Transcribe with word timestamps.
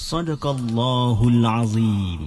صدق 0.00 0.46
الله 0.46 1.28
العظيم. 1.28 2.20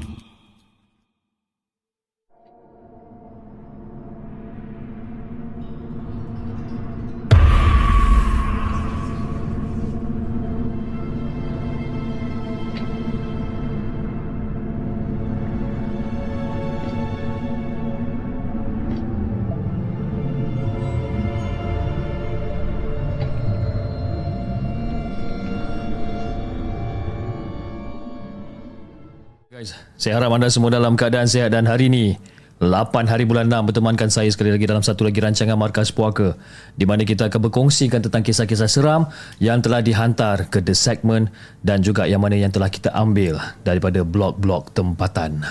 Guys, 29.63 29.79
saya 29.95 30.19
harap 30.19 30.35
anda 30.35 30.51
semua 30.51 30.67
dalam 30.75 30.99
keadaan 30.99 31.23
sihat 31.23 31.55
dan 31.55 31.63
hari 31.63 31.87
ini 31.87 32.19
8 32.59 33.07
hari 33.07 33.23
bulan 33.23 33.47
6 33.47 33.71
bertemankan 33.71 34.11
saya 34.11 34.27
sekali 34.27 34.51
lagi 34.51 34.67
dalam 34.67 34.83
satu 34.83 35.07
lagi 35.07 35.23
rancangan 35.23 35.55
Markas 35.55 35.87
Puaka 35.87 36.35
di 36.75 36.83
mana 36.83 37.07
kita 37.07 37.31
akan 37.31 37.47
berkongsikan 37.47 38.03
tentang 38.03 38.27
kisah-kisah 38.27 38.67
seram 38.67 39.07
yang 39.39 39.63
telah 39.63 39.79
dihantar 39.79 40.51
ke 40.51 40.59
The 40.59 40.75
Segment 40.75 41.31
dan 41.63 41.79
juga 41.79 42.03
yang 42.03 42.19
mana 42.19 42.35
yang 42.35 42.51
telah 42.51 42.67
kita 42.67 42.91
ambil 42.91 43.39
daripada 43.63 44.03
blog-blog 44.03 44.75
tempatan. 44.75 45.47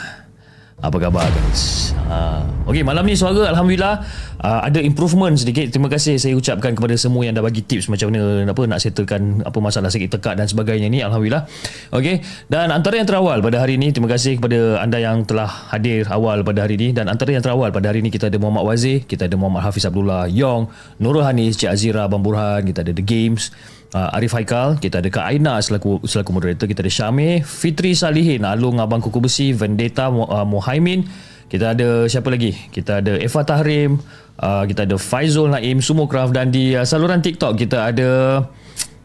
Apa 0.82 0.98
khabar 0.98 1.22
guys? 1.30 1.94
Ha. 2.10 2.42
Okey, 2.66 2.82
malam 2.82 3.06
ni 3.06 3.14
suara 3.14 3.54
Alhamdulillah 3.54 4.02
uh, 4.42 4.66
ada 4.66 4.82
improvement 4.82 5.30
sedikit. 5.38 5.70
Terima 5.70 5.86
kasih 5.86 6.18
saya 6.18 6.34
ucapkan 6.34 6.74
kepada 6.74 6.98
semua 6.98 7.22
yang 7.22 7.38
dah 7.38 7.44
bagi 7.46 7.62
tips 7.62 7.86
macam 7.86 8.10
mana 8.10 8.50
apa 8.50 8.62
nak 8.66 8.82
settlekan 8.82 9.46
apa 9.46 9.58
masalah 9.62 9.94
sakit 9.94 10.10
tekak 10.10 10.34
dan 10.34 10.50
sebagainya 10.50 10.90
ni. 10.90 10.98
Alhamdulillah. 10.98 11.46
Okey, 11.94 12.26
dan 12.50 12.74
antara 12.74 12.98
yang 12.98 13.06
terawal 13.06 13.38
pada 13.38 13.62
hari 13.62 13.78
ini, 13.78 13.94
terima 13.94 14.10
kasih 14.10 14.42
kepada 14.42 14.82
anda 14.82 14.98
yang 14.98 15.22
telah 15.22 15.46
hadir 15.70 16.02
awal 16.10 16.42
pada 16.42 16.66
hari 16.66 16.74
ini 16.74 16.90
dan 16.90 17.06
antara 17.06 17.30
yang 17.30 17.46
terawal 17.46 17.70
pada 17.70 17.94
hari 17.94 18.02
ini 18.02 18.10
kita 18.10 18.26
ada 18.26 18.42
Muhammad 18.42 18.66
Wazir, 18.66 19.06
kita 19.06 19.30
ada 19.30 19.38
Muhammad 19.38 19.62
Hafiz 19.62 19.86
Abdullah 19.86 20.26
Yong, 20.26 20.66
Nurul 20.98 21.22
Hanis, 21.22 21.62
Cik 21.62 21.70
Azira 21.70 22.10
Abang 22.10 22.26
Burhan, 22.26 22.66
kita 22.66 22.82
ada 22.82 22.90
The 22.90 23.06
Games, 23.06 23.54
uh, 23.92 24.16
Arif 24.16 24.32
Haikal, 24.36 24.80
kita 24.80 25.00
ada 25.00 25.08
Kak 25.08 25.24
Aina 25.28 25.60
selaku 25.60 26.02
selaku 26.04 26.30
moderator, 26.32 26.66
kita 26.68 26.80
ada 26.84 26.92
Syamir, 26.92 27.44
Fitri 27.44 27.92
Salihin, 27.92 28.44
Alung 28.44 28.80
Abang 28.80 29.00
Kuku 29.04 29.20
Besi, 29.20 29.52
Vendetta 29.52 30.08
uh, 30.08 30.44
Mohaimin, 30.44 31.06
kita 31.52 31.76
ada 31.76 32.08
siapa 32.08 32.32
lagi? 32.32 32.56
Kita 32.72 33.04
ada 33.04 33.20
Eva 33.20 33.40
Tahrim, 33.44 34.00
uh, 34.40 34.64
kita 34.64 34.88
ada 34.88 34.96
Faizul 34.96 35.52
Naim, 35.52 35.84
Sumokraft 35.84 36.32
dan 36.32 36.48
di 36.48 36.72
uh, 36.72 36.88
saluran 36.88 37.20
TikTok 37.20 37.60
kita 37.60 37.92
ada 37.92 38.10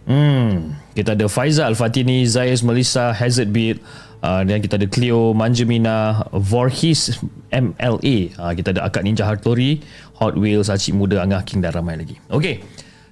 hmm, 0.07 0.73
kita 0.95 1.13
ada 1.19 1.27
Faizal 1.27 1.75
Fatini, 1.75 2.23
Zayes 2.23 2.63
Melissa, 2.63 3.11
Hazard 3.11 3.51
Beat, 3.51 3.83
uh, 4.23 4.41
dan 4.47 4.63
kita 4.63 4.79
ada 4.79 4.87
Cleo 4.87 5.35
Manjemina, 5.35 6.23
Vorhis 6.31 7.19
MLA, 7.51 8.33
uh, 8.39 8.53
kita 8.55 8.73
ada 8.73 8.87
Akak 8.87 9.03
Ninja 9.03 9.27
Hartori, 9.27 9.83
Hot 10.23 10.33
Wheels, 10.39 10.71
Acik 10.71 10.95
Muda, 10.95 11.21
Angah 11.21 11.43
King 11.43 11.61
dan 11.61 11.75
ramai 11.75 11.99
lagi. 11.99 12.15
Okey. 12.31 12.63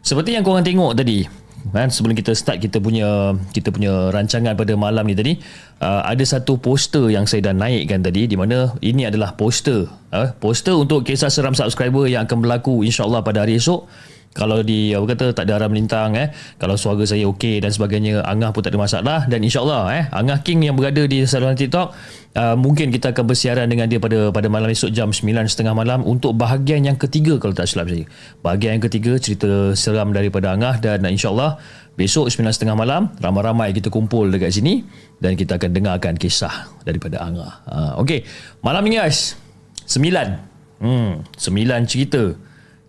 Seperti 0.06 0.38
yang 0.38 0.46
korang 0.46 0.62
tengok 0.62 0.94
tadi, 0.94 1.26
kan? 1.72 1.90
Sebelum 1.90 2.14
kita 2.14 2.34
start 2.38 2.62
kita 2.62 2.78
punya 2.78 3.34
kita 3.54 3.72
punya 3.72 4.10
rancangan 4.14 4.54
pada 4.54 4.74
malam 4.78 5.06
ni 5.08 5.16
tadi 5.18 5.34
uh, 5.82 6.06
ada 6.06 6.22
satu 6.22 6.58
poster 6.62 7.10
yang 7.10 7.26
saya 7.26 7.52
dah 7.52 7.56
naikkan 7.56 8.02
tadi 8.04 8.30
di 8.30 8.36
mana 8.38 8.74
ini 8.84 9.08
adalah 9.08 9.34
poster 9.34 9.90
uh, 10.12 10.30
poster 10.38 10.76
untuk 10.76 11.06
kisah 11.08 11.32
seram 11.32 11.58
subscriber 11.58 12.06
yang 12.06 12.28
akan 12.30 12.44
berlaku 12.44 12.86
insyaallah 12.86 13.26
pada 13.26 13.48
hari 13.48 13.58
esok 13.58 13.88
kalau 14.36 14.60
di 14.68 14.92
apa 14.92 15.16
kata 15.16 15.32
tak 15.32 15.48
ada 15.48 15.64
arah 15.64 15.70
melintang 15.72 16.12
eh. 16.20 16.28
Kalau 16.60 16.76
suara 16.76 17.08
saya 17.08 17.24
okey 17.32 17.64
dan 17.64 17.72
sebagainya 17.72 18.20
Angah 18.28 18.52
pun 18.52 18.60
tak 18.60 18.76
ada 18.76 18.80
masalah. 18.84 19.20
Dan 19.32 19.40
insyaallah 19.48 19.84
eh 19.96 20.04
Angah 20.12 20.44
King 20.44 20.68
yang 20.68 20.76
berada 20.76 21.08
di 21.08 21.24
saluran 21.24 21.56
TikTok 21.56 21.96
uh, 22.36 22.56
mungkin 22.60 22.92
kita 22.92 23.16
akan 23.16 23.32
bersiaran 23.32 23.72
dengan 23.72 23.88
dia 23.88 23.96
pada 23.96 24.36
pada 24.36 24.52
malam 24.52 24.68
esok 24.68 24.92
jam 24.92 25.16
9.30 25.16 25.72
malam 25.72 26.04
untuk 26.04 26.36
bahagian 26.36 26.84
yang 26.84 27.00
ketiga 27.00 27.40
kalau 27.40 27.56
tak 27.56 27.72
silap 27.72 27.88
saya. 27.88 28.04
Bahagian 28.44 28.76
yang 28.76 28.84
ketiga 28.84 29.16
cerita 29.16 29.72
seram 29.72 30.12
daripada 30.12 30.52
Angah 30.52 30.84
dan 30.84 31.08
insyaallah 31.08 31.56
besok 31.96 32.28
9.30 32.28 32.76
malam 32.76 33.08
ramai-ramai 33.24 33.72
kita 33.72 33.88
kumpul 33.88 34.28
dekat 34.28 34.52
sini 34.52 34.84
dan 35.24 35.40
kita 35.40 35.56
akan 35.56 35.72
dengarkan 35.72 36.20
kisah 36.20 36.76
daripada 36.84 37.24
Angah. 37.24 37.64
Uh, 37.72 37.92
okey. 38.04 38.28
Malam 38.60 38.84
ni 38.84 39.00
guys 39.00 39.40
9 39.88 40.84
hmm 40.84 41.24
9 41.40 41.88
cerita 41.88 42.36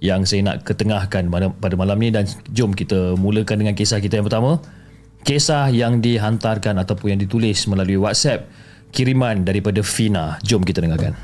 yang 0.01 0.29
saya 0.29 0.45
nak 0.45 0.67
ketengahkan 0.69 1.29
pada 1.33 1.75
malam 1.75 1.97
ni. 1.99 2.13
Dan 2.13 2.29
jom 2.53 2.73
kita 2.73 3.17
mulakan 3.19 3.65
dengan 3.67 3.75
kisah 3.75 3.99
kita 3.99 4.21
yang 4.21 4.27
pertama. 4.27 4.63
Kisah 5.27 5.75
yang 5.75 5.99
dihantarkan 5.99 6.79
ataupun 6.79 7.17
yang 7.17 7.21
ditulis 7.21 7.67
melalui 7.67 7.99
WhatsApp 7.99 8.47
kiriman 8.95 9.43
daripada 9.43 9.83
Fina. 9.83 10.39
Jom 10.47 10.63
kita 10.63 10.79
dengarkan 10.79 11.19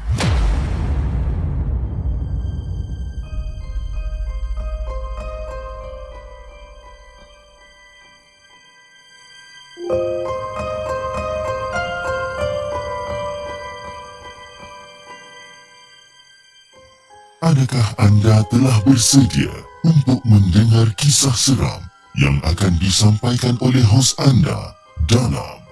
Adakah 17.62 17.94
anda 17.94 18.42
telah 18.50 18.74
bersedia 18.82 19.54
untuk 19.86 20.18
mendengar 20.26 20.90
kisah 20.98 21.30
seram 21.30 21.78
yang 22.18 22.42
akan 22.42 22.74
disampaikan 22.82 23.54
oleh 23.62 23.86
hos 23.86 24.18
anda 24.18 24.74
dalam 25.06 25.62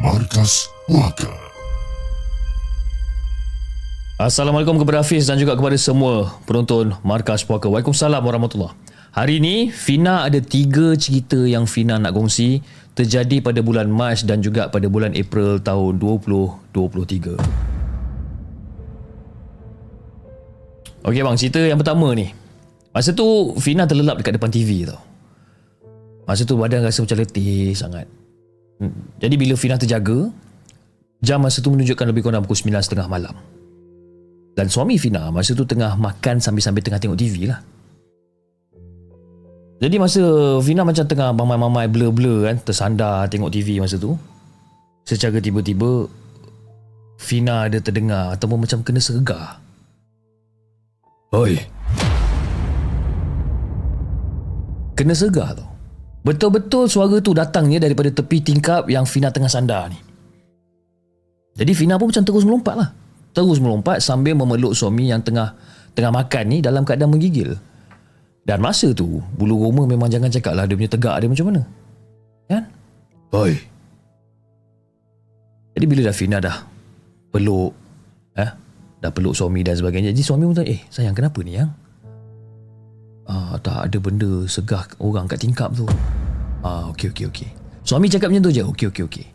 Markas 0.00 0.72
Puaka? 0.88 1.28
Assalamualaikum 4.16 4.80
kepada 4.80 5.04
Hafiz 5.04 5.28
dan 5.28 5.36
juga 5.36 5.52
kepada 5.52 5.76
semua 5.76 6.32
penonton 6.48 6.96
Markas 7.04 7.44
Puaka. 7.44 7.68
Waalaikumsalam 7.68 8.24
warahmatullahi 8.24 8.72
Hari 9.12 9.36
ini 9.36 9.68
Fina 9.68 10.24
ada 10.24 10.40
tiga 10.40 10.96
cerita 10.96 11.44
yang 11.44 11.68
Fina 11.68 12.00
nak 12.00 12.16
kongsi 12.16 12.64
terjadi 12.96 13.44
pada 13.44 13.60
bulan 13.60 13.92
Mac 13.92 14.24
dan 14.24 14.40
juga 14.40 14.72
pada 14.72 14.88
bulan 14.88 15.12
April 15.12 15.60
tahun 15.60 16.00
2023. 16.00 17.73
Okey 21.04 21.20
bang, 21.20 21.36
cerita 21.36 21.60
yang 21.60 21.76
pertama 21.76 22.16
ni. 22.16 22.32
Masa 22.96 23.12
tu 23.12 23.52
Fina 23.60 23.84
terlelap 23.84 24.16
dekat 24.16 24.40
depan 24.40 24.48
TV 24.48 24.88
tau. 24.88 24.96
Masa 26.24 26.48
tu 26.48 26.56
badan 26.56 26.80
rasa 26.80 27.04
macam 27.04 27.20
letih 27.20 27.76
sangat. 27.76 28.08
Hmm, 28.80 29.12
Jadi 29.20 29.34
bila 29.36 29.52
Fina 29.60 29.76
terjaga, 29.76 30.32
jam 31.20 31.44
masa 31.44 31.60
tu 31.60 31.68
menunjukkan 31.68 32.08
lebih 32.08 32.24
kurang 32.24 32.48
pukul 32.48 32.72
9.30 32.72 33.04
malam. 33.12 33.36
Dan 34.56 34.72
suami 34.72 34.96
Fina 34.96 35.28
masa 35.28 35.52
tu 35.52 35.68
tengah 35.68 35.92
makan 36.00 36.40
sambil-sambil 36.40 36.80
tengah 36.80 37.02
tengok 37.02 37.20
TV 37.20 37.52
lah. 37.52 37.60
Jadi 39.82 40.00
masa 40.00 40.22
Fina 40.64 40.86
macam 40.86 41.04
tengah 41.04 41.36
mamai-mamai 41.36 41.90
blur-blur 41.92 42.48
kan, 42.48 42.56
tersandar 42.64 43.28
tengok 43.28 43.52
TV 43.52 43.76
masa 43.76 44.00
tu. 44.00 44.16
Secara 45.04 45.36
tiba-tiba 45.36 46.08
Fina 47.20 47.68
ada 47.68 47.76
terdengar 47.76 48.32
ataupun 48.32 48.64
macam 48.64 48.80
kena 48.80 49.04
sergar. 49.04 49.63
Oi. 51.34 51.58
Kena 54.94 55.14
segar 55.18 55.58
tau. 55.58 55.66
Betul-betul 56.22 56.86
suara 56.86 57.18
tu 57.18 57.34
datangnya 57.34 57.82
daripada 57.82 58.08
tepi 58.08 58.38
tingkap 58.38 58.86
yang 58.86 59.02
Fina 59.02 59.34
tengah 59.34 59.50
sandar 59.50 59.90
ni. 59.90 59.98
Jadi 61.58 61.72
Fina 61.74 61.98
pun 61.98 62.14
macam 62.14 62.22
terus 62.22 62.46
melompat 62.46 62.74
lah. 62.78 62.88
Terus 63.34 63.58
melompat 63.58 63.98
sambil 63.98 64.38
memeluk 64.38 64.78
suami 64.78 65.10
yang 65.10 65.20
tengah 65.26 65.58
tengah 65.98 66.14
makan 66.14 66.44
ni 66.46 66.62
dalam 66.62 66.86
keadaan 66.86 67.10
menggigil. 67.10 67.58
Dan 68.46 68.62
masa 68.62 68.94
tu, 68.94 69.18
bulu 69.34 69.66
roma 69.66 69.90
memang 69.90 70.06
jangan 70.06 70.30
cakap 70.30 70.54
lah 70.54 70.70
dia 70.70 70.78
punya 70.78 70.90
tegak 70.92 71.16
dia 71.18 71.28
macam 71.28 71.46
mana. 71.50 71.62
Kan? 72.46 72.62
Oi. 73.34 73.54
Jadi 75.74 75.84
bila 75.90 76.00
dah 76.06 76.14
Fina 76.14 76.38
dah 76.38 76.56
peluk, 77.34 77.74
eh, 78.38 78.50
dah 79.04 79.12
peluk 79.12 79.36
suami 79.36 79.60
dan 79.60 79.76
sebagainya. 79.76 80.16
Jadi 80.16 80.24
suami 80.24 80.48
pun 80.48 80.56
tanya, 80.56 80.72
eh 80.72 80.80
sayang 80.88 81.12
kenapa 81.12 81.44
ni 81.44 81.60
yang? 81.60 81.68
Ah, 83.28 83.60
tak 83.60 83.92
ada 83.92 83.98
benda 84.00 84.48
segah 84.48 84.88
orang 84.96 85.28
kat 85.28 85.44
tingkap 85.44 85.68
tu. 85.76 85.84
Ah, 86.64 86.88
okey 86.96 87.12
okey 87.12 87.28
okey. 87.28 87.48
Suami 87.84 88.08
cakap 88.08 88.32
macam 88.32 88.48
tu 88.48 88.52
je. 88.56 88.64
Okey 88.64 88.88
okey 88.88 89.04
okey. 89.04 89.26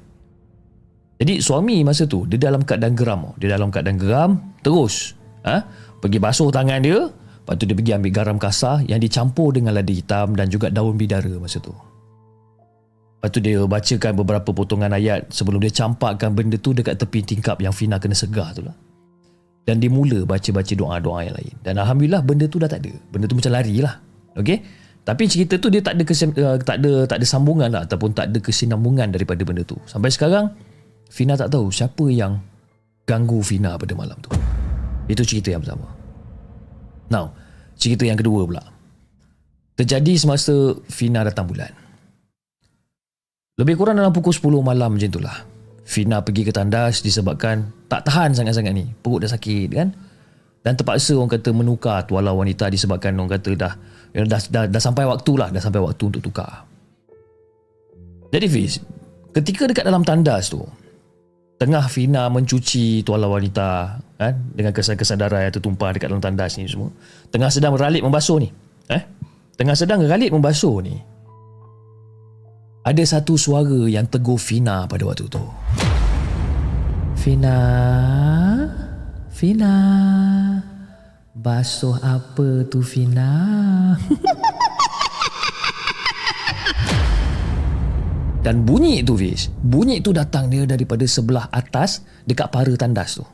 Jadi 1.21 1.38
suami 1.38 1.86
masa 1.86 2.10
tu 2.10 2.25
dia 2.25 2.42
dalam 2.42 2.66
keadaan 2.66 2.98
geram. 2.98 3.30
Dia 3.38 3.54
dalam 3.54 3.69
keadaan 3.69 3.98
geram 4.01 4.31
terus 4.66 5.13
ha? 5.45 5.62
pergi 6.01 6.18
basuh 6.18 6.50
tangan 6.50 6.81
dia, 6.81 7.06
lepas 7.06 7.54
tu 7.60 7.69
dia 7.69 7.75
pergi 7.77 7.92
ambil 7.94 8.12
garam 8.16 8.38
kasar 8.42 8.81
yang 8.89 8.98
dicampur 8.98 9.54
dengan 9.54 9.77
lada 9.77 9.94
hitam 9.94 10.33
dan 10.33 10.50
juga 10.50 10.74
daun 10.74 10.98
bidara 10.98 11.38
masa 11.38 11.62
tu. 11.62 11.75
Lepas 13.19 13.30
tu 13.36 13.39
dia 13.44 13.60
bacakan 13.68 14.13
beberapa 14.16 14.50
potongan 14.56 14.95
ayat 14.95 15.27
sebelum 15.27 15.60
dia 15.60 15.69
campakkan 15.75 16.31
benda 16.31 16.56
tu 16.56 16.71
dekat 16.71 16.95
tepi 16.95 17.19
tingkap 17.21 17.60
yang 17.60 17.75
Fina 17.75 18.00
kena 18.00 18.16
segah 18.16 18.56
tu 18.56 18.63
lah. 18.63 18.88
Dan 19.67 19.83
dia 19.83 19.91
mula 19.91 20.25
baca-baca 20.25 20.73
doa-doa 20.73 21.19
yang 21.25 21.35
lain. 21.35 21.56
Dan 21.61 21.77
Alhamdulillah 21.77 22.21
benda 22.25 22.45
tu 22.50 22.57
dah 22.57 22.69
tak 22.69 22.85
ada. 22.85 22.94
Benda 23.11 23.29
tu 23.29 23.38
macam 23.38 23.53
lari 23.53 23.79
lah. 23.83 24.01
Okay? 24.33 24.63
Tapi 25.06 25.23
cerita 25.25 25.57
tu 25.57 25.73
dia 25.73 25.81
tak 25.81 25.97
ada, 25.97 26.03
kesim, 26.06 26.29
uh, 26.38 26.57
tak 26.61 26.85
ada 26.85 27.09
tak 27.09 27.17
ada 27.17 27.25
sambungan 27.25 27.69
lah 27.73 27.81
ataupun 27.85 28.13
tak 28.13 28.29
ada 28.29 28.38
kesinambungan 28.38 29.09
daripada 29.09 29.41
benda 29.41 29.65
tu. 29.65 29.77
Sampai 29.89 30.13
sekarang 30.13 30.53
Fina 31.09 31.33
tak 31.33 31.50
tahu 31.50 31.73
siapa 31.73 32.06
yang 32.13 32.38
ganggu 33.09 33.41
Fina 33.41 33.73
pada 33.73 33.94
malam 33.97 34.13
tu. 34.21 34.29
Itu 35.09 35.25
cerita 35.25 35.50
yang 35.50 35.65
pertama. 35.65 35.89
Now, 37.09 37.33
cerita 37.73 38.06
yang 38.06 38.21
kedua 38.21 38.45
pula. 38.45 38.61
Terjadi 39.73 40.13
semasa 40.13 40.77
Fina 40.85 41.25
datang 41.25 41.50
bulan. 41.50 41.73
Lebih 43.57 43.75
kurang 43.75 43.97
dalam 43.97 44.13
pukul 44.13 44.31
10 44.31 44.61
malam 44.61 44.94
macam 44.94 45.09
itulah. 45.09 45.48
Fina 45.89 46.21
pergi 46.21 46.45
ke 46.45 46.53
tandas 46.53 47.01
disebabkan 47.01 47.65
tak 47.89 48.06
tahan 48.06 48.38
sangat-sangat 48.38 48.77
ni. 48.77 48.86
Perut 49.01 49.25
dah 49.25 49.31
sakit 49.33 49.69
kan. 49.74 49.89
Dan 50.62 50.77
terpaksa 50.77 51.18
orang 51.18 51.33
kata 51.33 51.50
menukar 51.50 52.06
tuala 52.06 52.30
wanita 52.30 52.69
disebabkan 52.69 53.18
orang 53.18 53.41
kata 53.41 53.57
dah 53.57 53.74
dah, 54.13 54.25
dah, 54.30 54.41
dah, 54.53 54.63
dah 54.69 54.81
sampai 54.81 55.09
waktu 55.09 55.31
lah. 55.33 55.50
Dah 55.50 55.57
sampai 55.57 55.81
waktu 55.81 56.03
untuk 56.13 56.21
tukar. 56.21 56.69
Jadi 58.30 58.45
Fiz, 58.45 58.77
ketika 59.33 59.65
dekat 59.65 59.89
dalam 59.89 60.06
tandas 60.06 60.53
tu, 60.53 60.62
tengah 61.57 61.81
Fina 61.89 62.30
mencuci 62.30 63.01
tuala 63.01 63.25
wanita 63.25 63.97
kan, 64.21 64.33
dengan 64.53 64.69
kesan-kesadaran 64.69 65.50
yang 65.50 65.53
tertumpah 65.57 65.89
dekat 65.97 66.13
dalam 66.13 66.21
tandas 66.21 66.62
ni 66.62 66.69
semua. 66.69 66.94
Tengah 67.33 67.50
sedang 67.50 67.74
meralik 67.74 68.06
membasuh 68.06 68.38
ni. 68.38 68.53
Eh? 68.94 69.01
Tengah 69.57 69.74
sedang 69.74 70.06
meralik 70.06 70.30
membasuh 70.30 70.85
ni. 70.85 71.01
Ada 72.89 73.06
satu 73.06 73.38
suara 73.38 73.86
yang 73.86 74.09
tegur 74.09 74.41
Fina 74.41 74.89
pada 74.89 75.06
waktu 75.06 75.30
tu. 75.30 75.45
Fina, 77.13 77.53
Fina, 79.30 79.77
basuh 81.38 82.01
apa 82.01 82.65
tu 82.65 82.81
Fina? 82.81 83.30
Dan 88.41 88.65
bunyi 88.65 89.06
itu 89.06 89.13
Fiz 89.19 89.51
Bunyi 89.51 90.01
itu 90.01 90.09
datang 90.09 90.47
dia 90.47 90.63
daripada 90.63 91.03
sebelah 91.03 91.51
atas 91.51 92.07
Dekat 92.24 92.47
para 92.47 92.71
tandas 92.80 93.19
tu 93.19 93.27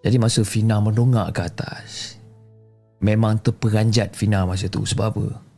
Jadi 0.00 0.16
masa 0.16 0.40
Fina 0.48 0.80
mendongak 0.80 1.28
ke 1.36 1.44
atas 1.44 2.16
Memang 3.04 3.36
terperanjat 3.44 4.16
Fina 4.16 4.48
masa 4.48 4.72
tu 4.72 4.88
Sebab 4.88 5.12
apa? 5.12 5.51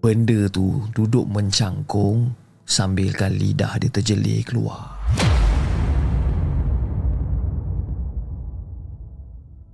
Benda 0.00 0.48
tu 0.48 0.80
duduk 0.96 1.28
mencangkung 1.28 2.32
Sambilkan 2.70 3.34
lidah 3.34 3.82
dia 3.82 3.90
terjelir 3.90 4.46
keluar. 4.46 4.94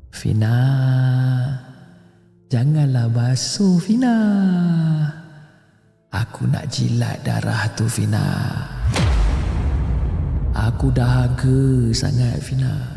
Fina 0.08 0.56
Janganlah 2.48 3.12
basuh 3.12 3.76
Fina. 3.76 4.16
Aku 6.08 6.48
nak 6.48 6.72
jilat 6.72 7.20
darah 7.20 7.68
tu 7.76 7.84
Fina. 7.84 8.24
Aku 10.56 10.88
dahaga 10.88 11.92
sangat 11.92 12.40
Fina. 12.40 12.96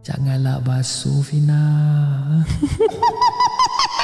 Janganlah 0.00 0.64
basuh 0.64 1.20
Fina 1.20 1.60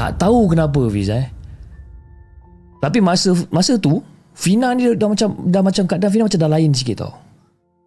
Tak 0.00 0.16
tahu 0.16 0.56
kenapa 0.56 0.88
Fiz 0.88 1.12
eh 1.12 1.28
Tapi 2.80 3.04
masa 3.04 3.36
masa 3.52 3.76
tu 3.76 4.00
Fina 4.32 4.72
ni 4.72 4.88
dah 4.96 5.12
macam 5.12 5.28
dah 5.44 5.60
macam 5.60 5.84
keadaan 5.84 6.08
Fina 6.08 6.24
macam 6.24 6.40
dah 6.40 6.52
lain 6.56 6.72
sikit 6.72 7.04
tau 7.04 7.12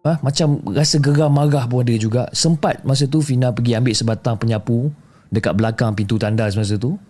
Ha, 0.04 0.20
macam 0.20 0.60
rasa 0.68 1.00
geram 1.00 1.32
marah 1.32 1.64
pun 1.64 1.80
ada 1.80 1.96
juga. 1.96 2.28
Sempat 2.36 2.84
masa 2.84 3.08
tu 3.08 3.24
Fina 3.24 3.48
pergi 3.56 3.72
ambil 3.72 3.96
sebatang 3.96 4.36
penyapu 4.36 4.92
dekat 5.32 5.56
belakang 5.56 5.96
pintu 5.96 6.20
tandas 6.20 6.60
masa 6.60 6.76
tu 6.76 7.00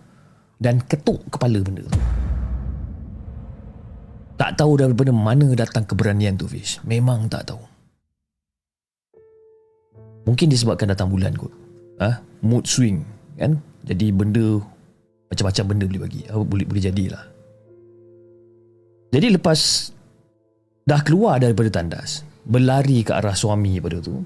dan 0.63 0.79
ketuk 0.79 1.19
kepala 1.27 1.59
benda 1.59 1.83
tu. 1.83 1.99
Tak 4.39 4.55
tahu 4.55 4.79
daripada 4.79 5.11
mana 5.11 5.51
datang 5.59 5.83
keberanian 5.83 6.39
tu 6.39 6.47
Fish. 6.47 6.79
Memang 6.87 7.27
tak 7.27 7.51
tahu. 7.51 7.59
Mungkin 10.31 10.47
disebabkan 10.47 10.87
datang 10.87 11.11
bulan 11.11 11.35
kot. 11.35 11.51
Ha? 11.99 12.23
Mood 12.47 12.63
swing 12.63 13.03
kan. 13.35 13.59
Jadi 13.83 14.15
benda 14.15 14.63
macam-macam 15.35 15.63
benda 15.67 15.85
boleh 15.91 16.01
bagi. 16.07 16.21
Boleh 16.31 16.65
boleh 16.65 16.83
jadilah. 16.83 17.23
Jadi 19.11 19.27
lepas 19.35 19.59
dah 20.87 21.01
keluar 21.03 21.39
daripada 21.39 21.69
tandas, 21.81 22.23
berlari 22.47 23.03
ke 23.03 23.11
arah 23.11 23.35
suami 23.35 23.79
pada 23.83 23.99
tu. 23.99 24.23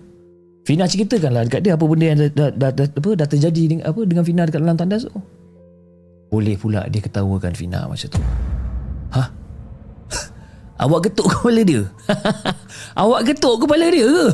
Fina 0.66 0.86
ceritakanlah 0.86 1.50
dekat 1.50 1.66
dia 1.66 1.74
apa 1.74 1.86
benda 1.90 2.06
yang 2.14 2.20
dah, 2.22 2.30
dah, 2.30 2.50
dah, 2.54 2.72
dah, 2.74 2.86
apa, 2.86 3.10
dah 3.18 3.28
terjadi 3.28 3.64
dengan, 3.66 3.84
apa, 3.90 4.02
dengan 4.06 4.24
Fina 4.26 4.46
dekat 4.46 4.62
dalam 4.62 4.78
tandas 4.78 5.10
tu. 5.10 5.14
Boleh 6.30 6.54
pula 6.62 6.86
dia 6.86 7.02
ketawakan 7.02 7.58
Fina 7.58 7.90
masa 7.90 8.06
tu. 8.06 8.22
Ha? 9.18 9.24
Awak 10.86 11.10
ketuk 11.10 11.26
kepala 11.26 11.62
dia? 11.66 11.84
Awak 13.02 13.22
ketuk 13.34 13.66
kepala 13.66 13.86
dia 13.90 14.06
ke? 14.06 14.26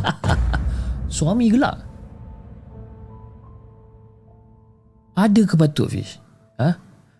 Suami 1.16 1.48
gelak. 1.48 1.89
Ada 5.20 5.44
ke 5.44 5.54
patut 5.60 5.92
Fish? 5.92 6.16
Ha? 6.56 6.72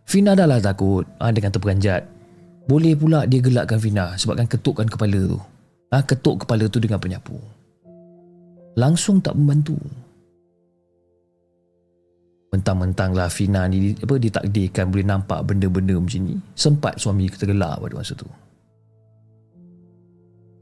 Fina 0.09 0.33
dah 0.33 0.49
lah 0.49 0.57
takut 0.57 1.05
ha, 1.21 1.29
dengan 1.29 1.53
terperanjat. 1.53 2.01
Boleh 2.65 2.97
pula 2.97 3.29
dia 3.29 3.45
gelakkan 3.45 3.77
Fina 3.77 4.17
sebabkan 4.17 4.49
ketukkan 4.49 4.89
kepala 4.89 5.21
tu. 5.37 5.41
Ha, 5.93 6.01
ketuk 6.01 6.47
kepala 6.47 6.65
tu 6.73 6.81
dengan 6.81 6.97
penyapu. 6.97 7.37
Langsung 8.81 9.21
tak 9.21 9.37
membantu. 9.37 9.77
Mentang-mentang 12.51 13.13
lah 13.13 13.29
Fina 13.29 13.69
ni 13.69 13.93
apa, 13.95 14.17
ditakdirkan 14.17 14.89
boleh 14.89 15.07
nampak 15.07 15.45
benda-benda 15.45 15.95
macam 16.01 16.21
ni. 16.25 16.41
Sempat 16.57 16.97
suami 16.97 17.29
tergelak 17.29 17.85
pada 17.85 17.95
masa 17.95 18.17
tu. 18.17 18.27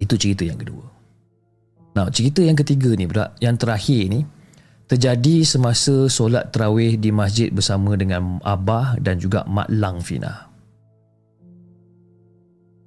Itu 0.02 0.18
cerita 0.18 0.42
yang 0.42 0.58
kedua. 0.58 0.84
Nah, 1.94 2.10
cerita 2.10 2.42
yang 2.42 2.58
ketiga 2.58 2.94
ni 2.98 3.08
pula, 3.08 3.32
yang 3.40 3.56
terakhir 3.58 4.10
ni, 4.10 4.20
terjadi 4.88 5.44
semasa 5.44 6.08
solat 6.08 6.48
terawih 6.48 6.96
di 6.96 7.12
masjid 7.12 7.52
bersama 7.52 7.92
dengan 7.94 8.40
Abah 8.40 8.96
dan 8.96 9.20
juga 9.20 9.44
Mak 9.44 9.68
Lang 9.68 10.00
Fina. 10.00 10.48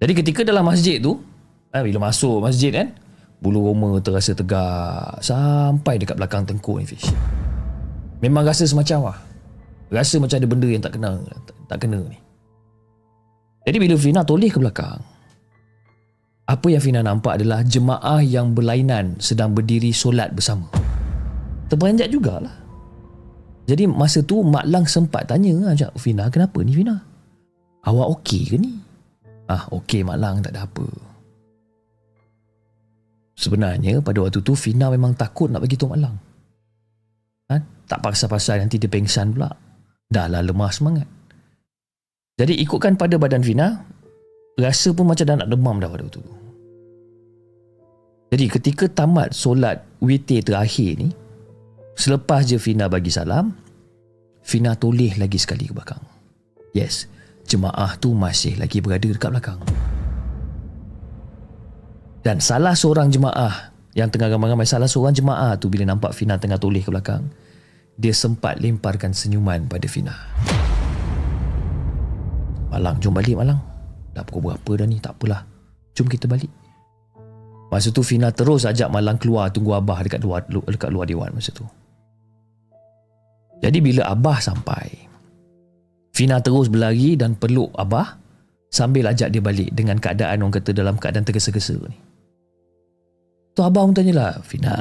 Jadi 0.02 0.14
ketika 0.18 0.42
dalam 0.42 0.66
masjid 0.66 0.98
tu, 0.98 1.22
eh, 1.70 1.82
bila 1.86 2.10
masuk 2.10 2.42
masjid 2.42 2.74
kan, 2.74 2.90
bulu 3.38 3.70
roma 3.70 4.02
terasa 4.02 4.34
tegak 4.34 5.22
sampai 5.22 6.02
dekat 6.02 6.18
belakang 6.18 6.42
tengkuk 6.42 6.82
ni 6.82 6.90
Fish. 6.90 7.06
Memang 8.18 8.50
rasa 8.50 8.66
semacam 8.66 9.14
lah. 9.14 9.18
Rasa 9.94 10.18
macam 10.18 10.42
ada 10.42 10.48
benda 10.50 10.68
yang 10.74 10.82
tak 10.82 10.98
kena, 10.98 11.22
tak, 11.22 11.56
tak 11.70 11.78
kena 11.86 12.02
ni. 12.02 12.18
Jadi 13.62 13.78
bila 13.78 13.94
Fina 13.94 14.26
toleh 14.26 14.50
ke 14.50 14.58
belakang, 14.58 14.98
apa 16.50 16.66
yang 16.66 16.82
Fina 16.82 17.06
nampak 17.06 17.38
adalah 17.38 17.62
jemaah 17.62 18.26
yang 18.26 18.58
berlainan 18.58 19.22
sedang 19.22 19.54
berdiri 19.54 19.94
solat 19.94 20.34
bersama. 20.34 20.81
Terperanjat 21.72 22.12
jugalah. 22.12 22.52
Jadi 23.64 23.88
masa 23.88 24.20
tu 24.20 24.44
Mak 24.44 24.68
Lang 24.68 24.84
sempat 24.84 25.24
tanya 25.24 25.72
ajak 25.72 25.96
Fina, 25.96 26.28
kenapa 26.28 26.60
ni 26.60 26.76
Fina? 26.76 27.00
Awak 27.88 28.08
okey 28.20 28.44
ke 28.52 28.56
ni? 28.60 28.76
Ah, 29.48 29.72
okey 29.72 30.04
Mak 30.04 30.20
Lang 30.20 30.44
tak 30.44 30.52
ada 30.52 30.68
apa. 30.68 30.84
Sebenarnya 33.40 34.04
pada 34.04 34.20
waktu 34.20 34.44
tu 34.44 34.52
Fina 34.52 34.92
memang 34.92 35.16
takut 35.16 35.48
nak 35.48 35.64
bagi 35.64 35.80
tahu 35.80 35.96
Mak 35.96 36.02
Lang. 36.04 36.16
Ha? 37.48 37.56
Tak 37.88 38.04
pasal-pasal 38.04 38.60
nanti 38.60 38.76
dia 38.76 38.92
pengsan 38.92 39.32
pula. 39.32 39.48
Dah 40.12 40.28
lah 40.28 40.44
lemah 40.44 40.72
semangat. 40.76 41.08
Jadi 42.36 42.60
ikutkan 42.60 43.00
pada 43.00 43.16
badan 43.16 43.48
Fina, 43.48 43.80
rasa 44.60 44.92
pun 44.92 45.08
macam 45.08 45.24
dah 45.24 45.40
nak 45.40 45.48
demam 45.48 45.80
dah 45.80 45.88
pada 45.88 46.04
waktu 46.04 46.20
tu. 46.20 46.36
Jadi 48.36 48.46
ketika 48.60 48.92
tamat 48.92 49.32
solat 49.32 49.80
witir 50.04 50.44
terakhir 50.44 51.00
ni, 51.00 51.21
selepas 51.96 52.46
je 52.48 52.58
Fina 52.58 52.92
bagi 52.92 53.12
salam, 53.14 53.56
Fina 54.42 54.74
toleh 54.74 55.16
lagi 55.18 55.38
sekali 55.38 55.70
ke 55.70 55.74
belakang. 55.74 56.02
Yes, 56.72 57.06
jemaah 57.46 58.00
tu 58.00 58.16
masih 58.16 58.58
lagi 58.58 58.80
berada 58.80 59.06
dekat 59.06 59.30
belakang. 59.30 59.60
Dan 62.22 62.38
salah 62.38 62.78
seorang 62.78 63.10
jemaah 63.10 63.74
yang 63.98 64.08
tengah 64.08 64.32
ramai-ramai 64.32 64.64
salah 64.64 64.88
seorang 64.88 65.12
jemaah 65.12 65.58
tu 65.58 65.68
bila 65.68 65.90
nampak 65.90 66.14
Fina 66.14 66.38
tengah 66.38 66.62
toleh 66.62 66.86
ke 66.86 66.90
belakang, 66.94 67.28
dia 67.98 68.14
sempat 68.16 68.62
lemparkan 68.62 69.12
senyuman 69.12 69.68
pada 69.68 69.88
Fina. 69.90 70.16
Malang, 72.72 73.04
jom 73.04 73.12
balik 73.12 73.36
Malang. 73.36 73.60
Dah 74.16 74.24
pukul 74.24 74.52
berapa 74.52 74.72
dah 74.80 74.88
ni? 74.88 74.98
Tak 75.04 75.20
apalah. 75.20 75.44
Jom 75.92 76.08
kita 76.08 76.28
balik. 76.28 76.48
Masa 77.68 77.92
tu 77.92 78.04
Fina 78.04 78.32
terus 78.32 78.64
ajak 78.68 78.88
Malang 78.92 79.20
keluar 79.20 79.52
tunggu 79.52 79.76
Abah 79.76 80.04
dekat 80.04 80.24
luar 80.24 80.44
dekat 80.48 80.92
luar 80.92 81.08
dewan 81.08 81.32
masa 81.36 81.52
tu. 81.52 81.64
Jadi 83.62 83.78
bila 83.78 84.10
Abah 84.10 84.42
sampai, 84.42 84.90
Fina 86.12 86.42
terus 86.42 86.68
berlari 86.68 87.14
dan 87.16 87.38
peluk 87.38 87.70
Abah 87.78 88.18
sambil 88.74 89.08
ajak 89.14 89.30
dia 89.30 89.40
balik 89.40 89.70
dengan 89.72 90.02
keadaan 90.02 90.42
orang 90.42 90.58
kata 90.58 90.74
dalam 90.74 90.98
keadaan 90.98 91.24
tergesa-gesa 91.24 91.78
ni. 91.86 91.98
Tu 93.54 93.62
Abah 93.62 93.86
pun 93.86 93.94
tanyalah, 93.94 94.42
Fina, 94.42 94.76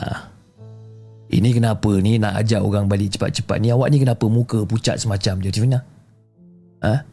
ini 1.30 1.54
kenapa 1.54 1.90
ni 2.02 2.18
nak 2.18 2.42
ajak 2.42 2.58
orang 2.58 2.90
balik 2.90 3.14
cepat-cepat 3.14 3.62
ni? 3.62 3.70
Awak 3.70 3.88
ni 3.92 3.96
kenapa 4.02 4.24
muka 4.26 4.66
pucat 4.66 4.98
semacam 4.98 5.38
je, 5.44 5.50
Fina? 5.54 5.78
Ha? 6.82 7.04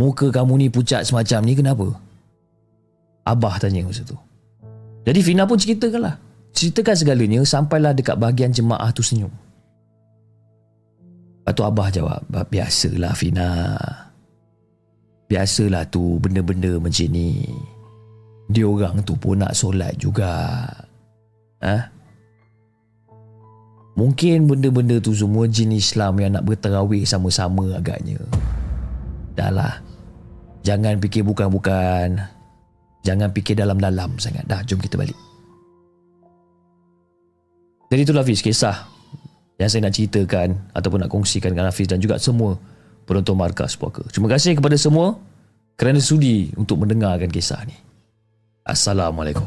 Muka 0.00 0.32
kamu 0.32 0.64
ni 0.64 0.66
pucat 0.72 1.04
semacam 1.04 1.40
ni 1.44 1.52
kenapa? 1.52 1.86
Abah 3.28 3.60
tanya 3.60 3.84
masa 3.84 4.00
tu. 4.06 4.16
Jadi 5.04 5.20
Fina 5.20 5.44
pun 5.44 5.60
ceritakan 5.60 6.00
lah. 6.00 6.16
Ceritakan 6.54 6.94
segalanya 6.96 7.40
sampailah 7.44 7.92
dekat 7.92 8.16
bahagian 8.16 8.54
jemaah 8.54 8.88
tu 8.94 9.04
senyum. 9.04 9.32
Lepas 11.44 11.60
tu 11.60 11.60
Abah 11.60 11.92
jawab, 11.92 12.24
biasalah 12.48 13.12
Fina. 13.12 13.76
Biasalah 15.28 15.84
tu 15.92 16.16
benda-benda 16.16 16.80
macam 16.80 17.04
ni. 17.12 17.44
Dia 18.48 18.64
orang 18.64 19.04
tu 19.04 19.12
pun 19.12 19.44
nak 19.44 19.52
solat 19.52 19.92
juga. 20.00 20.64
Ha? 21.60 21.76
Mungkin 24.00 24.48
benda-benda 24.48 24.96
tu 25.04 25.12
semua 25.12 25.44
jin 25.44 25.76
Islam 25.76 26.16
yang 26.16 26.32
nak 26.32 26.48
berterawih 26.48 27.04
sama-sama 27.04 27.76
agaknya. 27.76 28.16
Dah 29.36 29.52
lah. 29.52 29.84
Jangan 30.64 30.96
fikir 30.96 31.28
bukan-bukan. 31.28 32.24
Jangan 33.04 33.28
fikir 33.36 33.60
dalam-dalam 33.60 34.16
sangat. 34.16 34.48
Dah, 34.48 34.64
jom 34.64 34.80
kita 34.80 34.96
balik. 34.96 35.16
Jadi 37.92 38.00
itulah 38.00 38.24
Hafiz 38.24 38.40
kisah 38.40 38.93
yang 39.54 39.70
saya 39.70 39.86
nak 39.86 39.94
ceritakan 39.94 40.58
ataupun 40.74 41.06
nak 41.06 41.10
kongsikan 41.10 41.54
dengan 41.54 41.70
Hafiz 41.70 41.86
dan 41.86 42.02
juga 42.02 42.18
semua 42.18 42.58
penonton 43.06 43.38
markas 43.38 43.78
puaka. 43.78 44.02
Terima 44.10 44.26
kasih 44.26 44.58
kepada 44.58 44.74
semua 44.74 45.14
kerana 45.78 46.02
sudi 46.02 46.50
untuk 46.58 46.82
mendengarkan 46.82 47.30
kisah 47.30 47.62
ni. 47.62 47.76
Assalamualaikum. 48.66 49.46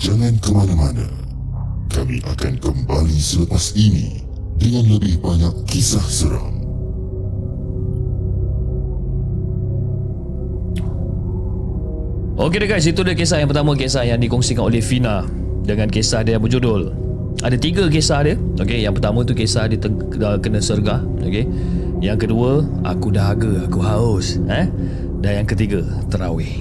Jangan 0.00 0.32
ke 0.38 0.50
mana-mana. 0.54 1.06
Kami 1.90 2.22
akan 2.22 2.54
kembali 2.62 3.18
selepas 3.18 3.74
ini 3.74 4.22
dengan 4.56 4.86
lebih 4.96 5.20
banyak 5.20 5.66
kisah 5.66 6.04
seram. 6.04 6.55
Okey 12.36 12.68
guys, 12.68 12.84
itu 12.84 13.00
dia 13.00 13.16
kisah 13.16 13.40
yang 13.40 13.48
pertama 13.48 13.72
kisah 13.72 14.04
yang 14.04 14.20
dikongsikan 14.20 14.68
oleh 14.68 14.84
Fina 14.84 15.24
dengan 15.64 15.88
kisah 15.88 16.20
dia 16.20 16.36
yang 16.36 16.44
berjudul. 16.44 16.92
Ada 17.40 17.56
tiga 17.56 17.88
kisah 17.88 18.28
dia. 18.28 18.36
Okey, 18.60 18.84
yang 18.84 18.92
pertama 18.92 19.24
tu 19.24 19.32
kisah 19.32 19.64
dia 19.64 19.80
teng- 19.80 20.04
kena 20.44 20.60
sergah. 20.60 21.00
Okey. 21.24 21.48
Yang 22.04 22.28
kedua, 22.28 22.60
aku 22.84 23.08
dahaga, 23.08 23.64
aku 23.64 23.80
haus. 23.80 24.36
Eh? 24.52 24.68
Dan 25.24 25.32
yang 25.44 25.48
ketiga, 25.48 25.80
terawih. 26.12 26.60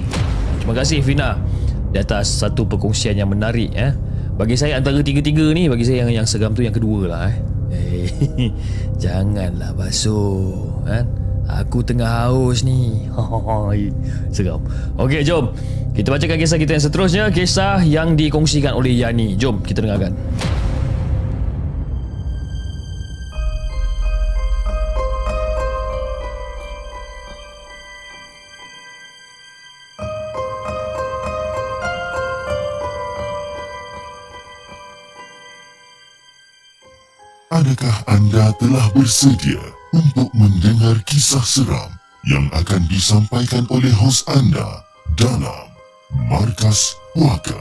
Terima 0.64 0.80
kasih 0.80 1.04
Fina 1.04 1.44
di 1.92 2.00
atas 2.00 2.32
satu 2.40 2.64
perkongsian 2.64 3.20
yang 3.20 3.28
menarik. 3.28 3.76
Eh? 3.76 3.92
Bagi 4.40 4.56
saya 4.56 4.80
antara 4.80 5.04
tiga-tiga 5.04 5.52
ni, 5.52 5.68
bagi 5.68 5.84
saya 5.84 6.08
yang 6.08 6.24
yang 6.24 6.28
seram 6.28 6.56
tu 6.56 6.64
yang 6.64 6.72
kedua 6.72 7.12
lah. 7.12 7.28
Eh? 7.28 7.36
Eh, 7.76 8.08
janganlah 9.04 9.76
basuh. 9.76 10.72
Eh? 10.88 11.25
Aku 11.46 11.86
tengah 11.86 12.26
haus 12.26 12.66
ni. 12.66 13.06
Seram. 14.36 14.62
Okey, 14.98 15.22
jom. 15.22 15.54
Kita 15.94 16.12
bacakan 16.12 16.38
kisah 16.42 16.58
kita 16.58 16.72
yang 16.76 16.84
seterusnya. 16.84 17.24
Kisah 17.30 17.86
yang 17.86 18.18
dikongsikan 18.18 18.74
oleh 18.74 18.92
Yani. 18.98 19.38
Jom 19.38 19.62
kita 19.62 19.86
dengarkan. 19.86 20.18
Adakah 37.56 38.04
anda 38.12 38.52
telah 38.60 38.92
bersedia 38.92 39.75
untuk 39.96 40.28
mendengar 40.36 41.00
kisah 41.08 41.40
seram 41.40 41.88
yang 42.28 42.52
akan 42.52 42.84
disampaikan 42.92 43.64
oleh 43.72 43.96
hos 43.96 44.28
anda 44.28 44.84
dalam 45.16 45.72
Markas 46.28 47.00
Puaka? 47.16 47.56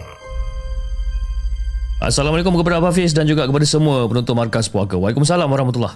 Assalamualaikum 2.02 2.50
kepada 2.58 2.82
Abah 2.82 2.90
Hafiz 2.90 3.14
dan 3.14 3.30
juga 3.30 3.46
kepada 3.46 3.62
semua 3.62 4.10
penonton 4.10 4.34
Markas 4.34 4.66
Puaka. 4.66 4.98
Waalaikumsalam 4.98 5.46
warahmatullahi 5.46 5.94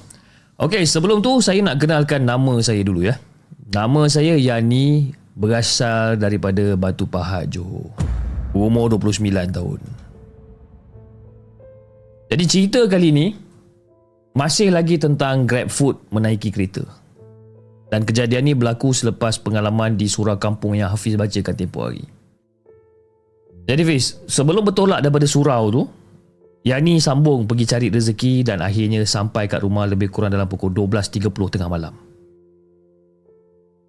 Okey, 0.62 0.86
sebelum 0.86 1.18
tu 1.22 1.42
saya 1.42 1.58
nak 1.58 1.82
kenalkan 1.82 2.22
nama 2.22 2.54
saya 2.62 2.86
dulu 2.86 3.02
ya. 3.02 3.18
Nama 3.74 4.06
saya 4.06 4.38
Yani 4.38 5.14
berasal 5.34 6.22
daripada 6.22 6.78
Batu 6.78 7.06
Pahat 7.06 7.50
Johor. 7.50 7.90
Umur 8.54 8.94
29 8.94 9.26
tahun. 9.50 9.80
Jadi 12.30 12.44
cerita 12.46 12.80
kali 12.86 13.10
ni 13.10 13.26
masih 14.38 14.70
lagi 14.70 15.02
tentang 15.02 15.50
Grab 15.50 15.66
Food 15.66 15.98
menaiki 16.14 16.54
kereta. 16.54 16.86
Dan 17.90 18.06
kejadian 18.06 18.46
ni 18.46 18.54
berlaku 18.54 18.94
selepas 18.94 19.42
pengalaman 19.42 19.98
di 19.98 20.06
surau 20.06 20.38
kampung 20.38 20.78
yang 20.78 20.94
Hafiz 20.94 21.18
bacakan 21.18 21.58
tempoh 21.58 21.90
hari. 21.90 22.06
Jadi 23.66 23.82
Fiz, 23.82 24.22
sebelum 24.30 24.62
bertolak 24.62 25.02
daripada 25.02 25.26
surau 25.26 25.64
tu, 25.74 25.82
Yani 26.62 27.00
sambung 27.00 27.48
pergi 27.48 27.64
cari 27.64 27.86
rezeki 27.88 28.44
dan 28.44 28.60
akhirnya 28.60 29.00
sampai 29.08 29.48
kat 29.48 29.64
rumah 29.64 29.88
lebih 29.88 30.12
kurang 30.12 30.34
dalam 30.34 30.44
pukul 30.44 30.68
12.30 30.68 31.32
tengah 31.32 31.70
malam. 31.70 31.96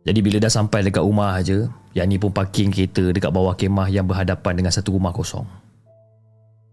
Jadi 0.08 0.20
bila 0.24 0.38
dah 0.40 0.54
sampai 0.54 0.88
dekat 0.88 1.04
rumah 1.04 1.36
aja, 1.36 1.68
Yani 1.92 2.16
pun 2.16 2.32
parking 2.32 2.72
kereta 2.72 3.12
dekat 3.12 3.36
bawah 3.36 3.52
kemah 3.52 3.92
yang 3.92 4.08
berhadapan 4.08 4.64
dengan 4.64 4.72
satu 4.72 4.96
rumah 4.96 5.12
kosong. 5.12 5.44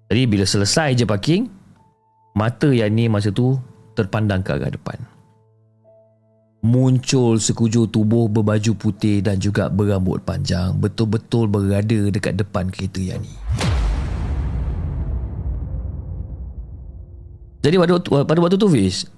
Jadi 0.07 0.23
bila 0.31 0.47
selesai 0.47 0.95
je 0.95 1.03
parking, 1.03 1.51
mata 2.37 2.69
Yani 2.69 3.09
masa 3.09 3.33
tu 3.33 3.57
terpandang 3.97 4.45
ke 4.45 4.53
arah 4.53 4.69
depan. 4.69 5.01
Muncul 6.61 7.41
sekujur 7.41 7.89
tubuh 7.89 8.29
berbaju 8.29 8.77
putih 8.77 9.25
dan 9.25 9.41
juga 9.41 9.73
berambut 9.73 10.21
panjang 10.21 10.77
betul-betul 10.77 11.49
berada 11.49 12.13
dekat 12.13 12.37
depan 12.37 12.69
kereta 12.69 13.01
Yani. 13.01 13.33
Jadi 17.65 17.75
pada 17.83 17.93
waktu, 17.99 18.09
pada 18.31 18.39
waktu 18.39 18.59
tu 18.63 18.71
Fiz 18.71 19.11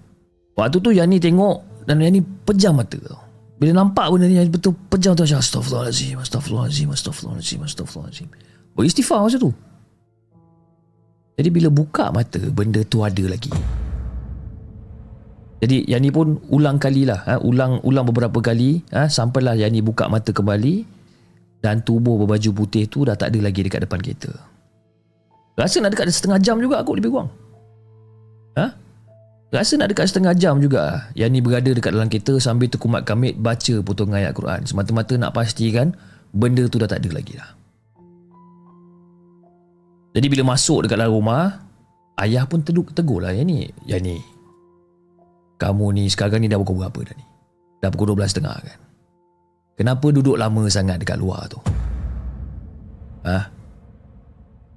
Waktu 0.57 0.81
tu 0.81 0.89
Yani 0.89 1.21
tengok 1.21 1.85
Dan 1.85 2.01
Yani 2.01 2.25
pejam 2.49 2.81
mata 2.81 2.97
Bila 3.61 3.85
nampak 3.85 4.09
benda 4.09 4.25
ni 4.25 4.41
Yani 4.41 4.49
betul 4.49 4.73
pejam 4.89 5.13
tu 5.13 5.29
macam 5.29 5.37
Astaghfirullahaladzim 5.37 6.17
Astaghfirullahaladzim 6.17 6.89
Astaghfirullahaladzim 6.89 7.61
Astaghfirullahaladzim 7.69 8.29
Beristighfar 8.73 9.21
masa 9.21 9.37
tu 9.37 9.53
Jadi 11.39 11.49
bila 11.55 11.71
buka 11.71 12.11
mata 12.11 12.43
Benda 12.51 12.83
tu 12.83 13.07
ada 13.07 13.25
lagi 13.31 13.55
jadi 15.59 15.91
Yani 15.91 16.15
pun 16.15 16.39
ulang 16.55 16.79
kali 16.79 17.03
lah 17.03 17.27
ha? 17.27 17.35
Ulang 17.43 17.83
ulang 17.83 18.07
beberapa 18.07 18.39
kali 18.39 18.83
ha? 18.95 19.11
Sampailah 19.11 19.59
Yani 19.59 19.83
buka 19.83 20.07
mata 20.07 20.31
kembali 20.31 20.87
Dan 21.59 21.83
tubuh 21.83 22.15
berbaju 22.23 22.51
putih 22.55 22.87
tu 22.87 23.03
Dah 23.03 23.19
tak 23.19 23.35
ada 23.35 23.43
lagi 23.43 23.67
dekat 23.67 23.83
depan 23.83 23.99
kereta 23.99 24.31
Rasa 25.59 25.83
nak 25.83 25.99
dekat 25.99 26.15
setengah 26.15 26.39
jam 26.39 26.63
juga 26.63 26.83
aku 26.83 26.95
lebih 26.95 27.11
kurang 27.11 27.31
Ha? 28.55 28.75
Rasa 29.55 29.79
nak 29.79 29.91
dekat 29.91 30.11
setengah 30.11 30.35
jam 30.35 30.63
juga 30.63 31.11
Yang 31.19 31.31
ni 31.31 31.41
berada 31.43 31.71
dekat 31.75 31.91
dalam 31.91 32.07
kereta 32.07 32.39
Sambil 32.39 32.71
terkumat 32.71 33.03
kamit 33.03 33.35
Baca 33.39 33.83
potongan 33.83 34.23
ayat 34.23 34.35
Quran 34.39 34.63
Semata-mata 34.63 35.15
nak 35.19 35.35
pastikan 35.35 35.95
Benda 36.31 36.67
tu 36.71 36.79
dah 36.79 36.87
tak 36.87 37.03
ada 37.03 37.11
lagi 37.19 37.35
lah 37.35 37.58
Jadi 40.17 40.27
bila 40.33 40.55
masuk 40.55 40.87
dekat 40.87 40.97
dalam 41.01 41.13
rumah, 41.13 41.61
ayah 42.25 42.49
pun 42.49 42.65
tegur, 42.65 42.89
tegur 42.91 43.21
lah 43.21 43.33
yang 43.37 43.49
ni. 43.49 43.69
Yang 43.85 44.01
ni, 44.03 44.17
kamu 45.59 45.87
ni 45.95 46.05
sekarang 46.07 46.41
ni 46.41 46.49
dah 46.49 46.57
pukul 46.57 46.81
berapa 46.81 47.01
dah 47.03 47.15
ni? 47.19 47.27
Dah 47.83 47.91
pukul 47.91 48.15
12.30 48.15 48.43
kan? 48.43 48.81
Kenapa 49.79 50.07
duduk 50.11 50.35
lama 50.35 50.67
sangat 50.67 51.03
dekat 51.03 51.19
luar 51.19 51.47
tu? 51.47 51.59
Ha? 53.27 53.39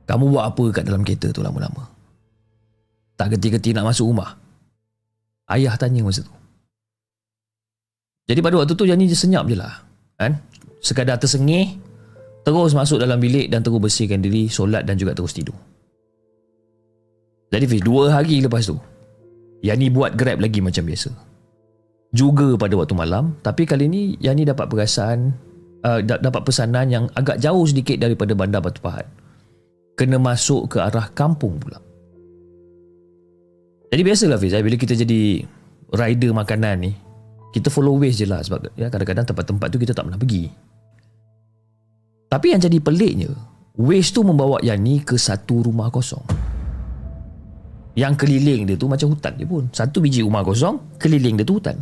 Kamu 0.05 0.29
buat 0.29 0.45
apa 0.53 0.63
kat 0.81 0.83
dalam 0.85 1.01
kereta 1.05 1.33
tu 1.33 1.41
lama-lama? 1.41 1.89
Tak 3.17 3.37
geti-geti 3.37 3.73
nak 3.73 3.89
masuk 3.89 4.09
rumah? 4.09 4.37
Ayah 5.49 5.73
tanya 5.77 6.05
masa 6.05 6.25
tu. 6.25 6.33
Jadi 8.29 8.39
pada 8.41 8.61
waktu 8.61 8.73
tu 8.77 8.85
Yani 8.85 9.09
je 9.09 9.17
senyap 9.17 9.45
je 9.49 9.57
lah. 9.57 9.81
Kan? 10.17 10.37
Sekadar 10.81 11.17
tersengih, 11.17 11.77
terus 12.41 12.73
masuk 12.73 12.97
dalam 12.97 13.21
bilik 13.21 13.49
dan 13.49 13.61
terus 13.61 13.81
bersihkan 13.81 14.21
diri, 14.21 14.49
solat 14.49 14.85
dan 14.85 14.97
juga 14.97 15.13
terus 15.13 15.33
tidur. 15.33 15.55
Jadi 17.51 17.65
Fiz, 17.67 17.83
dua 17.83 18.15
hari 18.15 18.39
lepas 18.39 18.63
tu, 18.63 18.79
Yani 19.61 19.93
buat 19.93 20.15
grab 20.17 20.41
lagi 20.41 20.63
macam 20.63 20.87
biasa. 20.87 21.11
Juga 22.11 22.55
pada 22.57 22.73
waktu 22.79 22.95
malam, 22.95 23.35
tapi 23.43 23.67
kali 23.67 23.85
ni 23.91 24.01
Yani 24.23 24.47
dapat 24.47 24.71
perasaan, 24.71 25.35
uh, 25.83 25.99
dapat 26.01 26.41
pesanan 26.47 26.87
yang 26.87 27.05
agak 27.13 27.37
jauh 27.43 27.67
sedikit 27.67 27.99
daripada 27.99 28.33
bandar 28.33 28.63
Batu 28.63 28.79
Pahat. 28.79 29.05
Kena 29.99 30.17
masuk 30.17 30.71
ke 30.71 30.77
arah 30.79 31.11
kampung 31.11 31.59
pula. 31.59 31.77
Jadi 33.91 34.01
biasalah 34.07 34.39
Fiz, 34.39 34.55
eh, 34.55 34.63
bila 34.63 34.79
kita 34.79 34.95
jadi 34.95 35.43
rider 35.91 36.31
makanan 36.31 36.87
ni, 36.87 36.91
kita 37.51 37.67
follow 37.67 37.99
ways 37.99 38.15
je 38.15 38.23
lah 38.23 38.39
sebab 38.39 38.71
ya, 38.79 38.87
kadang-kadang 38.87 39.27
tempat-tempat 39.27 39.67
tu 39.67 39.77
kita 39.77 39.91
tak 39.91 40.07
pernah 40.07 40.15
pergi. 40.15 40.47
Tapi 42.31 42.55
yang 42.55 42.63
jadi 42.63 42.79
peliknya, 42.79 43.27
ways 43.75 44.15
tu 44.15 44.23
membawa 44.23 44.63
Yani 44.63 45.03
ke 45.03 45.19
satu 45.19 45.67
rumah 45.67 45.91
kosong. 45.91 46.23
Yang 47.91 48.23
keliling 48.23 48.71
dia 48.71 48.79
tu 48.79 48.87
macam 48.87 49.11
hutan 49.11 49.35
dia 49.35 49.43
pun. 49.43 49.67
Satu 49.75 49.99
biji 49.99 50.23
rumah 50.23 50.39
kosong, 50.39 50.79
keliling 50.95 51.35
dia 51.35 51.43
tu 51.43 51.59
hutan. 51.59 51.75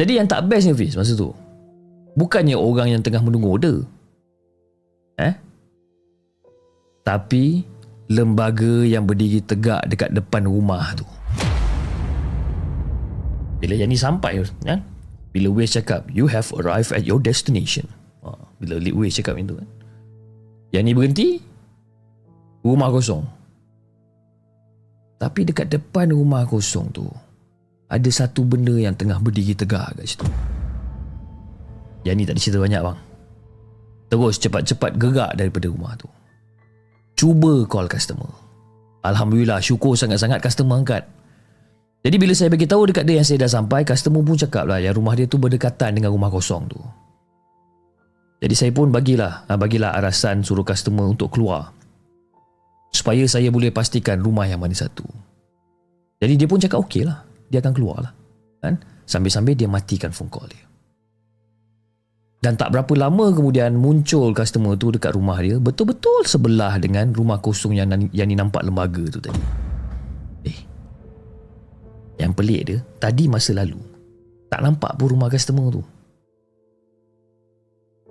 Jadi 0.00 0.16
yang 0.16 0.24
tak 0.24 0.48
best 0.48 0.64
ni 0.64 0.72
Fiz 0.72 0.96
masa 0.96 1.12
tu, 1.12 1.28
bukannya 2.16 2.56
orang 2.56 2.96
yang 2.96 3.04
tengah 3.04 3.20
menunggu 3.20 3.60
order. 3.60 3.76
Eh? 5.20 5.36
Tapi 7.04 7.68
lembaga 8.08 8.88
yang 8.88 9.04
berdiri 9.04 9.44
tegak 9.44 9.84
dekat 9.92 10.08
depan 10.16 10.48
rumah 10.48 10.96
tu. 10.96 11.04
Bila 13.60 13.76
Yani 13.76 13.92
sampai 13.92 14.40
ya? 14.64 14.80
Bila 15.32 15.48
Waze 15.48 15.80
cakap 15.80 16.06
You 16.12 16.28
have 16.28 16.52
arrived 16.60 16.92
at 16.92 17.08
your 17.08 17.18
destination. 17.18 17.88
Ha, 18.20 18.36
Bila 18.60 18.78
Waze 18.78 19.24
cakap 19.24 19.40
itu 19.40 19.56
kan. 19.56 19.68
Yani 20.72 20.92
berhenti 20.92 21.40
Rumah 22.62 22.88
kosong. 22.94 23.24
Tapi 25.18 25.40
dekat 25.42 25.66
depan 25.72 26.14
rumah 26.14 26.46
kosong 26.46 26.94
tu 26.94 27.06
Ada 27.90 28.24
satu 28.24 28.46
benda 28.46 28.72
yang 28.78 28.94
tengah 28.94 29.18
berdiri 29.18 29.52
tegak 29.52 29.92
kat 29.98 30.06
situ. 30.06 30.24
Yani 32.02 32.24
tak 32.24 32.34
ada 32.34 32.40
cerita 32.40 32.58
banyak 32.58 32.80
bang. 32.80 32.98
Terus 34.08 34.34
cepat-cepat 34.40 34.92
gerak 34.96 35.32
daripada 35.36 35.66
rumah 35.68 35.92
tu. 36.00 36.08
Cuba 37.16 37.68
call 37.68 37.86
customer. 37.86 38.28
Alhamdulillah 39.04 39.60
syukur 39.60 39.94
sangat-sangat 39.94 40.40
customer 40.40 40.80
angkat 40.80 41.04
jadi 42.02 42.16
bila 42.18 42.34
saya 42.34 42.50
bagi 42.50 42.66
tahu 42.66 42.90
dekat 42.90 43.06
dia 43.06 43.22
yang 43.22 43.26
saya 43.26 43.46
dah 43.46 43.50
sampai, 43.62 43.86
customer 43.86 44.26
pun 44.26 44.34
cakap 44.34 44.66
lah 44.66 44.82
yang 44.82 44.98
rumah 44.98 45.14
dia 45.14 45.30
tu 45.30 45.38
berdekatan 45.38 45.94
dengan 45.94 46.10
rumah 46.10 46.34
kosong 46.34 46.66
tu. 46.66 46.82
Jadi 48.42 48.54
saya 48.58 48.70
pun 48.74 48.90
bagilah, 48.90 49.46
ah, 49.46 49.54
bagilah 49.54 49.94
arasan 50.02 50.42
suruh 50.42 50.66
customer 50.66 51.06
untuk 51.06 51.30
keluar. 51.30 51.70
Supaya 52.90 53.22
saya 53.30 53.54
boleh 53.54 53.70
pastikan 53.70 54.18
rumah 54.18 54.50
yang 54.50 54.58
mana 54.58 54.74
satu. 54.74 55.06
Jadi 56.18 56.34
dia 56.34 56.46
pun 56.50 56.58
cakap 56.58 56.82
okey 56.82 57.06
lah, 57.06 57.22
dia 57.46 57.62
akan 57.62 57.70
keluar 57.70 58.02
lah. 58.02 58.12
Kan? 58.58 58.82
Sambil-sambil 59.06 59.54
dia 59.54 59.70
matikan 59.70 60.10
phone 60.10 60.26
call 60.26 60.50
dia. 60.50 60.66
Dan 62.42 62.58
tak 62.58 62.74
berapa 62.74 62.90
lama 62.98 63.30
kemudian 63.30 63.78
muncul 63.78 64.34
customer 64.34 64.74
tu 64.74 64.90
dekat 64.90 65.14
rumah 65.14 65.38
dia, 65.38 65.62
betul-betul 65.62 66.26
sebelah 66.26 66.74
dengan 66.82 67.14
rumah 67.14 67.38
kosong 67.38 67.78
yang, 67.78 67.94
yang 68.10 68.26
ni 68.26 68.34
nampak 68.34 68.66
lembaga 68.66 69.06
tu 69.06 69.22
tadi. 69.22 69.70
Yang 72.20 72.32
pelik 72.36 72.62
dia, 72.68 72.78
tadi 73.00 73.24
masa 73.28 73.56
lalu, 73.56 73.80
tak 74.52 74.60
nampak 74.60 74.96
pun 75.00 75.16
rumah 75.16 75.32
customer 75.32 75.72
tu. 75.72 75.82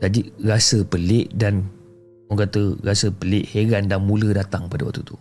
Jadi 0.02 0.34
rasa 0.42 0.82
pelik 0.82 1.30
dan 1.38 1.62
orang 2.26 2.50
kata 2.50 2.62
rasa 2.82 3.14
pelik, 3.14 3.46
heran 3.54 3.86
dan 3.86 4.02
mula 4.02 4.34
datang 4.34 4.66
pada 4.66 4.90
waktu 4.90 5.06
tu. 5.06 5.14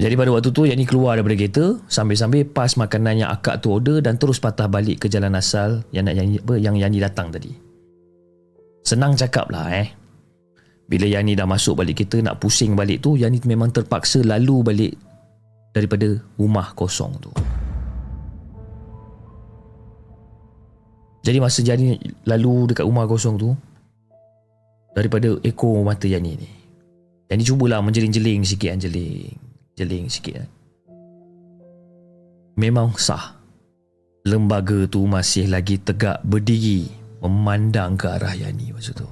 Jadi 0.00 0.14
pada 0.16 0.32
waktu 0.32 0.50
tu 0.56 0.64
Yani 0.64 0.88
keluar 0.88 1.20
daripada 1.20 1.36
kereta 1.36 1.64
Sambil-sambil 1.84 2.48
pas 2.48 2.72
makanan 2.80 3.22
yang 3.22 3.30
akak 3.30 3.60
tu 3.60 3.76
order 3.76 4.00
Dan 4.00 4.16
terus 4.16 4.40
patah 4.40 4.64
balik 4.64 5.04
ke 5.04 5.06
jalan 5.12 5.36
asal 5.36 5.84
Yang 5.92 6.04
nak 6.08 6.14
Yani, 6.16 6.34
apa, 6.40 6.54
yang 6.56 6.74
Yani 6.80 6.96
datang 6.96 7.28
tadi 7.28 7.52
Senang 8.80 9.12
cakap 9.12 9.52
lah 9.52 9.68
eh 9.68 9.92
Bila 10.88 11.04
Yani 11.04 11.36
dah 11.36 11.44
masuk 11.44 11.84
balik 11.84 12.00
kereta 12.00 12.24
Nak 12.24 12.40
pusing 12.40 12.72
balik 12.72 13.04
tu 13.04 13.20
Yani 13.20 13.36
memang 13.44 13.68
terpaksa 13.68 14.24
lalu 14.24 14.56
balik 14.64 14.92
daripada 15.72 16.20
rumah 16.36 16.76
kosong 16.76 17.16
tu. 17.18 17.32
Jadi 21.22 21.38
masa 21.38 21.62
jadi 21.62 21.96
lalu 22.26 22.74
dekat 22.74 22.84
rumah 22.84 23.08
kosong 23.08 23.38
tu 23.38 23.50
daripada 24.92 25.38
ekor 25.40 25.80
mata 25.80 26.04
Yani 26.04 26.36
ni. 26.36 26.50
Yani 27.32 27.42
cubalah 27.48 27.80
menjeling-jeling 27.80 28.44
sikit 28.44 28.76
kan 28.76 28.80
jeling. 28.82 29.32
Jeling 29.78 30.04
sikit 30.12 30.44
kan. 30.44 30.48
Memang 32.60 32.92
sah. 33.00 33.40
Lembaga 34.22 34.86
tu 34.86 35.02
masih 35.08 35.50
lagi 35.50 35.82
tegak 35.82 36.22
berdiri 36.22 36.86
memandang 37.24 37.98
ke 37.98 38.06
arah 38.06 38.36
Yani 38.36 38.70
masa 38.70 38.92
tu. 38.92 39.08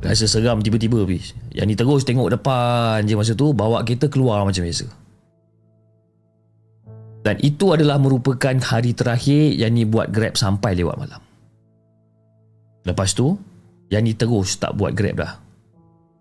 Rasa 0.00 0.24
seram 0.24 0.64
tiba-tiba 0.64 1.04
bis. 1.04 1.36
Yang 1.52 1.66
ni 1.68 1.74
terus 1.76 2.02
tengok 2.08 2.32
depan 2.32 3.04
je 3.04 3.12
masa 3.12 3.36
tu 3.36 3.52
bawa 3.52 3.84
kita 3.84 4.08
keluar 4.08 4.40
macam 4.48 4.64
biasa. 4.64 4.88
Dan 7.20 7.36
itu 7.44 7.76
adalah 7.76 8.00
merupakan 8.00 8.56
hari 8.64 8.96
terakhir 8.96 9.52
yang 9.52 9.76
ni 9.76 9.84
buat 9.84 10.08
Grab 10.08 10.40
sampai 10.40 10.72
lewat 10.72 10.96
malam. 10.96 11.20
Lepas 12.88 13.12
tu, 13.12 13.36
yang 13.92 14.08
ni 14.08 14.16
terus 14.16 14.56
tak 14.56 14.72
buat 14.72 14.96
Grab 14.96 15.20
dah. 15.20 15.36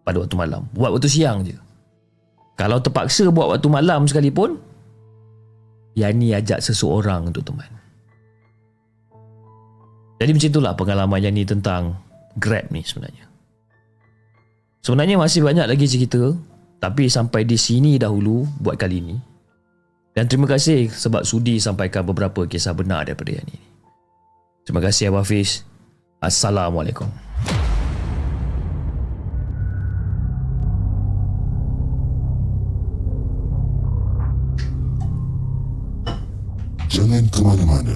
Pada 0.04 0.20
waktu 0.20 0.36
malam. 0.36 0.68
Buat 0.76 1.00
waktu 1.00 1.08
siang 1.08 1.48
je. 1.48 1.56
Kalau 2.60 2.84
terpaksa 2.84 3.32
buat 3.32 3.48
waktu 3.56 3.72
malam 3.72 4.04
sekalipun, 4.12 4.60
yang 5.96 6.20
ni 6.20 6.36
ajak 6.36 6.60
seseorang 6.60 7.32
untuk 7.32 7.48
teman. 7.48 7.72
Jadi 10.20 10.36
macam 10.36 10.50
itulah 10.52 10.74
pengalaman 10.76 11.20
yang 11.24 11.32
ni 11.32 11.48
tentang 11.48 11.96
Grab 12.36 12.68
ni 12.76 12.84
sebenarnya. 12.84 13.29
Sebenarnya 14.80 15.20
masih 15.20 15.44
banyak 15.44 15.68
lagi 15.68 15.86
cerita 15.92 16.32
tapi 16.80 17.12
sampai 17.12 17.44
di 17.44 17.60
sini 17.60 18.00
dahulu 18.00 18.48
buat 18.64 18.80
kali 18.80 19.04
ini. 19.04 19.18
Dan 20.16 20.32
terima 20.32 20.48
kasih 20.48 20.88
sebab 20.88 21.28
sudi 21.28 21.60
sampaikan 21.60 22.08
beberapa 22.08 22.48
kisah 22.48 22.72
benar 22.72 23.04
daripada 23.04 23.36
yang 23.36 23.48
ini. 23.48 23.60
Terima 24.64 24.80
kasih 24.80 25.12
Abah 25.12 25.28
Hafiz. 25.28 25.68
Assalamualaikum. 26.24 27.08
Jangan 36.88 37.24
ke 37.32 37.40
mana-mana. 37.44 37.96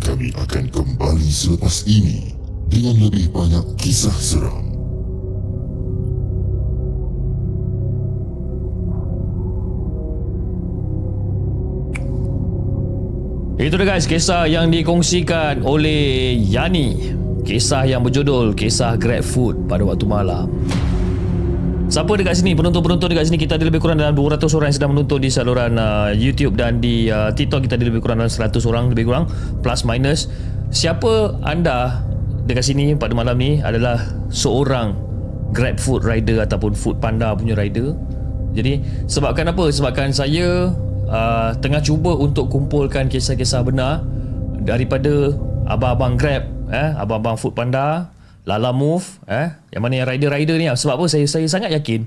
Kami 0.00 0.32
akan 0.32 0.64
kembali 0.72 1.28
selepas 1.28 1.84
ini 1.84 2.32
dengan 2.72 2.96
lebih 3.04 3.28
banyak 3.32 3.64
kisah 3.76 4.16
seram. 4.16 4.69
Itu 13.60 13.76
dia 13.76 13.92
guys 13.92 14.08
kisah 14.08 14.48
yang 14.48 14.72
dikongsikan 14.72 15.60
oleh 15.68 16.32
Yani. 16.32 17.12
Kisah 17.44 17.84
yang 17.84 18.00
berjudul 18.00 18.56
Kisah 18.56 18.96
Grab 18.96 19.20
Food 19.20 19.68
pada 19.68 19.84
waktu 19.84 20.08
malam. 20.08 20.48
Siapa 21.92 22.08
dekat 22.16 22.40
sini? 22.40 22.56
Penonton-penonton 22.56 23.12
dekat 23.12 23.28
sini 23.28 23.36
kita 23.36 23.60
ada 23.60 23.68
lebih 23.68 23.84
kurang 23.84 24.00
dalam 24.00 24.16
200 24.16 24.48
orang 24.56 24.72
yang 24.72 24.76
sedang 24.80 24.92
menonton 24.96 25.20
di 25.20 25.28
saluran 25.28 25.76
uh, 25.76 26.08
YouTube 26.08 26.56
dan 26.56 26.80
di 26.80 27.12
uh, 27.12 27.36
TikTok 27.36 27.68
kita 27.68 27.76
ada 27.76 27.84
lebih 27.84 28.00
kurang 28.00 28.24
dalam 28.24 28.32
100 28.32 28.64
orang 28.64 28.88
lebih 28.96 29.04
kurang 29.12 29.28
plus 29.60 29.84
minus. 29.84 30.32
Siapa 30.72 31.36
anda 31.44 32.00
dekat 32.48 32.64
sini 32.64 32.96
pada 32.96 33.12
malam 33.12 33.36
ni 33.36 33.60
adalah 33.60 34.00
seorang 34.32 34.96
Grab 35.52 35.76
Food 35.76 36.08
rider 36.08 36.40
ataupun 36.40 36.72
Food 36.72 36.96
Panda 36.96 37.36
punya 37.36 37.52
rider. 37.52 37.92
Jadi 38.56 39.04
sebabkan 39.04 39.52
apa? 39.52 39.68
Sebabkan 39.68 40.16
saya 40.16 40.72
uh, 41.10 41.50
tengah 41.58 41.82
cuba 41.82 42.14
untuk 42.14 42.48
kumpulkan 42.48 43.10
kisah-kisah 43.10 43.66
benar 43.66 44.06
daripada 44.62 45.34
abang-abang 45.66 46.14
Grab 46.14 46.46
eh 46.70 46.94
abang-abang 46.94 47.34
food 47.34 47.52
panda 47.58 48.14
Lala 48.46 48.70
Move 48.70 49.04
eh 49.26 49.52
yang 49.74 49.82
mana 49.82 50.00
yang 50.00 50.08
rider-rider 50.08 50.56
ni 50.56 50.70
sebab 50.70 51.02
apa? 51.02 51.04
Saya 51.10 51.26
saya 51.26 51.44
sangat 51.50 51.74
yakin 51.74 52.06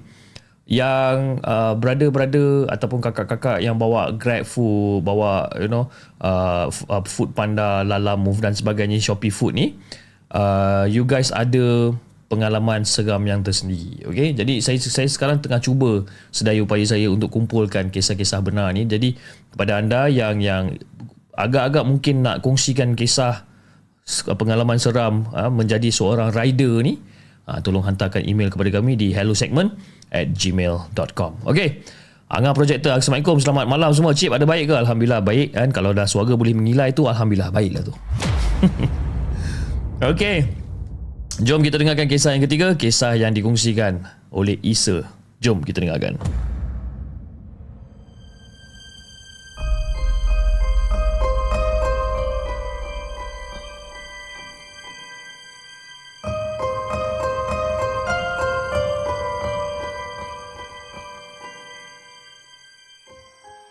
yang 0.63 1.43
uh, 1.43 1.75
brother-brother 1.75 2.71
ataupun 2.71 3.03
kakak-kakak 3.03 3.59
yang 3.59 3.75
bawa 3.75 4.15
Grab 4.15 4.47
food, 4.47 5.03
bawa 5.03 5.51
you 5.59 5.67
know 5.67 5.91
uh, 6.23 6.71
uh, 6.87 7.03
Food 7.03 7.35
Panda, 7.35 7.83
Lala 7.83 8.15
Move 8.15 8.39
dan 8.39 8.55
sebagainya 8.55 9.03
Shopee 9.03 9.33
Food 9.33 9.59
ni 9.59 9.75
uh, 10.31 10.87
you 10.87 11.03
guys 11.03 11.35
ada 11.35 11.91
pengalaman 12.33 12.81
seram 12.81 13.21
yang 13.29 13.45
tersendiri. 13.45 14.01
Okay? 14.09 14.33
Jadi 14.33 14.57
saya 14.65 14.81
saya 14.81 15.05
sekarang 15.05 15.37
tengah 15.37 15.61
cuba 15.61 16.09
sedaya 16.33 16.57
upaya 16.65 16.81
saya 16.81 17.05
untuk 17.13 17.29
kumpulkan 17.29 17.93
kisah-kisah 17.93 18.41
benar 18.41 18.73
ni. 18.73 18.89
Jadi 18.89 19.13
kepada 19.53 19.77
anda 19.77 20.09
yang 20.09 20.41
yang 20.41 20.73
agak-agak 21.37 21.85
mungkin 21.85 22.25
nak 22.25 22.41
kongsikan 22.41 22.97
kisah 22.97 23.45
pengalaman 24.33 24.81
seram 24.81 25.29
uh, 25.31 25.53
menjadi 25.53 25.93
seorang 25.93 26.33
rider 26.33 26.81
ni, 26.81 26.97
uh, 27.45 27.61
tolong 27.61 27.85
hantarkan 27.85 28.25
email 28.25 28.49
kepada 28.49 28.81
kami 28.81 28.97
di 28.97 29.13
hello 29.13 29.37
segment 29.37 29.77
at 30.13 30.33
gmail.com 30.33 31.45
Okay 31.49 31.81
Angah 32.33 32.53
Projektor 32.57 32.97
Assalamualaikum 32.97 33.37
Selamat 33.37 33.65
malam 33.69 33.93
semua 33.93 34.13
Cip 34.17 34.33
ada 34.33 34.45
baik 34.45 34.69
ke? 34.69 34.73
Alhamdulillah 34.73 35.21
baik 35.21 35.53
kan 35.53 35.69
Kalau 35.69 35.93
dah 35.93 36.09
suara 36.09 36.33
boleh 36.33 36.57
menilai 36.57 36.89
tu 36.93 37.05
Alhamdulillah 37.05 37.53
baik 37.53 37.71
lah 37.77 37.83
tu 37.85 37.93
Okay 40.13 40.62
Jom 41.41 41.65
kita 41.65 41.81
dengarkan 41.81 42.05
kisah 42.05 42.37
yang 42.37 42.45
ketiga. 42.45 42.77
Kisah 42.77 43.17
yang 43.17 43.33
dikongsikan 43.33 44.05
oleh 44.29 44.61
Isa 44.61 45.01
Jom 45.41 45.65
kita 45.65 45.81
dengarkan. 45.81 46.21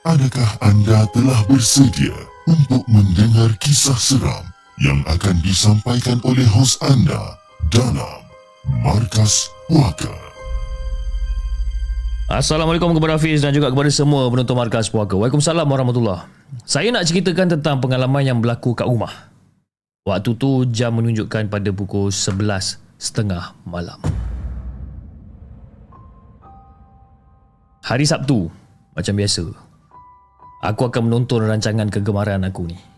Adakah 0.03 0.51
anda 0.67 1.07
telah 1.15 1.41
bersedia 1.47 2.13
untuk 2.51 2.83
mendengar 2.91 3.55
kisah 3.63 3.97
seram 3.97 4.45
yang 4.83 4.99
akan 5.07 5.39
disampaikan 5.47 6.19
oleh 6.27 6.45
hos 6.45 6.75
anda 6.83 7.42
dalam 7.73 8.21
Markas 8.85 9.49
Puaka? 9.65 10.13
Assalamualaikum 12.29 12.93
kepada 12.97 13.17
Hafiz 13.17 13.41
dan 13.41 13.53
juga 13.53 13.73
kepada 13.73 13.89
semua 13.89 14.29
penonton 14.29 14.57
Markas 14.57 14.93
Puaka. 14.93 15.17
Waalaikumsalam 15.17 15.65
warahmatullahi 15.65 16.29
Saya 16.69 16.93
nak 16.93 17.09
ceritakan 17.09 17.57
tentang 17.57 17.81
pengalaman 17.81 18.25
yang 18.25 18.39
berlaku 18.45 18.77
kat 18.77 18.85
rumah. 18.85 19.33
Waktu 20.05 20.37
tu 20.37 20.69
jam 20.69 21.01
menunjukkan 21.01 21.49
pada 21.49 21.71
pukul 21.73 22.13
11.30 22.13 23.65
malam. 23.65 24.01
Hari 27.83 28.05
Sabtu, 28.07 28.53
macam 28.95 29.15
biasa. 29.17 29.45
Aku 30.63 30.87
akan 30.87 31.11
menonton 31.11 31.43
rancangan 31.49 31.91
kegemaran 31.91 32.45
aku 32.47 32.71
ni. 32.71 32.92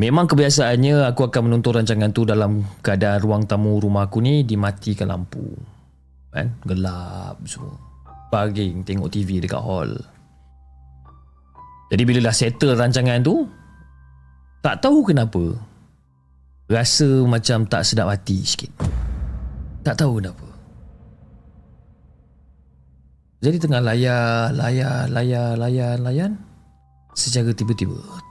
Memang 0.00 0.24
kebiasaannya 0.24 1.12
aku 1.12 1.28
akan 1.28 1.52
menonton 1.52 1.76
rancangan 1.76 2.08
tu 2.08 2.24
dalam 2.24 2.64
keadaan 2.80 3.20
ruang 3.20 3.44
tamu 3.44 3.76
rumah 3.76 4.08
aku 4.08 4.24
ni 4.24 4.40
dimatikan 4.48 5.12
lampu. 5.12 5.44
Kan? 6.32 6.56
Gelap 6.64 7.36
semua. 7.44 7.76
Baring 8.32 8.80
tengok 8.80 9.12
TV 9.12 9.44
dekat 9.44 9.60
hall. 9.60 9.92
Jadi 11.92 12.02
bila 12.08 12.32
dah 12.32 12.32
settle 12.32 12.80
rancangan 12.80 13.20
tu, 13.20 13.44
tak 14.64 14.80
tahu 14.80 15.04
kenapa. 15.04 15.52
Rasa 16.72 17.28
macam 17.28 17.68
tak 17.68 17.84
sedap 17.84 18.08
hati 18.08 18.40
sikit. 18.40 18.72
Tak 19.84 20.00
tahu 20.00 20.24
kenapa. 20.24 20.48
Jadi 23.44 23.56
tengah 23.60 23.84
layar, 23.84 24.48
layar, 24.56 25.12
layar, 25.12 25.60
layar, 25.60 26.00
layan. 26.00 26.40
Secara 27.12 27.52
tiba-tiba. 27.52 28.29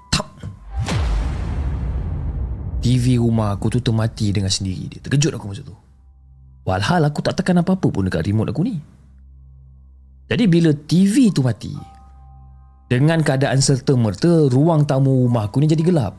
TV 2.79 3.19
rumah 3.19 3.55
aku 3.55 3.67
tu 3.67 3.79
termati 3.83 4.31
dengan 4.31 4.47
sendiri 4.47 4.87
dia. 4.87 4.99
Terkejut 5.03 5.35
aku 5.35 5.51
masa 5.51 5.63
tu. 5.67 5.75
Walhal 6.63 7.03
aku 7.03 7.19
tak 7.19 7.39
tekan 7.39 7.59
apa-apa 7.59 7.87
pun 7.91 8.07
dekat 8.07 8.23
remote 8.27 8.55
aku 8.55 8.63
ni. 8.63 8.79
Jadi 10.29 10.43
bila 10.45 10.71
TV 10.71 11.33
tu 11.33 11.41
mati, 11.41 11.73
dengan 12.89 13.21
keadaan 13.21 13.61
serta 13.61 13.93
merta, 13.93 14.49
ruang 14.49 14.81
tamu 14.85 15.29
rumah 15.29 15.45
aku 15.45 15.61
ni 15.61 15.69
jadi 15.69 15.85
gelap. 15.85 16.17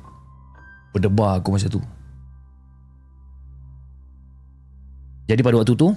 Berdebar 0.95 1.43
aku 1.43 1.55
masa 1.55 1.67
tu. 1.67 1.83
Jadi 5.27 5.41
pada 5.43 5.63
waktu 5.63 5.75
tu, 5.79 5.91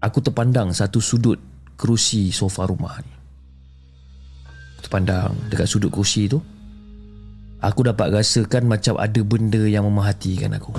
aku 0.00 0.18
terpandang 0.20 0.72
satu 0.72 1.00
sudut 1.00 1.40
kerusi 1.76 2.28
sofa 2.28 2.68
rumah 2.68 3.00
ni. 3.00 3.12
Terpandang 4.84 5.32
dekat 5.48 5.68
sudut 5.68 5.88
kerusi 5.88 6.28
tu, 6.28 6.40
aku 7.58 7.80
dapat 7.86 8.14
rasakan 8.14 8.70
macam 8.70 8.94
ada 8.98 9.20
benda 9.22 9.62
yang 9.66 9.86
memerhatikan 9.86 10.54
aku. 10.54 10.74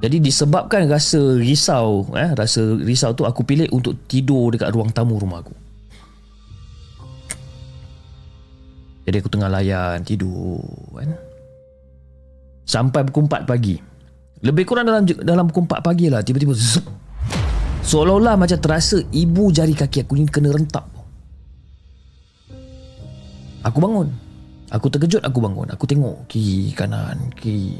Jadi 0.00 0.16
disebabkan 0.16 0.88
rasa 0.88 1.20
risau, 1.36 2.08
eh, 2.16 2.32
rasa 2.32 2.64
risau 2.80 3.12
tu 3.12 3.28
aku 3.28 3.44
pilih 3.44 3.68
untuk 3.68 4.00
tidur 4.08 4.48
dekat 4.48 4.72
ruang 4.72 4.88
tamu 4.88 5.20
rumah 5.20 5.44
aku. 5.44 5.52
Jadi 9.04 9.16
aku 9.20 9.28
tengah 9.28 9.52
layan 9.52 10.00
tidur 10.00 10.64
kan. 10.96 11.12
Sampai 12.64 13.04
pukul 13.04 13.28
4 13.28 13.44
pagi. 13.44 13.76
Lebih 14.40 14.64
kurang 14.64 14.88
dalam 14.88 15.04
dalam 15.04 15.44
pukul 15.52 15.68
4 15.68 15.84
pagi 15.84 16.08
lah 16.08 16.24
tiba-tiba 16.24 16.56
zup, 16.56 16.86
Seolah-olah 17.84 18.38
macam 18.38 18.56
terasa 18.60 19.02
ibu 19.10 19.50
jari 19.52 19.74
kaki 19.76 20.04
aku 20.06 20.16
ni 20.16 20.24
kena 20.28 20.52
rentap. 20.52 20.99
Aku 23.66 23.78
bangun. 23.80 24.08
Aku 24.70 24.86
terkejut 24.88 25.20
aku 25.26 25.38
bangun. 25.42 25.68
Aku 25.74 25.84
tengok 25.84 26.30
kiri 26.30 26.72
kanan 26.72 27.28
kiri. 27.36 27.76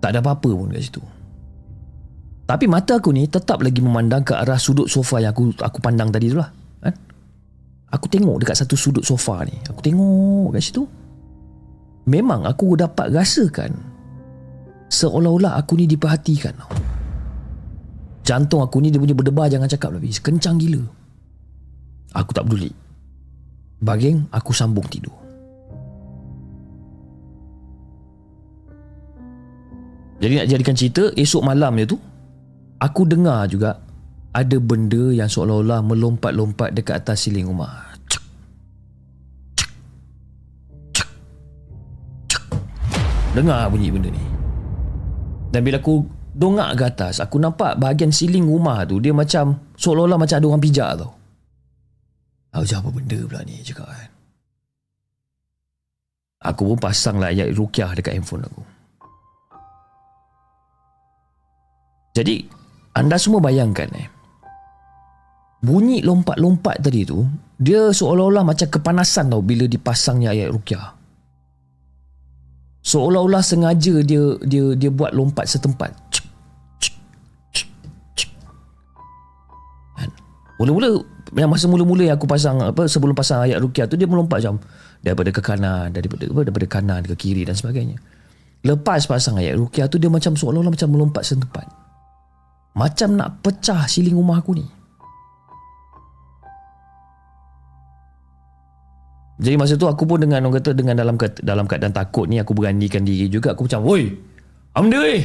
Tak 0.00 0.16
ada 0.16 0.20
apa-apa 0.24 0.48
pun 0.48 0.70
kat 0.72 0.84
situ. 0.84 1.02
Tapi 2.46 2.66
mata 2.66 2.98
aku 2.98 3.14
ni 3.14 3.30
tetap 3.30 3.62
lagi 3.62 3.78
memandang 3.78 4.26
ke 4.26 4.34
arah 4.34 4.58
sudut 4.58 4.90
sofa 4.90 5.22
yang 5.22 5.30
aku 5.30 5.54
aku 5.60 5.78
pandang 5.78 6.10
tadi 6.10 6.34
tu 6.34 6.38
lah. 6.38 6.50
Kan? 6.82 6.94
Aku 7.94 8.06
tengok 8.10 8.42
dekat 8.42 8.58
satu 8.58 8.74
sudut 8.74 9.04
sofa 9.06 9.46
ni. 9.46 9.54
Aku 9.70 9.80
tengok 9.82 10.54
kat 10.54 10.62
situ. 10.62 10.82
Memang 12.10 12.48
aku 12.48 12.74
dapat 12.74 13.12
rasakan 13.12 13.70
seolah-olah 14.90 15.54
aku 15.56 15.78
ni 15.78 15.86
diperhatikan. 15.86 16.58
Jantung 18.26 18.62
aku 18.62 18.82
ni 18.82 18.90
dia 18.90 18.98
punya 18.98 19.14
berdebar 19.14 19.46
jangan 19.46 19.70
cakap 19.70 19.94
lebih. 19.94 20.10
Kencang 20.18 20.58
gila. 20.58 20.82
Aku 22.18 22.34
tak 22.34 22.50
peduli. 22.50 22.89
Baging 23.80 24.28
aku 24.28 24.52
sambung 24.52 24.84
tidur. 24.86 25.16
Jadi 30.20 30.36
nak 30.36 30.48
jadikan 30.52 30.76
cerita, 30.76 31.08
esok 31.16 31.40
malam 31.40 31.80
dia 31.80 31.88
tu, 31.88 31.96
aku 32.76 33.08
dengar 33.08 33.48
juga 33.48 33.80
ada 34.36 34.56
benda 34.60 35.10
yang 35.16 35.32
seolah-olah 35.32 35.80
melompat-lompat 35.80 36.76
dekat 36.76 37.00
atas 37.00 37.24
siling 37.24 37.48
rumah. 37.48 37.88
Cek. 38.04 38.24
Cek. 39.56 39.70
Cek. 40.92 41.08
Cek. 42.28 42.44
Dengar 43.32 43.72
bunyi 43.72 43.88
benda 43.88 44.12
ni. 44.12 44.24
Dan 45.50 45.64
bila 45.64 45.80
aku 45.80 46.04
dongak 46.36 46.76
ke 46.76 46.84
atas, 46.84 47.18
aku 47.18 47.40
nampak 47.40 47.80
bahagian 47.80 48.12
siling 48.12 48.44
rumah 48.44 48.84
tu 48.84 49.00
dia 49.00 49.16
macam 49.16 49.56
seolah-olah 49.80 50.20
macam 50.20 50.36
ada 50.36 50.46
orang 50.46 50.62
pijak 50.62 50.90
tau. 51.00 51.19
Cakap 52.50 52.82
apa 52.82 52.90
benda 52.90 53.18
pula 53.24 53.40
ni 53.46 53.62
cakap 53.62 53.86
kan. 53.86 54.10
Aku 56.40 56.72
pun 56.72 56.78
pasang 56.80 57.20
lah 57.20 57.30
ayat 57.30 57.52
rukyah 57.52 57.92
dekat 57.94 58.16
handphone 58.16 58.48
aku. 58.48 58.62
Jadi 62.16 62.42
anda 62.96 63.16
semua 63.20 63.38
bayangkan 63.38 63.86
eh. 63.94 64.08
Bunyi 65.60 66.00
lompat-lompat 66.00 66.80
tadi 66.80 67.04
tu 67.04 67.22
dia 67.60 67.92
seolah-olah 67.92 68.42
macam 68.42 68.66
kepanasan 68.66 69.28
tau 69.28 69.44
bila 69.44 69.68
dipasangnya 69.68 70.32
ayat 70.32 70.48
rukyah. 70.50 70.96
Seolah-olah 72.80 73.44
sengaja 73.44 74.00
dia 74.00 74.40
dia 74.40 74.72
dia 74.72 74.90
buat 74.90 75.12
lompat 75.12 75.44
setempat. 75.44 75.92
Cik, 76.10 76.26
cik. 78.16 78.30
Kan? 80.00 80.10
Mula-mula 80.56 81.19
yang 81.38 81.50
masa 81.50 81.70
mula-mula 81.70 82.10
yang 82.10 82.18
aku 82.18 82.26
pasang 82.26 82.58
apa 82.58 82.90
sebelum 82.90 83.14
pasang 83.14 83.46
ayat 83.46 83.62
rukyah 83.62 83.86
tu 83.86 83.94
dia 83.94 84.10
melompat 84.10 84.42
macam 84.42 84.58
daripada 84.98 85.30
ke 85.30 85.40
kanan 85.40 85.94
daripada 85.94 86.26
apa 86.26 86.40
daripada 86.42 86.66
kanan 86.66 87.00
ke 87.06 87.14
kiri 87.14 87.46
dan 87.46 87.54
sebagainya. 87.54 88.02
Lepas 88.66 89.06
pasang 89.06 89.38
ayat 89.38 89.54
rukyah 89.54 89.86
tu 89.86 90.02
dia 90.02 90.10
macam 90.10 90.34
seolah-olah 90.34 90.74
macam 90.74 90.88
melompat 90.90 91.22
setempat. 91.22 91.66
Macam 92.74 93.14
nak 93.14 93.40
pecah 93.46 93.86
siling 93.86 94.18
rumah 94.18 94.42
aku 94.42 94.58
ni. 94.58 94.66
Jadi 99.40 99.56
masa 99.56 99.72
tu 99.78 99.88
aku 99.88 100.04
pun 100.04 100.20
dengan 100.20 100.44
orang 100.44 100.60
kata 100.60 100.76
dengan 100.76 101.00
dalam 101.00 101.16
dalam 101.40 101.64
keadaan 101.64 101.96
takut 101.96 102.28
ni 102.28 102.36
aku 102.36 102.52
beranikan 102.52 103.00
diri 103.00 103.24
juga 103.32 103.56
aku 103.56 103.64
macam, 103.64 103.88
"Woi, 103.88 104.12
amda 104.76 105.00
weh." 105.00 105.24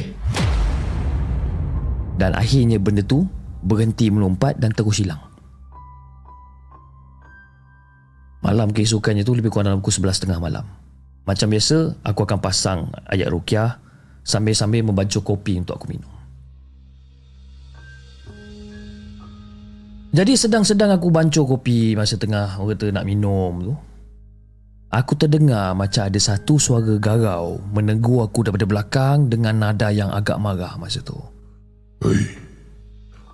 Dan 2.16 2.32
akhirnya 2.32 2.80
benda 2.80 3.04
tu 3.04 3.28
berhenti 3.60 4.08
melompat 4.08 4.56
dan 4.56 4.72
terus 4.72 5.04
hilang. 5.04 5.25
Malam 8.46 8.70
keesokannya 8.70 9.26
tu 9.26 9.34
lebih 9.34 9.50
kurang 9.50 9.74
dalam 9.74 9.82
pukul 9.82 10.06
11.30 10.06 10.38
malam. 10.38 10.62
Macam 11.26 11.50
biasa, 11.50 11.98
aku 12.06 12.22
akan 12.22 12.38
pasang 12.38 12.94
ayat 13.10 13.26
rukyah 13.26 13.82
sambil-sambil 14.22 14.86
membaca 14.86 15.18
kopi 15.18 15.58
untuk 15.58 15.74
aku 15.74 15.90
minum. 15.90 16.14
Jadi 20.14 20.38
sedang-sedang 20.38 20.94
aku 20.94 21.10
bancuh 21.10 21.42
kopi 21.42 21.98
masa 21.98 22.14
tengah 22.14 22.62
orang 22.62 22.78
kata 22.78 22.86
nak 22.94 23.02
minum 23.02 23.52
tu. 23.58 23.74
Aku 24.94 25.18
terdengar 25.18 25.74
macam 25.74 26.06
ada 26.06 26.20
satu 26.22 26.62
suara 26.62 26.94
garau 27.02 27.58
menegur 27.74 28.22
aku 28.22 28.46
daripada 28.46 28.70
belakang 28.70 29.26
dengan 29.26 29.58
nada 29.58 29.90
yang 29.90 30.14
agak 30.14 30.38
marah 30.38 30.78
masa 30.78 31.02
tu. 31.02 31.18
Hei, 31.98 32.22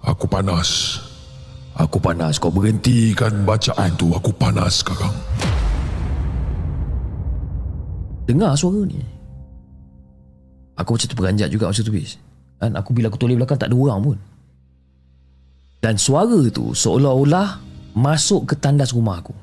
aku 0.00 0.24
panas. 0.24 1.11
Aku 1.78 1.96
panas. 1.96 2.36
Kau 2.36 2.52
berhentikan 2.52 3.44
bacaan 3.48 3.92
tu. 3.96 4.12
Aku 4.12 4.32
panas 4.36 4.84
sekarang. 4.84 5.14
Dengar 8.28 8.54
suara 8.54 8.84
ni. 8.84 9.00
Aku 10.76 10.96
macam 10.96 11.08
terperanjat 11.08 11.48
juga 11.52 11.68
masa 11.68 11.84
tu 11.84 11.92
bis. 11.92 12.16
Dan 12.62 12.78
aku 12.78 12.94
bila 12.94 13.10
aku 13.10 13.18
toleh 13.18 13.34
belakang 13.34 13.58
tak 13.58 13.72
ada 13.72 13.76
orang 13.76 14.00
pun. 14.00 14.18
Dan 15.82 15.98
suara 15.98 16.38
tu 16.54 16.70
seolah-olah 16.72 17.58
masuk 17.98 18.54
ke 18.54 18.54
tandas 18.54 18.94
rumah 18.94 19.18
aku. 19.18 19.34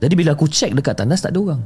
Jadi 0.00 0.14
bila 0.14 0.32
aku 0.32 0.46
cek 0.46 0.72
dekat 0.78 0.94
tandas 0.94 1.20
tak 1.20 1.34
ada 1.34 1.40
orang. 1.42 1.62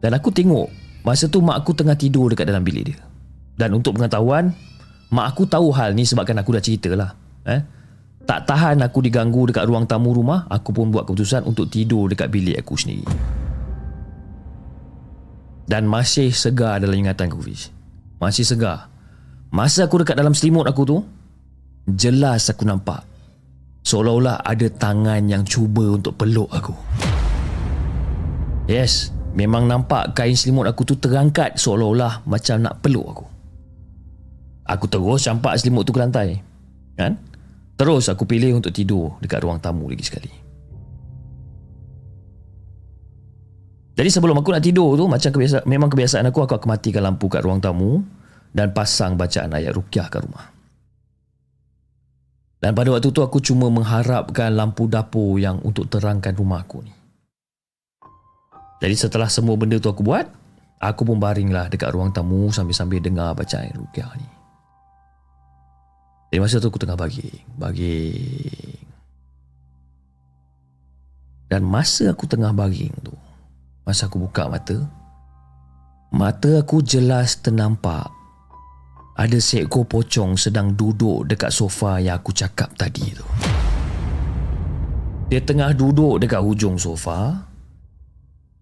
Dan 0.00 0.16
aku 0.16 0.32
tengok 0.32 0.72
masa 1.04 1.28
tu 1.28 1.44
mak 1.44 1.60
aku 1.60 1.76
tengah 1.76 1.94
tidur 1.94 2.32
dekat 2.32 2.48
dalam 2.48 2.64
bilik 2.64 2.96
dia. 2.96 2.98
Dan 3.60 3.76
untuk 3.76 4.00
pengetahuan, 4.00 4.56
mak 5.12 5.36
aku 5.36 5.44
tahu 5.44 5.68
hal 5.76 5.92
ni 5.92 6.08
sebabkan 6.08 6.40
aku 6.40 6.56
dah 6.56 6.64
cerita 6.64 6.96
lah. 6.96 7.19
Eh? 7.48 7.60
Tak 8.24 8.46
tahan 8.46 8.84
aku 8.84 9.00
diganggu 9.04 9.48
dekat 9.48 9.64
ruang 9.66 9.88
tamu 9.88 10.12
rumah, 10.12 10.44
aku 10.50 10.70
pun 10.70 10.92
buat 10.92 11.08
keputusan 11.08 11.48
untuk 11.48 11.72
tidur 11.72 12.10
dekat 12.10 12.28
bilik 12.28 12.60
aku 12.60 12.76
sendiri. 12.76 13.06
Dan 15.70 15.86
masih 15.86 16.34
segar 16.34 16.82
dalam 16.82 16.98
ingatan 16.98 17.30
aku 17.30 17.46
Fiz. 17.46 17.70
Masih 18.18 18.42
segar. 18.42 18.90
Masa 19.50 19.86
aku 19.86 20.02
dekat 20.02 20.18
dalam 20.18 20.34
selimut 20.34 20.66
aku 20.66 20.82
tu, 20.86 20.98
jelas 21.90 22.50
aku 22.50 22.66
nampak 22.66 23.10
seolah-olah 23.84 24.44
ada 24.44 24.66
tangan 24.68 25.22
yang 25.26 25.42
cuba 25.44 25.96
untuk 25.96 26.16
peluk 26.20 26.50
aku. 26.52 26.74
Yes, 28.70 29.10
memang 29.34 29.66
nampak 29.66 30.14
kain 30.14 30.36
selimut 30.36 30.68
aku 30.68 30.86
tu 30.86 30.94
terangkat 30.94 31.58
seolah-olah 31.58 32.22
macam 32.28 32.56
nak 32.62 32.78
peluk 32.84 33.06
aku. 33.08 33.26
Aku 34.70 34.86
terus 34.86 35.26
campak 35.26 35.58
selimut 35.58 35.82
tu 35.82 35.90
ke 35.90 35.98
lantai. 35.98 36.38
Kan? 36.94 37.18
Terus 37.80 38.12
aku 38.12 38.28
pilih 38.28 38.60
untuk 38.60 38.76
tidur 38.76 39.16
dekat 39.24 39.40
ruang 39.40 39.56
tamu 39.56 39.88
lagi 39.88 40.04
sekali. 40.04 40.28
Jadi 43.96 44.08
sebelum 44.12 44.36
aku 44.36 44.52
nak 44.52 44.60
tidur 44.60 45.00
tu 45.00 45.08
macam 45.08 45.32
kebiasa 45.32 45.64
memang 45.64 45.88
kebiasaan 45.88 46.28
aku 46.28 46.44
aku 46.44 46.60
akan 46.60 46.76
matikan 46.76 47.08
lampu 47.08 47.32
kat 47.32 47.40
ruang 47.40 47.56
tamu 47.56 48.04
dan 48.52 48.76
pasang 48.76 49.16
bacaan 49.16 49.56
ayat 49.56 49.72
rukyah 49.72 50.12
kat 50.12 50.20
rumah. 50.20 50.52
Dan 52.60 52.76
pada 52.76 52.92
waktu 52.92 53.08
tu 53.08 53.24
aku 53.24 53.40
cuma 53.40 53.72
mengharapkan 53.72 54.52
lampu 54.52 54.84
dapur 54.84 55.40
yang 55.40 55.56
untuk 55.64 55.88
terangkan 55.88 56.36
rumah 56.36 56.60
aku 56.60 56.84
ni. 56.84 56.92
Jadi 58.84 58.92
setelah 58.92 59.32
semua 59.32 59.56
benda 59.56 59.80
tu 59.80 59.88
aku 59.88 60.04
buat, 60.04 60.28
aku 60.84 61.08
pun 61.08 61.16
baringlah 61.16 61.72
dekat 61.72 61.88
ruang 61.96 62.12
tamu 62.12 62.52
sambil-sambil 62.52 63.00
dengar 63.00 63.32
bacaan 63.32 63.72
rukyah 63.72 64.12
ni. 64.20 64.39
Jadi 66.30 66.38
masa 66.38 66.62
tu 66.62 66.70
aku 66.70 66.78
tengah 66.78 66.94
baging, 66.94 67.42
baging. 67.58 68.78
Dan 71.50 71.66
masa 71.66 72.14
aku 72.14 72.30
tengah 72.30 72.54
baging 72.54 72.94
tu, 73.02 73.10
Masa 73.82 74.06
aku 74.06 74.22
buka 74.22 74.46
mata 74.46 74.78
Mata 76.14 76.62
aku 76.62 76.78
jelas 76.78 77.42
ternampak 77.42 78.06
Ada 79.18 79.42
seekor 79.42 79.82
pocong 79.82 80.38
sedang 80.38 80.78
duduk 80.78 81.26
dekat 81.26 81.50
sofa 81.50 81.98
yang 81.98 82.22
aku 82.22 82.30
cakap 82.30 82.70
tadi 82.78 83.10
tu. 83.10 83.26
Dia 85.26 85.42
tengah 85.42 85.74
duduk 85.74 86.22
dekat 86.22 86.38
hujung 86.38 86.78
sofa 86.78 87.50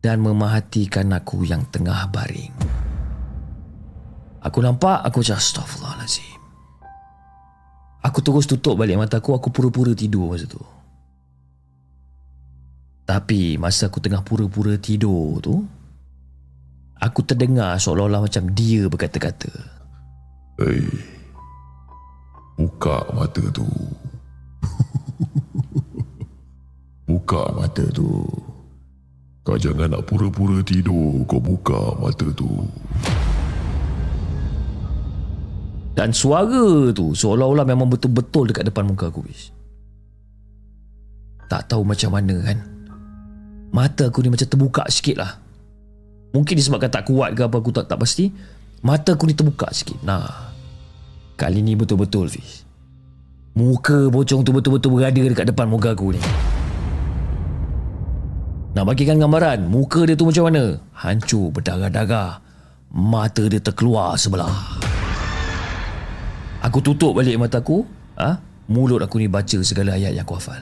Dan 0.00 0.24
memahatikan 0.24 1.12
aku 1.12 1.44
yang 1.44 1.68
tengah 1.68 2.08
baring. 2.08 2.56
Aku 4.40 4.64
nampak 4.64 5.04
aku 5.04 5.20
macam 5.20 5.36
Astaghfirullahaladzim 5.36 6.27
Aku 8.04 8.22
terus 8.22 8.46
tutup 8.46 8.78
balik 8.78 8.98
mata 8.98 9.18
aku 9.18 9.34
Aku 9.34 9.50
pura-pura 9.50 9.94
tidur 9.94 10.32
masa 10.32 10.46
tu 10.46 10.60
tapi 13.08 13.56
masa 13.56 13.88
aku 13.88 14.04
tengah 14.04 14.20
pura-pura 14.20 14.76
tidur 14.76 15.40
tu 15.40 15.64
Aku 17.00 17.24
terdengar 17.24 17.80
seolah-olah 17.80 18.28
macam 18.28 18.52
dia 18.52 18.84
berkata-kata 18.84 19.48
Hei, 20.58 20.90
buka 22.58 23.06
mata 23.14 23.38
tu. 23.54 23.62
buka 27.06 27.46
mata 27.54 27.86
tu. 27.94 28.26
Kau 29.46 29.54
jangan 29.54 29.94
nak 29.94 30.10
pura-pura 30.10 30.58
tidur. 30.66 31.22
Kau 31.30 31.38
buka 31.38 31.94
mata 32.02 32.26
tu. 32.34 32.66
Dan 35.98 36.14
suara 36.14 36.94
tu 36.94 37.10
seolah-olah 37.10 37.66
memang 37.66 37.90
betul-betul 37.90 38.54
dekat 38.54 38.70
depan 38.70 38.86
muka 38.86 39.10
aku 39.10 39.26
Fiz. 39.26 39.50
Tak 41.50 41.74
tahu 41.74 41.82
macam 41.82 42.14
mana 42.14 42.38
kan? 42.38 42.58
Mata 43.74 44.06
aku 44.06 44.22
ni 44.22 44.30
macam 44.30 44.46
terbuka 44.46 44.86
sikit 44.86 45.18
lah. 45.18 45.42
Mungkin 46.30 46.54
disebabkan 46.54 46.86
tak 46.86 47.10
kuat 47.10 47.34
ke 47.34 47.42
apa 47.42 47.56
aku 47.58 47.74
tak, 47.74 47.90
tak 47.90 47.98
pasti. 47.98 48.30
Mata 48.86 49.18
aku 49.18 49.26
ni 49.26 49.34
terbuka 49.34 49.74
sikit. 49.74 49.98
Nah. 50.06 50.54
Kali 51.34 51.66
ni 51.66 51.74
betul-betul 51.74 52.30
Fiz 52.30 52.62
Muka 53.58 54.06
pocong 54.06 54.46
tu 54.46 54.54
betul-betul 54.54 54.94
berada 54.94 55.18
dekat 55.18 55.50
depan 55.50 55.66
muka 55.66 55.98
aku 55.98 56.14
ni. 56.14 56.22
Nak 58.78 58.86
bagikan 58.86 59.18
gambaran 59.18 59.66
Muka 59.66 60.06
dia 60.06 60.14
tu 60.14 60.30
macam 60.30 60.46
mana? 60.46 60.78
Hancur 60.94 61.50
berdarah-darah. 61.50 62.38
Mata 62.94 63.50
dia 63.50 63.58
terkeluar 63.58 64.14
sebelah 64.14 64.78
Aku 66.58 66.82
tutup 66.82 67.14
balik 67.14 67.38
mata 67.38 67.62
aku 67.62 67.86
ha? 68.18 68.42
Mulut 68.68 69.00
aku 69.00 69.22
ni 69.22 69.30
baca 69.30 69.58
segala 69.62 69.94
ayat 69.94 70.12
yang 70.12 70.26
aku 70.26 70.36
hafal. 70.36 70.60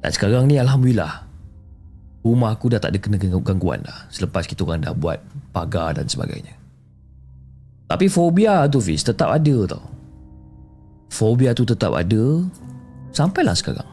Dan 0.00 0.10
sekarang 0.14 0.48
ni 0.48 0.56
Alhamdulillah 0.56 1.28
Rumah 2.24 2.50
aku 2.50 2.72
dah 2.72 2.82
tak 2.82 2.92
ada 2.92 2.98
kena 2.98 3.16
gangguan 3.20 3.80
dah. 3.84 4.10
Selepas 4.10 4.44
kita 4.44 4.66
orang 4.66 4.82
dah 4.82 4.92
buat 4.92 5.22
pagar 5.54 5.94
dan 5.96 6.10
sebagainya. 6.10 6.52
Tapi 7.88 8.10
fobia 8.10 8.68
tu 8.68 8.82
Fiz 8.82 9.00
tetap 9.06 9.30
ada 9.32 9.56
tau. 9.64 9.84
Fobia 11.08 11.56
tu 11.56 11.64
tetap 11.64 11.94
ada 11.94 12.44
Sampailah 13.14 13.56
sekarang. 13.56 13.88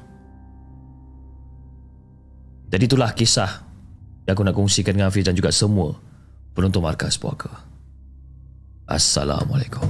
Jadi 2.76 2.84
itulah 2.91 3.13
kisah 3.15 3.63
Yang 4.28 4.34
aku 4.36 4.43
nak 4.43 4.56
kongsikan 4.58 4.93
dengan 4.98 5.08
Hafiz 5.08 5.24
dan 5.24 5.38
juga 5.38 5.54
semua 5.54 5.95
Penonton 6.58 6.84
Markas 6.84 7.15
Puaka 7.15 7.75
Assalamualaikum. 8.86 9.82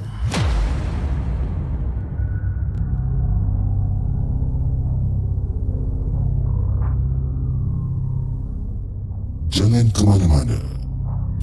Jangan 9.51 9.91
ke 9.91 10.01
mana-mana. 10.08 10.55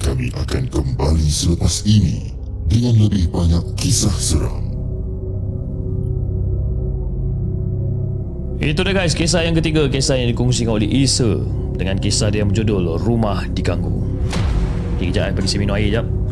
Kami 0.01 0.33
akan 0.33 0.65
kembali 0.65 1.29
selepas 1.29 1.85
ini 1.85 2.33
dengan 2.65 3.05
lebih 3.05 3.29
banyak 3.29 3.77
kisah 3.77 4.17
seram. 4.17 4.73
Itu 8.57 8.81
dia 8.81 8.97
guys. 8.97 9.13
Kisah 9.13 9.45
yang 9.45 9.53
ketiga. 9.53 9.85
Kisah 9.93 10.17
yang 10.17 10.33
dikongsikan 10.33 10.81
oleh 10.81 10.89
Isa 10.89 11.37
Dengan 11.77 12.01
kisah 12.01 12.33
dia 12.33 12.41
yang 12.41 12.49
berjudul 12.49 12.97
Rumah 12.97 13.45
Diganggu. 13.53 13.93
Okay 14.97 15.13
kejap 15.13 15.29
eh. 15.29 15.33
Bagi 15.37 15.47
saya 15.53 15.61
minum 15.61 15.77
air 15.77 16.01
jap 16.01 16.22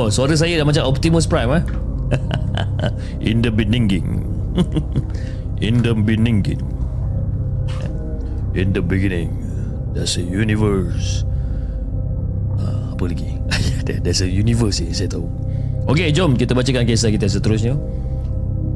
Oh 0.00 0.08
suara 0.08 0.32
saya 0.32 0.56
dah 0.56 0.64
macam 0.64 0.88
Optimus 0.88 1.28
Prime 1.28 1.60
eh? 1.60 1.64
In 3.28 3.44
the 3.44 3.52
beginning. 3.52 4.24
In 5.60 5.84
the 5.84 5.92
beginning. 5.92 6.40
In 8.56 8.72
the 8.72 8.80
beginning. 8.80 9.36
There's 9.92 10.16
a 10.16 10.24
universe. 10.24 11.28
Ah, 12.56 12.96
apa 12.96 13.12
lagi? 13.12 13.28
There- 13.84 14.00
There's 14.00 14.24
a 14.24 14.30
universe 14.30 14.80
ni 14.80 14.96
Saya 14.96 15.12
tahu. 15.12 15.28
Okay 15.92 16.08
jom 16.16 16.32
kita 16.32 16.56
bacakan 16.56 16.88
kisah 16.88 17.12
kita 17.12 17.28
seterusnya. 17.28 17.76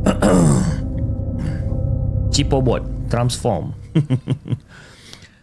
Cipobot 2.36 2.84
Transform. 3.08 3.72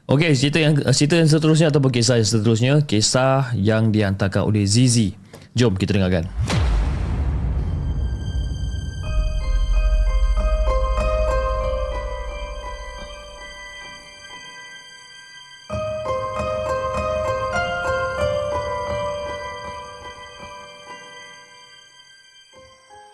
Okay 0.06 0.38
cerita 0.38 0.62
yang 0.62 0.78
cerita 0.92 1.16
yang 1.18 1.26
seterusnya 1.32 1.72
Ataupun 1.72 1.88
kisah 1.88 2.20
yang 2.20 2.28
seterusnya 2.28 2.74
Kisah 2.84 3.56
yang 3.56 3.96
dihantarkan 3.96 4.44
oleh 4.44 4.68
Zizi 4.68 5.16
Jom 5.52 5.76
kita 5.76 6.00
dengarkan 6.00 6.32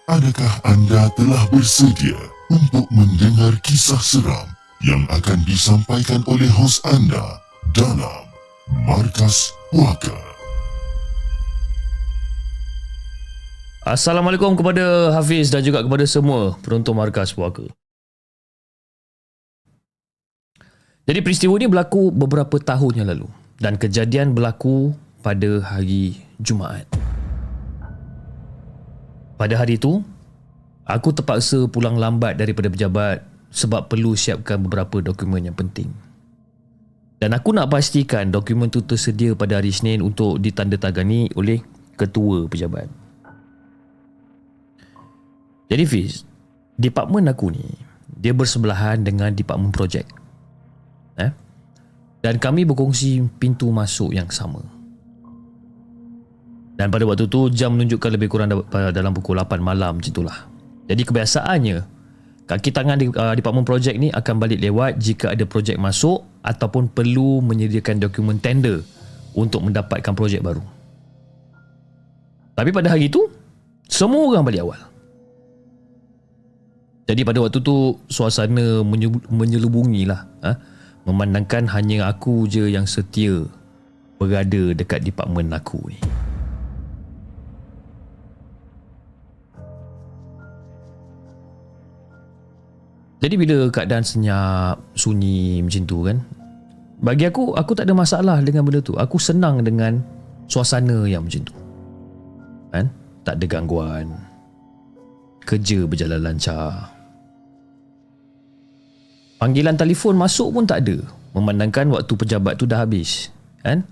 Adakah 0.08 0.54
anda 0.65 1.10
telah 1.13 1.43
bersedia 1.52 2.17
untuk 2.50 2.89
mendengar 2.89 3.54
kisah 3.65 4.00
seram 4.00 4.47
yang 4.86 5.04
akan 5.13 5.41
disampaikan 5.43 6.23
oleh 6.30 6.47
hos 6.47 6.80
anda 6.86 7.41
dalam 7.76 8.30
Markas 8.88 9.52
Puaka? 9.69 10.26
Assalamualaikum 13.88 14.52
kepada 14.60 15.15
Hafiz 15.15 15.47
dan 15.47 15.63
juga 15.63 15.80
kepada 15.80 16.04
semua 16.04 16.60
penonton 16.60 16.91
Markas 16.91 17.32
Puaka. 17.32 17.71
Jadi 21.08 21.23
peristiwa 21.23 21.56
ini 21.56 21.71
berlaku 21.71 22.12
beberapa 22.12 22.60
tahun 22.60 23.00
yang 23.00 23.08
lalu 23.08 23.32
dan 23.63 23.80
kejadian 23.80 24.36
berlaku 24.36 24.91
pada 25.23 25.63
hari 25.63 26.19
Jumaat. 26.36 26.84
Pada 29.39 29.56
hari 29.56 29.80
itu, 29.80 30.04
aku 30.84 31.15
terpaksa 31.15 31.71
pulang 31.71 31.95
lambat 31.95 32.36
daripada 32.36 32.67
pejabat 32.67 33.23
sebab 33.56 33.88
perlu 33.88 34.19
siapkan 34.19 34.60
beberapa 34.60 35.00
dokumen 35.00 35.47
yang 35.47 35.56
penting. 35.56 35.88
Dan 37.23 37.32
aku 37.32 37.56
nak 37.56 37.71
pastikan 37.71 38.36
dokumen 38.36 38.67
itu 38.67 38.84
tersedia 38.84 39.32
pada 39.32 39.63
hari 39.63 39.71
Isnin 39.71 40.04
untuk 40.04 40.43
ditandatangani 40.43 41.32
oleh 41.39 41.63
ketua 41.95 42.52
pejabat. 42.52 43.06
Jadi 45.67 45.84
Fiz, 45.84 46.23
departmen 46.80 47.27
aku 47.27 47.51
ni 47.51 47.63
dia 48.17 48.32
bersebelahan 48.32 49.03
dengan 49.03 49.30
departmen 49.36 49.69
projek. 49.69 50.08
Eh? 51.19 51.32
Dan 52.23 52.39
kami 52.41 52.63
berkongsi 52.63 53.21
pintu 53.38 53.69
masuk 53.69 54.15
yang 54.15 54.32
sama. 54.32 54.63
Dan 56.77 56.93
pada 56.93 57.03
waktu 57.10 57.25
tu 57.25 57.49
jam 57.49 57.73
menunjukkan 57.73 58.10
lebih 58.13 58.30
kurang 58.30 58.53
da- 58.53 58.93
dalam 58.93 59.12
pukul 59.12 59.38
8 59.38 59.58
malam 59.62 59.97
macam 59.97 60.13
itulah. 60.13 60.38
Jadi 60.88 61.01
kebiasaannya 61.03 61.77
kaki 62.47 62.69
tangan 62.71 62.97
di 63.01 63.12
uh, 63.12 63.34
departmen 63.36 63.65
projek 63.67 63.97
ni 63.99 64.08
akan 64.13 64.36
balik 64.39 64.62
lewat 64.62 65.01
jika 65.01 65.36
ada 65.36 65.43
projek 65.43 65.75
masuk 65.75 66.23
ataupun 66.45 66.88
perlu 66.93 67.43
menyediakan 67.43 67.99
dokumen 67.99 68.39
tender 68.39 68.86
untuk 69.36 69.65
mendapatkan 69.65 70.13
projek 70.15 70.39
baru. 70.39 70.63
Tapi 72.56 72.69
pada 72.73 72.93
hari 72.93 73.12
tu 73.12 73.25
semua 73.89 74.32
orang 74.32 74.45
balik 74.47 74.63
awal. 74.63 74.82
Jadi 77.07 77.23
pada 77.23 77.39
waktu 77.39 77.63
tu 77.63 77.95
suasana 78.11 78.83
menye- 78.83 79.23
menyelubungi 79.31 80.03
lah 80.03 80.27
ha? 80.43 80.59
Memandangkan 81.07 81.71
hanya 81.71 82.11
aku 82.11 82.51
je 82.51 82.67
yang 82.67 82.83
setia 82.83 83.47
Berada 84.19 84.75
dekat 84.75 85.07
departmen 85.07 85.53
aku 85.53 85.79
ni. 85.87 85.99
Jadi 93.17 93.33
bila 93.33 93.65
keadaan 93.73 94.05
senyap, 94.05 94.77
sunyi 94.93 95.61
macam 95.63 95.83
tu 95.89 95.97
kan 96.05 96.17
Bagi 96.97 97.29
aku, 97.29 97.55
aku 97.55 97.71
tak 97.77 97.87
ada 97.87 97.95
masalah 97.95 98.41
dengan 98.41 98.65
benda 98.65 98.81
tu. 98.81 98.97
Aku 98.97 99.21
senang 99.21 99.61
dengan 99.61 100.01
suasana 100.49 101.05
yang 101.05 101.23
macam 101.23 101.45
tu. 101.45 101.55
Kan? 102.73 102.89
Tak 103.21 103.37
ada 103.37 103.45
gangguan. 103.45 104.17
Kerja 105.45 105.85
berjalan 105.85 106.25
lancar 106.25 106.96
Panggilan 109.38 109.78
telefon 109.78 110.17
masuk 110.17 110.50
pun 110.54 110.65
tak 110.65 110.82
ada. 110.86 110.97
Memandangkan 111.38 111.93
waktu 111.93 112.13
pejabat 112.17 112.58
tu 112.58 112.65
dah 112.65 112.82
habis 112.82 113.30
Kan? 113.62 113.86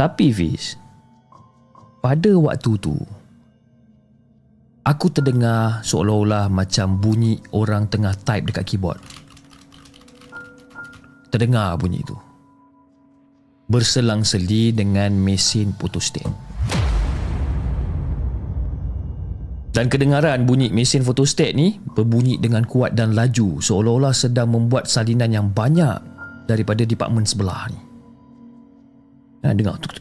Tapi 0.00 0.32
Fiz 0.32 0.80
Pada 2.00 2.32
waktu 2.40 2.72
tu 2.80 2.96
Aku 4.86 5.10
terdengar 5.10 5.82
seolah-olah 5.82 6.46
macam 6.46 6.96
bunyi 7.02 7.42
orang 7.50 7.90
tengah 7.90 8.14
type 8.22 8.54
dekat 8.54 8.70
keyboard. 8.70 9.02
Terdengar 11.34 11.74
bunyi 11.74 12.06
tu. 12.06 12.14
Berselang-seli 13.66 14.70
dengan 14.70 15.10
mesin 15.10 15.74
photostat 15.74 16.30
Dan 19.76 19.92
kedengaran 19.92 20.48
bunyi 20.48 20.72
mesin 20.72 21.04
photostat 21.04 21.52
ni 21.52 21.76
berbunyi 21.76 22.40
dengan 22.40 22.64
kuat 22.64 22.96
dan 22.96 23.12
laju 23.12 23.60
seolah-olah 23.60 24.16
sedang 24.16 24.48
membuat 24.48 24.88
salinan 24.88 25.28
yang 25.28 25.52
banyak 25.52 26.00
daripada 26.48 26.88
departmen 26.88 27.28
sebelah 27.28 27.68
ni. 27.68 27.80
Ha, 29.44 29.52
dengar 29.52 29.76
tuk 29.76 30.00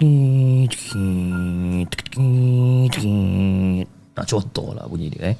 Nak 4.15 4.25
contoh 4.31 4.71
lah 4.71 4.87
bunyi 4.87 5.11
dia 5.11 5.35
eh. 5.35 5.37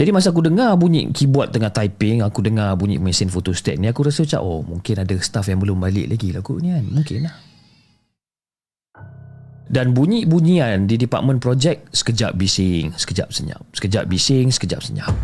Jadi 0.00 0.08
masa 0.08 0.32
aku 0.32 0.40
dengar 0.40 0.72
bunyi 0.80 1.12
keyboard 1.12 1.52
tengah 1.52 1.68
typing, 1.68 2.24
aku 2.24 2.40
dengar 2.40 2.72
bunyi 2.80 2.96
mesin 2.96 3.28
photostat 3.28 3.76
ni, 3.76 3.92
aku 3.92 4.08
rasa 4.08 4.24
macam, 4.24 4.40
oh 4.40 4.64
mungkin 4.64 5.04
ada 5.04 5.14
staff 5.20 5.52
yang 5.52 5.60
belum 5.60 5.76
balik 5.84 6.08
lagi 6.08 6.32
lah 6.32 6.40
kot 6.40 6.64
ni 6.64 6.72
kan. 6.72 6.80
Mungkin 6.80 7.28
lah. 7.28 7.51
Dan 9.72 9.96
bunyi-bunyian 9.96 10.84
di 10.84 11.00
departmen 11.00 11.40
projek 11.40 11.88
sekejap 11.96 12.36
bising, 12.36 12.92
sekejap 12.92 13.32
senyap. 13.32 13.64
Sekejap 13.72 14.04
bising, 14.04 14.52
sekejap 14.52 14.84
senyap. 14.84 15.16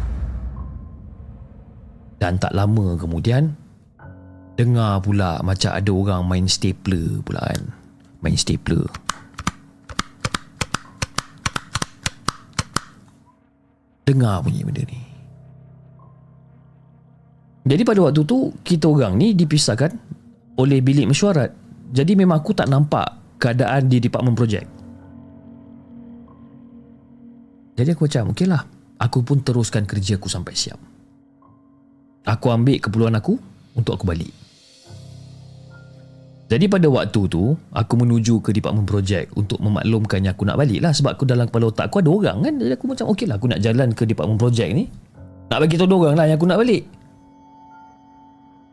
Dan 2.17 2.41
tak 2.41 2.57
lama 2.57 2.97
kemudian, 2.97 3.53
dengar 4.57 5.05
pula 5.05 5.45
macam 5.45 5.69
ada 5.77 5.93
orang 5.93 6.23
main 6.25 6.47
stapler 6.49 7.21
pula 7.21 7.45
kan. 7.45 7.61
Main 8.25 8.41
stapler. 8.41 8.89
Dengar 14.09 14.41
bunyi 14.41 14.65
benda 14.65 14.81
ni. 14.89 15.01
Jadi 17.69 17.85
pada 17.85 18.01
waktu 18.01 18.25
tu, 18.25 18.49
kita 18.65 18.89
orang 18.89 19.21
ni 19.21 19.37
dipisahkan 19.37 19.93
oleh 20.57 20.81
bilik 20.81 21.05
mesyuarat. 21.05 21.53
Jadi 21.93 22.17
memang 22.17 22.41
aku 22.41 22.57
tak 22.57 22.73
nampak 22.73 23.28
keadaan 23.39 23.87
di 23.87 24.03
departmen 24.03 24.35
projek. 24.35 24.67
Jadi 27.79 27.95
aku 27.95 28.11
macam, 28.11 28.35
okey 28.35 28.47
lah. 28.51 28.63
Aku 28.99 29.23
pun 29.23 29.39
teruskan 29.39 29.87
kerja 29.87 30.19
aku 30.19 30.27
sampai 30.27 30.59
siap. 30.59 30.79
Aku 32.27 32.51
ambil 32.51 32.83
keperluan 32.83 33.15
aku 33.15 33.39
untuk 33.79 33.95
aku 33.95 34.05
balik. 34.11 34.35
Jadi 36.49 36.65
pada 36.67 36.89
waktu 36.91 37.29
tu, 37.31 37.55
aku 37.71 37.95
menuju 37.95 38.43
ke 38.43 38.51
departmen 38.51 38.83
projek 38.83 39.31
untuk 39.39 39.63
memaklumkan 39.63 40.19
yang 40.25 40.35
aku 40.35 40.49
nak 40.49 40.59
balik 40.59 40.83
lah. 40.83 40.91
Sebab 40.91 41.15
aku 41.15 41.25
dalam 41.29 41.47
kepala 41.47 41.71
otak 41.71 41.93
aku 41.93 42.03
ada 42.03 42.11
orang 42.11 42.39
kan. 42.43 42.55
Jadi 42.59 42.73
aku 42.75 42.87
macam, 42.91 43.07
okey 43.15 43.27
lah 43.31 43.37
aku 43.39 43.47
nak 43.47 43.61
jalan 43.63 43.89
ke 43.95 44.03
departmen 44.09 44.41
projek 44.41 44.69
ni. 44.75 44.91
Nak 45.49 45.59
bagi 45.63 45.77
tahu 45.79 45.87
orang 45.95 46.17
lah 46.19 46.27
yang 46.27 46.37
aku 46.41 46.49
nak 46.51 46.59
balik. 46.59 46.83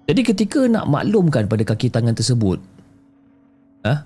Jadi 0.05 0.21
ketika 0.21 0.61
nak 0.65 0.85
maklumkan 0.89 1.45
pada 1.45 1.63
kaki 1.65 1.89
tangan 1.89 2.13
tersebut, 2.13 2.61
ha, 3.85 4.05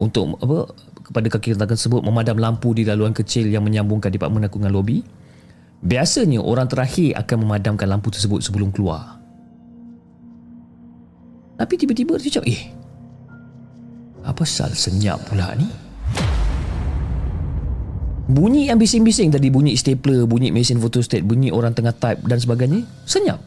untuk 0.00 0.40
apa 0.40 0.72
kepada 1.04 1.26
kaki 1.28 1.54
tangan 1.54 1.76
tersebut 1.76 2.00
memadam 2.00 2.40
lampu 2.40 2.72
di 2.72 2.88
laluan 2.88 3.12
kecil 3.12 3.46
yang 3.52 3.62
menyambungkan 3.62 4.08
departmen 4.08 4.48
aku 4.48 4.58
dengan 4.58 4.74
lobi. 4.74 5.04
Biasanya 5.80 6.44
orang 6.44 6.68
terakhir 6.68 7.16
akan 7.16 7.36
memadamkan 7.44 7.88
lampu 7.88 8.12
tersebut 8.12 8.44
sebelum 8.44 8.68
keluar. 8.68 9.16
Tapi 11.56 11.76
tiba-tiba 11.76 12.16
dia 12.16 12.40
cakap, 12.40 12.48
eh, 12.48 12.72
apa 14.24 14.44
sal 14.48 14.72
senyap 14.72 15.20
pula 15.28 15.52
ni? 15.56 15.68
Bunyi 18.30 18.70
yang 18.70 18.78
bising-bising 18.78 19.34
tadi, 19.34 19.50
bunyi 19.50 19.74
stapler, 19.74 20.24
bunyi 20.24 20.54
mesin 20.54 20.78
photostat, 20.78 21.26
bunyi 21.26 21.50
orang 21.50 21.74
tengah 21.74 21.92
type 21.96 22.22
dan 22.28 22.38
sebagainya, 22.38 22.86
senyap. 23.02 23.42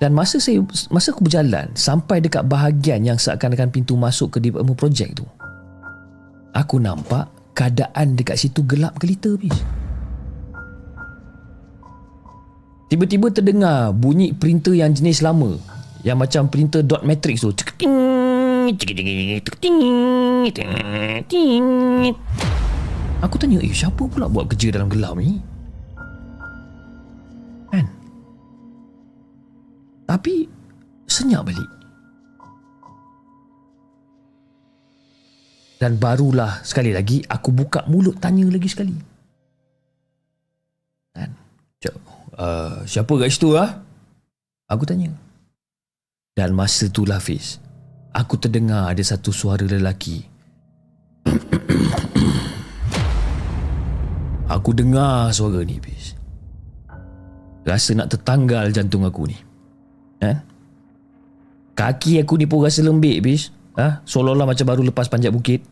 Dan 0.00 0.16
masa 0.16 0.40
saya 0.40 0.64
masa 0.88 1.12
aku 1.12 1.28
berjalan 1.28 1.68
sampai 1.76 2.24
dekat 2.24 2.48
bahagian 2.48 3.04
yang 3.04 3.20
seakan-akan 3.20 3.68
pintu 3.68 4.00
masuk 4.00 4.32
ke 4.32 4.38
department 4.40 4.80
projek 4.80 5.12
tu. 5.12 5.28
Aku 6.56 6.80
nampak 6.80 7.28
keadaan 7.52 8.16
dekat 8.16 8.40
situ 8.40 8.64
gelap 8.64 8.96
gelita 8.96 9.36
bis. 9.36 9.52
Tiba-tiba 12.88 13.28
terdengar 13.28 13.94
bunyi 13.94 14.34
printer 14.34 14.74
yang 14.74 14.90
jenis 14.90 15.22
lama 15.22 15.54
Yang 16.02 16.16
macam 16.16 16.42
printer 16.50 16.82
dot 16.82 17.04
matrix 17.06 17.44
tu. 17.44 17.52
Aku 23.20 23.34
tanya, 23.36 23.60
eh 23.60 23.70
siapa 23.76 24.08
pula 24.08 24.32
buat 24.32 24.48
kerja 24.48 24.80
dalam 24.80 24.88
gelap 24.88 25.20
ni? 25.20 25.49
Tapi 30.10 30.42
senyap 31.06 31.46
balik. 31.46 31.70
Dan 35.78 36.02
barulah 36.02 36.66
sekali 36.66 36.90
lagi 36.90 37.22
aku 37.22 37.54
buka 37.54 37.86
mulut 37.86 38.18
tanya 38.18 38.42
lagi 38.50 38.66
sekali. 38.66 38.98
Kan? 41.14 41.30
Uh, 42.34 42.82
siapa 42.90 43.12
kat 43.22 43.30
situ 43.30 43.54
ah? 43.54 43.70
Aku 44.66 44.82
tanya. 44.82 45.14
Dan 46.34 46.58
masa 46.58 46.90
tu 46.90 47.06
lah 47.06 47.22
Fiz, 47.22 47.62
aku 48.10 48.34
terdengar 48.34 48.90
ada 48.90 49.02
satu 49.06 49.30
suara 49.30 49.62
lelaki. 49.62 50.26
aku 54.58 54.70
dengar 54.74 55.30
suara 55.30 55.62
ni 55.62 55.78
Fiz. 55.78 56.18
Rasa 57.62 57.94
nak 57.94 58.10
tertanggal 58.10 58.74
jantung 58.74 59.06
aku 59.06 59.30
ni. 59.30 59.49
Kan? 60.20 60.44
Kaki 61.74 62.20
aku 62.20 62.36
ni 62.36 62.44
pun 62.44 62.60
rasa 62.60 62.84
lembik 62.84 63.24
Fiz. 63.24 63.48
Ha? 63.80 64.04
Seolah-olah 64.04 64.44
macam 64.44 64.68
baru 64.68 64.84
lepas 64.84 65.08
panjat 65.08 65.32
bukit. 65.32 65.64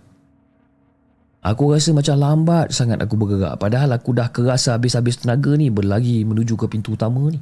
Aku 1.45 1.71
rasa 1.71 1.95
macam 1.95 2.19
lambat 2.19 2.75
sangat 2.75 2.99
aku 2.99 3.15
bergerak. 3.15 3.61
Padahal 3.61 3.93
aku 3.95 4.17
dah 4.17 4.33
kerasa 4.33 4.75
habis-habis 4.75 5.23
tenaga 5.23 5.55
ni 5.55 5.71
berlari 5.71 6.27
menuju 6.27 6.59
ke 6.59 6.67
pintu 6.67 6.99
utama 6.99 7.31
ni. 7.31 7.41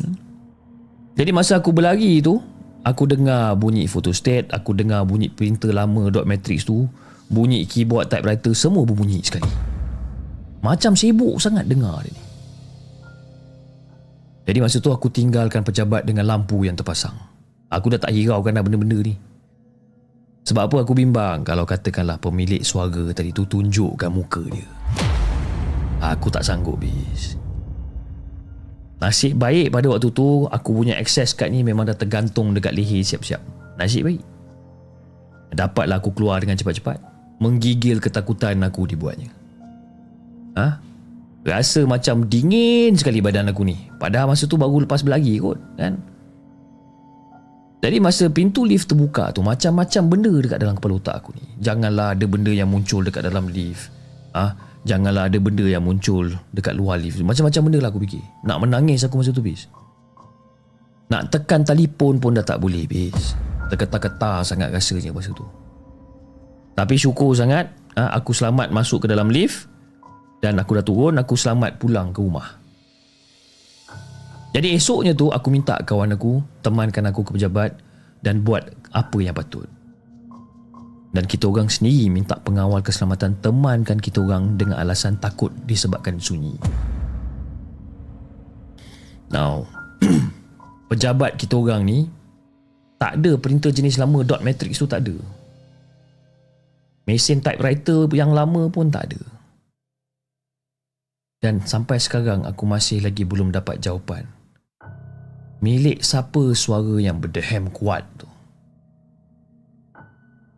Hmm? 0.00 0.16
Jadi 1.12 1.30
masa 1.34 1.60
aku 1.60 1.76
berlari 1.76 2.24
tu, 2.24 2.40
aku 2.86 3.04
dengar 3.04 3.52
bunyi 3.60 3.84
photostat, 3.84 4.48
aku 4.48 4.72
dengar 4.72 5.04
bunyi 5.04 5.28
printer 5.28 5.76
lama 5.76 6.08
dot 6.08 6.24
matrix 6.24 6.64
tu, 6.64 6.88
bunyi 7.28 7.68
keyboard 7.68 8.08
typewriter 8.08 8.56
semua 8.56 8.88
berbunyi 8.88 9.20
sekali. 9.20 9.44
Macam 10.64 10.96
sibuk 10.96 11.36
sangat 11.36 11.68
dengar 11.68 12.00
dia 12.06 12.16
ni. 12.16 12.31
Jadi 14.42 14.58
masa 14.58 14.82
tu 14.82 14.90
aku 14.90 15.06
tinggalkan 15.06 15.62
pejabat 15.62 16.02
dengan 16.02 16.26
lampu 16.26 16.66
yang 16.66 16.74
terpasang. 16.74 17.14
Aku 17.70 17.88
dah 17.88 18.00
tak 18.02 18.12
hiraukan 18.12 18.58
dah 18.58 18.62
benda-benda 18.62 18.98
ni. 19.00 19.14
Sebab 20.42 20.66
apa 20.66 20.76
aku 20.82 20.92
bimbang 20.98 21.46
kalau 21.46 21.62
katakanlah 21.62 22.18
pemilik 22.18 22.60
suara 22.66 23.14
tadi 23.14 23.30
tu 23.30 23.46
tunjukkan 23.46 24.10
muka 24.10 24.42
dia. 24.50 24.66
Aku 26.02 26.26
tak 26.34 26.42
sanggup 26.42 26.82
bis. 26.82 27.38
Nasib 28.98 29.38
baik 29.38 29.70
pada 29.70 29.86
waktu 29.90 30.10
tu 30.10 30.46
aku 30.50 30.70
punya 30.82 30.98
access 30.98 31.34
card 31.34 31.54
ni 31.54 31.62
memang 31.62 31.86
dah 31.86 31.94
tergantung 31.94 32.50
dekat 32.50 32.74
leher 32.74 33.06
siap-siap. 33.06 33.38
Nasib 33.78 34.10
baik. 34.10 34.22
Dapatlah 35.54 36.02
aku 36.02 36.10
keluar 36.10 36.42
dengan 36.42 36.58
cepat-cepat. 36.58 36.98
Menggigil 37.38 38.02
ketakutan 38.02 38.58
aku 38.66 38.86
dibuatnya. 38.90 39.30
Ha? 40.58 40.91
Rasa 41.42 41.82
macam 41.82 42.30
dingin 42.30 42.94
sekali 42.94 43.18
badan 43.18 43.50
aku 43.50 43.66
ni. 43.66 43.74
Padahal 43.98 44.30
masa 44.30 44.46
tu 44.46 44.54
baru 44.54 44.86
lepas 44.86 45.02
berlari 45.02 45.42
kot. 45.42 45.58
Kan? 45.74 45.98
Jadi 47.82 47.98
masa 47.98 48.30
pintu 48.30 48.62
lift 48.62 48.86
terbuka 48.86 49.34
tu 49.34 49.42
macam-macam 49.42 50.02
benda 50.06 50.30
dekat 50.38 50.58
dalam 50.62 50.78
kepala 50.78 51.02
otak 51.02 51.18
aku 51.18 51.34
ni. 51.34 51.42
Janganlah 51.58 52.14
ada 52.14 52.24
benda 52.30 52.54
yang 52.54 52.70
muncul 52.70 53.02
dekat 53.02 53.26
dalam 53.26 53.50
lift. 53.50 53.90
Ah, 54.30 54.54
ha? 54.54 54.54
janganlah 54.86 55.26
ada 55.26 55.38
benda 55.42 55.66
yang 55.66 55.82
muncul 55.82 56.30
dekat 56.54 56.78
luar 56.78 57.02
lift. 57.02 57.18
Macam-macam 57.18 57.60
benda 57.66 57.78
lah 57.82 57.90
aku 57.90 58.00
fikir. 58.06 58.22
Nak 58.46 58.58
menangis 58.62 59.02
aku 59.02 59.18
masa 59.18 59.34
tu 59.34 59.42
bis. 59.42 59.66
Nak 61.10 61.34
tekan 61.34 61.66
telefon 61.66 62.22
pun 62.22 62.38
dah 62.38 62.46
tak 62.46 62.62
boleh 62.62 62.86
bis. 62.86 63.34
Terketar-ketar 63.66 64.46
sangat 64.46 64.70
rasanya 64.70 65.10
masa 65.10 65.34
tu. 65.34 65.42
Tapi 66.78 66.94
syukur 66.94 67.34
sangat 67.34 67.66
ha? 67.98 68.14
aku 68.14 68.30
selamat 68.30 68.70
masuk 68.70 69.04
ke 69.04 69.06
dalam 69.10 69.26
lift 69.26 69.71
dan 70.42 70.58
aku 70.58 70.74
dah 70.74 70.84
turun 70.84 71.14
aku 71.22 71.38
selamat 71.38 71.78
pulang 71.78 72.10
ke 72.10 72.18
rumah. 72.18 72.58
Jadi 74.52 74.74
esoknya 74.74 75.14
tu 75.14 75.30
aku 75.30 75.48
minta 75.48 75.78
kawan 75.80 76.18
aku 76.18 76.42
temankan 76.60 77.08
aku 77.08 77.22
ke 77.24 77.38
pejabat 77.38 77.78
dan 78.20 78.42
buat 78.42 78.66
apa 78.90 79.18
yang 79.22 79.32
patut. 79.32 79.70
Dan 81.14 81.24
kita 81.30 81.46
orang 81.46 81.70
sendiri 81.70 82.10
minta 82.10 82.36
pengawal 82.42 82.82
keselamatan 82.82 83.38
temankan 83.38 84.02
kita 84.02 84.18
orang 84.20 84.58
dengan 84.58 84.82
alasan 84.82 85.16
takut 85.16 85.54
disebabkan 85.64 86.18
sunyi. 86.18 86.58
Now, 89.30 89.64
pejabat 90.90 91.38
kita 91.38 91.54
orang 91.56 91.86
ni 91.86 91.98
tak 92.98 93.22
ada 93.22 93.38
printer 93.38 93.70
jenis 93.72 93.96
lama 93.96 94.26
dot 94.26 94.42
matrix 94.42 94.82
tu 94.82 94.90
tak 94.90 95.06
ada. 95.06 95.16
Mesin 97.06 97.40
typewriter 97.40 98.10
yang 98.12 98.34
lama 98.34 98.68
pun 98.68 98.90
tak 98.92 99.08
ada. 99.12 99.31
Dan 101.42 101.58
sampai 101.66 101.98
sekarang 101.98 102.46
aku 102.46 102.62
masih 102.64 103.02
lagi 103.02 103.26
belum 103.26 103.50
dapat 103.50 103.82
jawapan 103.82 104.22
milik 105.62 106.02
siapa 106.02 106.52
suara 106.58 106.98
yang 106.98 107.22
berdehem 107.22 107.70
kuat 107.70 108.02
tu. 108.18 108.26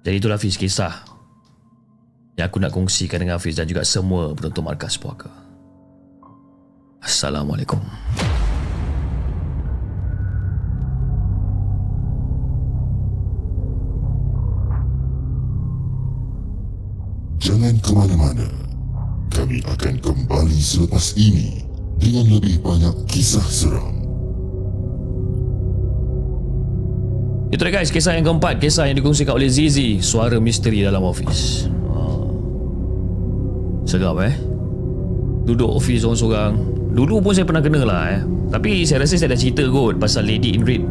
Jadi 0.00 0.16
itulah 0.16 0.40
Hafiz 0.40 0.56
kisah 0.56 1.04
yang 2.40 2.48
aku 2.48 2.58
nak 2.58 2.72
kongsikan 2.72 3.20
dengan 3.20 3.36
Hafiz 3.36 3.60
dan 3.60 3.68
juga 3.68 3.84
semua 3.84 4.32
penonton 4.32 4.64
Markas 4.64 4.96
Puaka. 4.96 5.28
Assalamualaikum. 7.04 7.78
Jangan 17.44 17.76
ke 17.84 17.92
mana-mana. 17.92 18.63
Kami 19.44 19.60
akan 19.60 20.00
kembali 20.00 20.56
selepas 20.56 21.20
ini 21.20 21.60
dengan 22.00 22.32
lebih 22.32 22.64
banyak 22.64 23.04
kisah 23.04 23.44
seram. 23.44 23.92
Itu 27.52 27.60
guys, 27.68 27.92
kisah 27.92 28.16
yang 28.16 28.24
keempat, 28.24 28.56
kisah 28.56 28.88
yang 28.88 28.96
dikongsikan 28.96 29.36
oleh 29.36 29.52
Zizi, 29.52 30.00
suara 30.00 30.40
misteri 30.40 30.80
dalam 30.80 31.04
office. 31.04 31.68
Ah. 31.92 32.24
Segap 33.84 34.16
eh. 34.24 34.32
Duduk 35.44 35.76
office 35.76 36.08
seorang-seorang. 36.08 36.52
Dulu 36.96 37.20
pun 37.20 37.36
saya 37.36 37.44
pernah 37.44 37.60
kena 37.60 37.84
lah 37.84 38.16
eh. 38.16 38.24
Tapi 38.48 38.88
saya 38.88 39.04
rasa 39.04 39.20
saya 39.20 39.36
dah 39.36 39.40
cerita 39.44 39.68
kot 39.68 40.00
pasal 40.00 40.24
Lady 40.24 40.56
in 40.56 40.64
Red. 40.64 40.88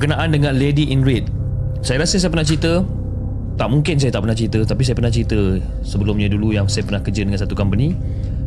Berkenaan 0.00 0.32
dengan 0.32 0.56
Lady 0.56 0.96
in 0.96 1.04
Red. 1.04 1.28
Saya 1.84 2.00
rasa 2.00 2.16
saya 2.16 2.32
pernah 2.32 2.48
cerita 2.48 2.80
tak 3.60 3.68
mungkin 3.68 4.00
saya 4.00 4.08
tak 4.08 4.24
pernah 4.24 4.32
cerita 4.32 4.64
tapi 4.64 4.80
saya 4.80 4.96
pernah 4.96 5.12
cerita 5.12 5.60
sebelumnya 5.84 6.32
dulu 6.32 6.56
yang 6.56 6.64
saya 6.72 6.88
pernah 6.88 7.04
kerja 7.04 7.20
dengan 7.20 7.36
satu 7.36 7.52
company 7.52 7.92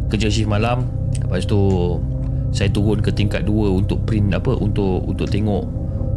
kerja 0.10 0.34
shift 0.34 0.50
malam. 0.50 0.90
Lepas 1.22 1.46
tu 1.46 1.62
saya 2.50 2.74
turun 2.74 3.06
ke 3.06 3.14
tingkat 3.14 3.46
2 3.46 3.86
untuk 3.86 4.02
print 4.02 4.34
apa 4.34 4.50
untuk 4.58 5.06
untuk 5.06 5.30
tengok 5.30 5.62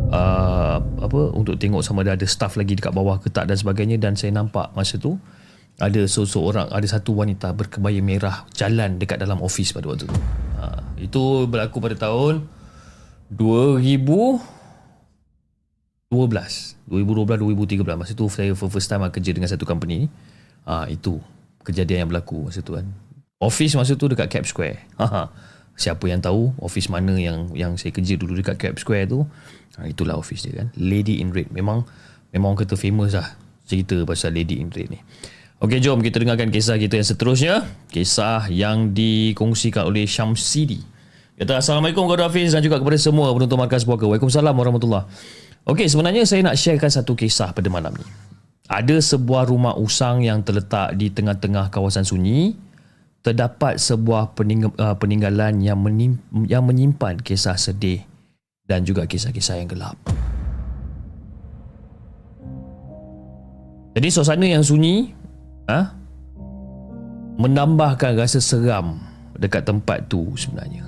uh, 0.09 0.81
apa 1.05 1.21
untuk 1.37 1.61
tengok 1.61 1.85
sama 1.85 2.01
ada 2.01 2.17
ada 2.17 2.25
staff 2.25 2.57
lagi 2.57 2.73
dekat 2.73 2.97
bawah 2.97 3.21
ke 3.21 3.29
tak 3.29 3.53
dan 3.53 3.61
sebagainya. 3.61 4.01
Dan 4.01 4.17
saya 4.17 4.33
nampak 4.33 4.73
masa 4.73 4.97
tu 4.97 5.21
ada 5.77 6.01
seseorang 6.09 6.73
ada 6.73 6.89
satu 6.89 7.13
wanita 7.13 7.53
berkebaya 7.53 8.01
merah 8.01 8.49
jalan 8.57 8.97
dekat 8.97 9.21
dalam 9.21 9.45
office 9.45 9.77
pada 9.77 9.85
waktu 9.85 10.09
tu. 10.09 10.17
Uh, 10.57 10.81
itu 10.97 11.45
berlaku 11.45 11.77
pada 11.85 12.09
tahun 12.09 12.49
2000 13.37 14.56
12 16.17 16.89
2012 16.89 17.85
2013 17.85 17.85
masa 18.01 18.13
tu 18.17 18.25
saya 18.33 18.57
first 18.57 18.89
time 18.89 19.05
kerja 19.13 19.31
dengan 19.37 19.53
satu 19.53 19.69
company. 19.69 20.07
Ni 20.07 20.09
ah 20.65 20.89
itu 20.89 21.21
kejadian 21.63 22.07
yang 22.07 22.11
berlaku 22.11 22.49
masa 22.49 22.65
tu 22.65 22.75
kan. 22.75 22.89
Office 23.37 23.77
masa 23.77 23.93
tu 24.01 24.09
dekat 24.09 24.33
Cap 24.33 24.49
Square. 24.49 24.81
Ha 24.97 25.29
siapa 25.77 26.09
yang 26.09 26.25
tahu 26.25 26.57
office 26.59 26.89
mana 26.89 27.15
yang 27.21 27.53
yang 27.53 27.77
saya 27.77 27.93
kerja 27.93 28.17
dulu 28.17 28.41
dekat 28.41 28.57
Cap 28.57 28.75
Square 28.81 29.13
tu? 29.13 29.21
Ha, 29.77 29.85
itulah 29.87 30.17
office 30.17 30.49
dia 30.49 30.65
kan. 30.65 30.73
Lady 30.81 31.21
in 31.21 31.31
Red. 31.31 31.53
Memang 31.53 31.85
memang 32.33 32.57
orang 32.57 32.65
kata 32.65 32.81
famous 32.81 33.13
lah 33.13 33.37
cerita 33.69 34.01
pasal 34.09 34.33
Lady 34.33 34.59
in 34.59 34.73
Red 34.73 34.89
ni. 34.89 34.99
Okey 35.57 35.81
jom 35.81 36.05
kita 36.05 36.21
dengarkan 36.21 36.49
kisah 36.49 36.81
kita 36.81 37.01
yang 37.01 37.09
seterusnya. 37.09 37.55
Kisah 37.93 38.49
yang 38.49 38.97
dikongsikan 38.97 39.85
oleh 39.85 40.09
Syamsidi. 40.09 40.81
Kata 41.37 41.61
Assalamualaikum 41.61 42.09
kepada 42.09 42.33
Hafiz 42.33 42.57
dan 42.57 42.65
juga 42.65 42.81
kepada 42.81 42.97
semua 42.97 43.29
penonton 43.37 43.61
Markas 43.61 43.85
Puaka. 43.85 44.09
Waalaikumsalam 44.09 44.57
warahmatullahi 44.57 45.05
Okey, 45.67 45.91
sebenarnya 45.91 46.23
saya 46.23 46.47
nak 46.47 46.55
sharekan 46.55 46.87
satu 46.87 47.19
kisah 47.19 47.51
pada 47.51 47.67
malam 47.67 47.91
ni. 47.99 48.07
Ada 48.71 49.03
sebuah 49.03 49.51
rumah 49.51 49.75
usang 49.75 50.23
yang 50.23 50.39
terletak 50.47 50.95
di 50.95 51.11
tengah-tengah 51.11 51.75
kawasan 51.75 52.07
sunyi. 52.07 52.55
Terdapat 53.27 53.83
sebuah 53.83 54.31
uh, 54.39 54.95
peninggalan 54.95 55.59
yang, 55.59 55.83
menim- 55.83 56.23
yang 56.47 56.63
menyimpan 56.63 57.19
kisah 57.19 57.59
sedih 57.59 57.99
dan 58.63 58.87
juga 58.87 59.11
kisah-kisah 59.11 59.59
yang 59.59 59.67
gelap. 59.67 59.99
Jadi 63.99 64.07
suasana 64.15 64.47
yang 64.47 64.63
sunyi 64.63 65.11
ha, 65.67 65.91
menambahkan 67.43 68.15
rasa 68.15 68.39
seram 68.39 69.03
dekat 69.35 69.67
tempat 69.67 70.07
tu 70.07 70.31
sebenarnya. 70.39 70.86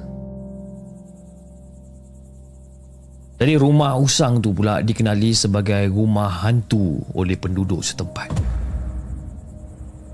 Jadi 3.38 3.54
rumah 3.54 3.94
usang 3.94 4.42
tu 4.42 4.50
pula 4.50 4.82
dikenali 4.82 5.30
sebagai 5.30 5.86
rumah 5.94 6.26
hantu 6.42 6.98
oleh 7.14 7.38
penduduk 7.38 7.86
setempat. 7.86 8.34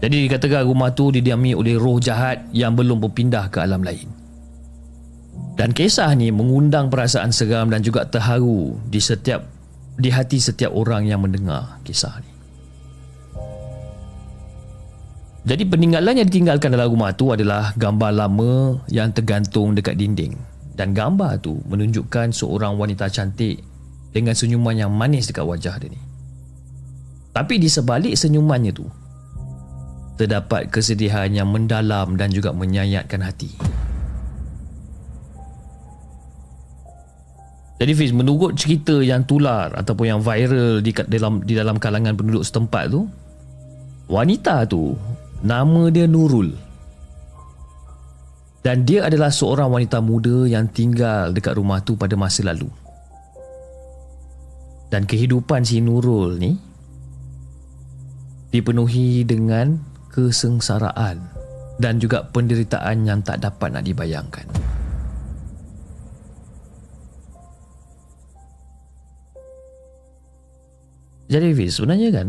Jadi 0.04 0.28
dikatakan 0.28 0.68
rumah 0.68 0.92
tu 0.92 1.08
didiami 1.08 1.56
oleh 1.56 1.80
roh 1.80 1.96
jahat 1.96 2.44
yang 2.52 2.76
belum 2.76 3.00
berpindah 3.00 3.48
ke 3.48 3.64
alam 3.64 3.80
lain. 3.80 4.12
Dan 5.56 5.72
kisah 5.72 6.12
ni 6.12 6.28
mengundang 6.28 6.92
perasaan 6.92 7.32
seram 7.32 7.72
dan 7.72 7.80
juga 7.80 8.04
terharu 8.04 8.76
di 8.92 9.00
setiap 9.00 9.40
di 9.96 10.12
hati 10.12 10.36
setiap 10.36 10.76
orang 10.76 11.08
yang 11.08 11.24
mendengar 11.24 11.80
kisah 11.80 12.20
ni. 12.20 12.32
Jadi 15.48 15.64
peninggalan 15.64 16.20
yang 16.20 16.28
ditinggalkan 16.28 16.76
dalam 16.76 16.92
rumah 16.92 17.16
tu 17.16 17.32
adalah 17.32 17.72
gambar 17.72 18.12
lama 18.12 18.84
yang 18.92 19.08
tergantung 19.16 19.72
dekat 19.72 19.96
dinding 19.96 20.36
dan 20.74 20.90
gambar 20.90 21.38
tu 21.38 21.62
menunjukkan 21.70 22.34
seorang 22.34 22.74
wanita 22.74 23.06
cantik 23.06 23.62
dengan 24.10 24.34
senyuman 24.34 24.74
yang 24.74 24.90
manis 24.90 25.30
dekat 25.30 25.46
wajah 25.46 25.78
dia 25.78 25.90
ni. 25.90 26.00
Tapi 27.34 27.58
di 27.58 27.66
sebalik 27.66 28.14
senyumannya 28.14 28.70
tu 28.70 28.86
terdapat 30.14 30.70
kesedihan 30.70 31.26
yang 31.34 31.50
mendalam 31.50 32.14
dan 32.14 32.30
juga 32.30 32.54
menyayatkan 32.54 33.18
hati. 33.18 33.50
Jadi 37.74 37.92
Fiz, 37.98 38.14
menurut 38.14 38.54
cerita 38.54 39.02
yang 39.02 39.26
tular 39.26 39.74
ataupun 39.74 40.06
yang 40.06 40.20
viral 40.22 40.78
di 40.78 40.94
dalam 40.94 41.42
di 41.42 41.58
dalam 41.58 41.76
kalangan 41.82 42.14
penduduk 42.14 42.46
setempat 42.46 42.94
tu, 42.94 43.10
wanita 44.06 44.62
tu 44.70 44.94
nama 45.42 45.90
dia 45.90 46.06
Nurul. 46.06 46.63
Dan 48.64 48.88
dia 48.88 49.04
adalah 49.04 49.28
seorang 49.28 49.68
wanita 49.68 50.00
muda 50.00 50.48
yang 50.48 50.72
tinggal 50.72 51.36
dekat 51.36 51.60
rumah 51.60 51.84
tu 51.84 52.00
pada 52.00 52.16
masa 52.16 52.48
lalu. 52.48 52.72
Dan 54.88 55.04
kehidupan 55.04 55.68
si 55.68 55.84
Nurul 55.84 56.40
ni 56.40 56.56
dipenuhi 58.48 59.20
dengan 59.28 59.76
kesengsaraan 60.08 61.20
dan 61.76 62.00
juga 62.00 62.24
penderitaan 62.24 63.04
yang 63.04 63.20
tak 63.20 63.44
dapat 63.44 63.68
nak 63.68 63.84
dibayangkan. 63.84 64.48
Jadi 71.28 71.52
Fiz, 71.52 71.76
sebenarnya 71.76 72.08
kan 72.14 72.28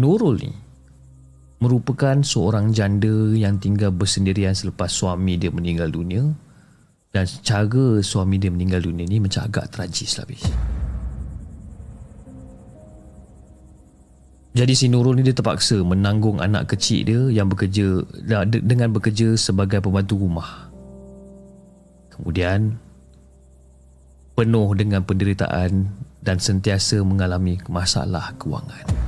Nurul 0.00 0.40
ni 0.40 0.65
merupakan 1.56 2.20
seorang 2.20 2.72
janda 2.76 3.32
yang 3.32 3.56
tinggal 3.56 3.88
bersendirian 3.88 4.52
selepas 4.52 4.92
suami 4.92 5.40
dia 5.40 5.48
meninggal 5.48 5.88
dunia 5.88 6.28
dan 7.16 7.24
cara 7.40 8.04
suami 8.04 8.36
dia 8.36 8.52
meninggal 8.52 8.84
dunia 8.84 9.08
ni 9.08 9.16
macam 9.16 9.48
agak 9.48 9.72
tragis 9.72 10.20
lah 10.20 10.28
bis. 10.28 10.44
Jadi 14.56 14.72
si 14.72 14.88
Nurul 14.88 15.20
ni 15.20 15.22
dia 15.24 15.36
terpaksa 15.36 15.84
menanggung 15.84 16.40
anak 16.40 16.72
kecil 16.72 17.04
dia 17.04 17.22
yang 17.28 17.52
bekerja 17.52 18.00
dengan 18.48 18.88
bekerja 18.88 19.36
sebagai 19.36 19.84
pembantu 19.84 20.16
rumah. 20.16 20.72
Kemudian 22.16 22.80
penuh 24.32 24.68
dengan 24.72 25.04
penderitaan 25.04 25.92
dan 26.24 26.36
sentiasa 26.40 27.04
mengalami 27.04 27.60
masalah 27.68 28.32
kewangan. 28.40 29.05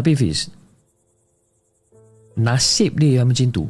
Tapi 0.00 0.16
Fiz 0.16 0.48
Nasib 2.40 2.96
dia 2.96 3.20
yang 3.20 3.28
macam 3.28 3.52
tu 3.52 3.68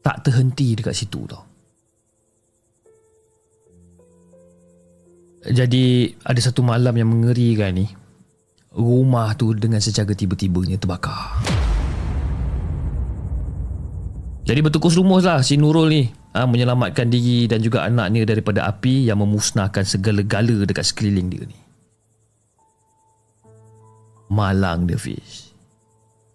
Tak 0.00 0.24
terhenti 0.24 0.72
dekat 0.72 0.96
situ 0.96 1.20
tau. 1.28 1.44
Jadi 5.44 6.08
ada 6.24 6.40
satu 6.40 6.64
malam 6.64 6.96
yang 6.96 7.12
mengerikan 7.12 7.76
ni 7.76 7.84
Rumah 8.72 9.36
tu 9.36 9.52
dengan 9.52 9.84
secara 9.84 10.16
tiba-tibanya 10.16 10.80
terbakar. 10.80 11.44
Jadi 14.48 14.60
bertukus 14.64 14.96
rumus 14.96 15.28
lah 15.28 15.44
si 15.44 15.60
Nurul 15.60 15.92
ni 15.92 16.08
ha, 16.32 16.48
Menyelamatkan 16.48 17.12
diri 17.12 17.44
dan 17.44 17.60
juga 17.60 17.84
anaknya 17.84 18.24
daripada 18.24 18.64
api 18.64 19.12
Yang 19.12 19.28
memusnahkan 19.28 19.84
segala-gala 19.84 20.64
dekat 20.64 20.88
sekeliling 20.88 21.28
dia 21.28 21.44
ni 21.44 21.63
malang 24.34 24.90
dia 24.90 24.98
Fish. 24.98 25.54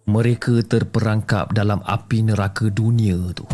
Mereka 0.08 0.64
terperangkap 0.64 1.52
dalam 1.52 1.84
api 1.84 2.24
neraka 2.24 2.72
dunia 2.72 3.20
tu. 3.36 3.44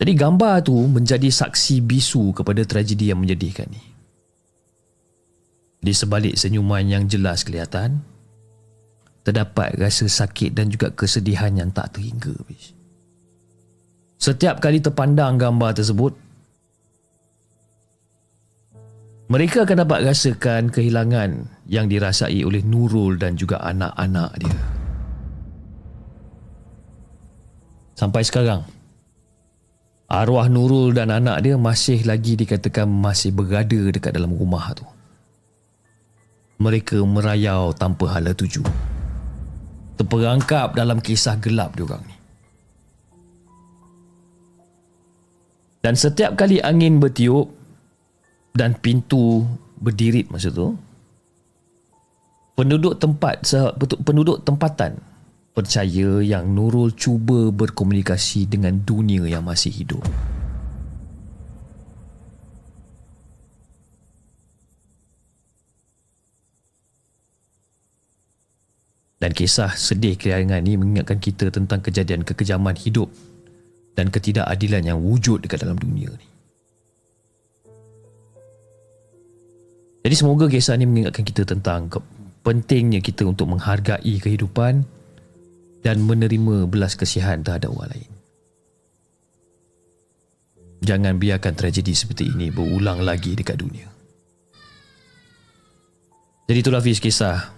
Jadi 0.00 0.12
gambar 0.16 0.64
tu 0.64 0.78
menjadi 0.88 1.28
saksi 1.28 1.84
bisu 1.84 2.32
kepada 2.32 2.64
tragedi 2.64 3.12
yang 3.12 3.20
menjadikan 3.20 3.68
ni. 3.68 3.82
Di 5.84 5.92
sebalik 5.92 6.40
senyuman 6.40 6.88
yang 6.88 7.04
jelas 7.04 7.44
kelihatan, 7.44 8.00
terdapat 9.20 9.76
rasa 9.76 10.08
sakit 10.08 10.56
dan 10.56 10.72
juga 10.72 10.88
kesedihan 10.96 11.52
yang 11.52 11.68
tak 11.68 12.00
terhingga. 12.00 12.32
Setiap 14.16 14.60
kali 14.64 14.80
terpandang 14.80 15.36
gambar 15.36 15.76
tersebut, 15.76 16.16
mereka 19.30 19.62
akan 19.62 19.86
dapat 19.86 20.10
rasakan 20.10 20.74
kehilangan 20.74 21.46
yang 21.70 21.86
dirasai 21.86 22.42
oleh 22.42 22.66
Nurul 22.66 23.14
dan 23.14 23.38
juga 23.38 23.62
anak-anak 23.62 24.30
dia. 24.42 24.58
Sampai 27.94 28.26
sekarang, 28.26 28.66
arwah 30.10 30.50
Nurul 30.50 30.98
dan 30.98 31.14
anak 31.14 31.46
dia 31.46 31.54
masih 31.54 32.02
lagi 32.02 32.34
dikatakan 32.34 32.90
masih 32.90 33.30
berada 33.30 33.78
dekat 33.94 34.18
dalam 34.18 34.34
rumah 34.34 34.74
tu. 34.74 34.82
Mereka 36.58 36.98
merayau 37.06 37.70
tanpa 37.70 38.10
hala 38.10 38.34
tuju. 38.34 38.66
Terperangkap 39.94 40.74
dalam 40.74 40.98
kisah 40.98 41.38
gelap 41.38 41.78
diorang 41.78 42.02
ni. 42.02 42.16
Dan 45.86 45.94
setiap 45.94 46.34
kali 46.34 46.58
angin 46.60 46.98
bertiup, 46.98 47.59
dan 48.54 48.74
pintu 48.78 49.46
berdirit 49.80 50.28
masa 50.28 50.50
tu 50.50 50.74
penduduk 52.58 52.98
tempat 53.00 53.40
penduduk 54.04 54.44
tempatan 54.44 55.00
percaya 55.50 56.20
yang 56.20 56.46
Nurul 56.52 56.92
cuba 56.94 57.48
berkomunikasi 57.50 58.46
dengan 58.46 58.78
dunia 58.84 59.26
yang 59.26 59.42
masih 59.42 59.72
hidup 59.72 60.04
Dan 69.20 69.36
kisah 69.36 69.76
sedih 69.76 70.16
kelahiran 70.16 70.64
ini 70.64 70.80
mengingatkan 70.80 71.20
kita 71.20 71.52
tentang 71.52 71.84
kejadian 71.84 72.24
kekejaman 72.24 72.72
hidup 72.72 73.12
dan 73.92 74.08
ketidakadilan 74.08 74.80
yang 74.80 74.96
wujud 74.96 75.44
dekat 75.44 75.60
dalam 75.60 75.76
dunia 75.76 76.08
ni. 76.08 76.29
Jadi 80.00 80.14
semoga 80.16 80.48
kisah 80.48 80.80
ini 80.80 80.88
mengingatkan 80.88 81.24
kita 81.24 81.44
tentang 81.44 81.92
pentingnya 82.40 83.04
kita 83.04 83.28
untuk 83.28 83.52
menghargai 83.52 84.16
kehidupan 84.16 84.88
dan 85.84 85.96
menerima 86.00 86.68
belas 86.68 86.96
kesihan 86.96 87.44
terhadap 87.44 87.72
orang 87.72 87.92
lain. 87.92 88.12
Jangan 90.80 91.20
biarkan 91.20 91.52
tragedi 91.52 91.92
seperti 91.92 92.32
ini 92.32 92.48
berulang 92.48 93.04
lagi 93.04 93.36
dekat 93.36 93.60
dunia. 93.60 93.88
Jadi 96.48 96.58
itulah 96.64 96.80
Fiz 96.80 96.98
kisah 96.98 97.52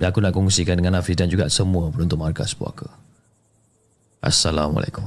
yang 0.00 0.08
aku 0.08 0.24
nak 0.24 0.32
kongsikan 0.32 0.80
dengan 0.80 0.96
Hafiz 0.96 1.14
dan 1.20 1.28
juga 1.28 1.52
semua 1.52 1.92
penonton 1.92 2.16
Markas 2.18 2.56
Puaka. 2.56 2.88
Assalamualaikum. 4.24 5.06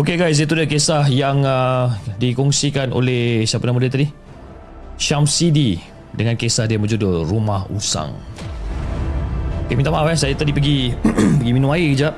Okay 0.00 0.16
guys, 0.16 0.40
itu 0.40 0.56
dia 0.56 0.64
kisah 0.64 1.04
yang 1.12 1.44
uh, 1.44 1.92
dikongsikan 2.16 2.88
oleh 2.88 3.44
siapa 3.44 3.68
nama 3.68 3.84
dia 3.84 3.92
tadi? 3.92 4.08
Syamsidi 4.96 5.76
dengan 6.16 6.40
kisah 6.40 6.64
dia 6.64 6.80
berjudul 6.80 7.28
Rumah 7.28 7.68
Usang. 7.68 8.16
Okay, 9.68 9.76
minta 9.76 9.92
maaf 9.92 10.08
eh, 10.08 10.16
saya 10.16 10.32
tadi 10.32 10.56
pergi 10.56 10.96
pergi 11.44 11.52
minum 11.52 11.68
air 11.76 11.92
kejap. 11.92 12.16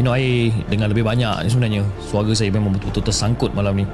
Minum 0.00 0.16
air 0.16 0.48
dengan 0.64 0.88
lebih 0.88 1.04
banyak 1.04 1.44
ni 1.44 1.48
sebenarnya. 1.52 1.84
Suara 2.08 2.32
saya 2.32 2.48
memang 2.48 2.72
betul-betul 2.72 3.04
tersangkut 3.04 3.52
malam 3.52 3.76
ni. 3.76 3.84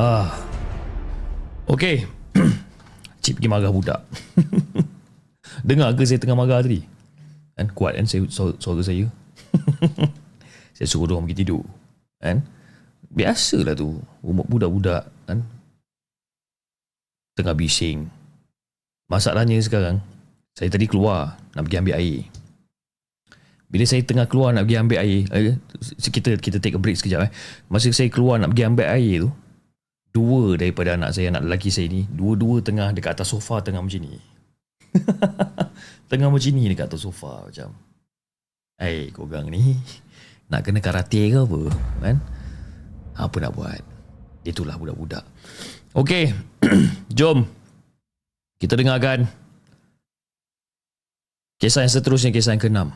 Ah. 0.00 0.32
Okay. 1.68 2.08
Cip 3.20 3.36
pergi 3.36 3.52
marah 3.52 3.68
budak. 3.68 4.00
Dengar 5.68 5.92
ke 5.92 6.08
saya 6.08 6.16
tengah 6.16 6.40
marah 6.40 6.64
tadi? 6.64 6.93
Kan 7.54 7.70
kuat 7.70 7.94
kan 7.94 8.06
saya, 8.06 8.26
suara, 8.30 8.82
saya. 8.82 9.06
saya 10.76 10.86
suruh 10.90 11.06
dia 11.06 11.14
orang 11.14 11.30
pergi 11.30 11.40
tidur. 11.46 11.62
Kan? 12.18 12.42
Biasalah 13.14 13.78
tu. 13.78 14.02
Rumah 14.22 14.46
budak-budak 14.46 15.06
kan. 15.30 15.46
Tengah 17.38 17.54
bising. 17.54 18.10
Masalahnya 19.06 19.58
sekarang, 19.62 20.02
saya 20.54 20.70
tadi 20.70 20.86
keluar 20.86 21.38
nak 21.54 21.66
pergi 21.66 21.78
ambil 21.78 21.96
air. 21.98 22.18
Bila 23.68 23.84
saya 23.90 24.06
tengah 24.06 24.30
keluar 24.30 24.54
nak 24.54 24.70
pergi 24.70 24.78
ambil 24.78 24.98
air, 25.02 25.26
eh, 25.34 25.58
kita 25.98 26.38
kita 26.38 26.62
take 26.62 26.78
a 26.78 26.80
break 26.80 26.94
sekejap 26.94 27.26
eh. 27.26 27.30
Masa 27.66 27.90
saya 27.90 28.06
keluar 28.06 28.38
nak 28.38 28.54
pergi 28.54 28.64
ambil 28.70 28.86
air 28.86 29.26
tu, 29.26 29.30
dua 30.14 30.54
daripada 30.54 30.94
anak 30.94 31.10
saya, 31.10 31.34
anak 31.34 31.42
lelaki 31.42 31.74
saya 31.74 31.90
ni, 31.90 32.06
dua-dua 32.06 32.62
tengah 32.62 32.94
dekat 32.94 33.18
atas 33.18 33.34
sofa 33.34 33.58
tengah 33.66 33.82
macam 33.82 33.98
ni. 33.98 34.14
tengah 36.08 36.28
macam 36.28 36.52
ni 36.54 36.68
dekat 36.70 36.88
atas 36.90 37.02
sofa 37.04 37.46
macam. 37.46 37.72
Eh, 38.82 38.84
hey, 38.84 39.00
korang 39.14 39.48
ni 39.48 39.78
nak 40.50 40.66
kena 40.66 40.82
karate 40.82 41.30
ke 41.30 41.38
apa? 41.40 41.60
Kan? 42.02 42.16
Apa 43.14 43.36
nak 43.38 43.52
buat? 43.54 43.82
Itulah 44.44 44.76
budak-budak. 44.76 45.24
Okey. 45.94 46.34
Jom. 47.18 47.46
Kita 48.58 48.74
dengarkan 48.74 49.28
kisah 51.58 51.86
yang 51.86 51.92
seterusnya, 51.92 52.30
kisah 52.34 52.56
yang 52.56 52.62
keenam. 52.62 52.88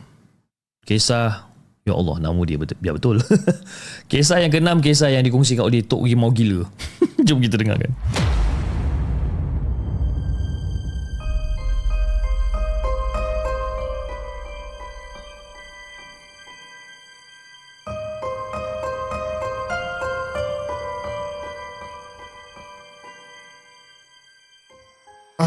Kisah 0.85 1.49
Ya 1.89 1.97
Allah, 1.97 2.21
nama 2.21 2.37
dia 2.45 2.61
betul, 2.61 2.77
biar 2.85 3.01
betul. 3.01 3.17
kisah 4.13 4.45
yang 4.45 4.53
keenam, 4.53 4.85
kisah 4.85 5.09
yang 5.09 5.25
dikongsikan 5.25 5.65
oleh 5.65 5.81
Tok 5.81 6.05
Rimau 6.05 6.29
Gila. 6.29 6.69
Jom 7.27 7.41
kita 7.41 7.57
dengarkan. 7.57 7.97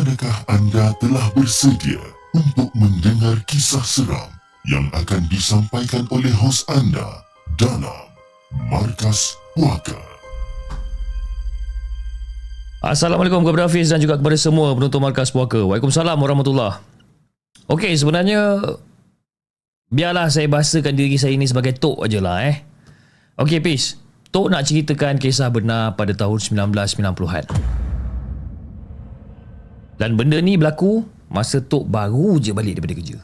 Adakah 0.02 0.50
anda 0.50 0.90
telah 0.98 1.30
bersedia 1.38 2.02
untuk 2.34 2.74
mendengar 2.74 3.38
kisah 3.46 3.86
seram 3.86 4.34
yang 4.66 4.90
akan 4.98 5.22
disampaikan 5.30 6.10
oleh 6.10 6.34
hos 6.42 6.66
anda 6.74 7.22
dalam 7.54 8.10
Markas 8.66 9.38
Puaka? 9.54 9.94
Assalamualaikum 12.82 13.46
kepada 13.46 13.70
Hafiz 13.70 13.94
dan 13.94 14.02
juga 14.02 14.18
kepada 14.18 14.34
semua 14.42 14.74
penonton 14.74 15.06
Markas 15.06 15.30
Puaka. 15.30 15.62
Waalaikumsalam 15.62 16.18
warahmatullahi 16.18 16.82
Okey, 17.70 17.94
sebenarnya 17.94 18.58
biarlah 19.94 20.34
saya 20.34 20.50
bahasakan 20.50 20.98
diri 20.98 21.22
saya 21.22 21.38
ini 21.38 21.46
sebagai 21.46 21.78
Tok 21.78 22.10
ajalah 22.10 22.50
eh. 22.50 22.66
Okey, 23.38 23.62
Hafiz. 23.62 24.02
Tok 24.34 24.50
nak 24.50 24.66
ceritakan 24.66 25.22
kisah 25.22 25.54
benar 25.54 25.94
pada 25.94 26.18
tahun 26.18 26.42
1990-an. 26.74 27.81
Dan 30.02 30.18
benda 30.18 30.42
ni 30.42 30.58
berlaku 30.58 31.06
masa 31.30 31.62
Tok 31.62 31.86
baru 31.86 32.42
je 32.42 32.58
balik 32.58 32.82
daripada 32.82 32.98
kerja. 32.98 33.22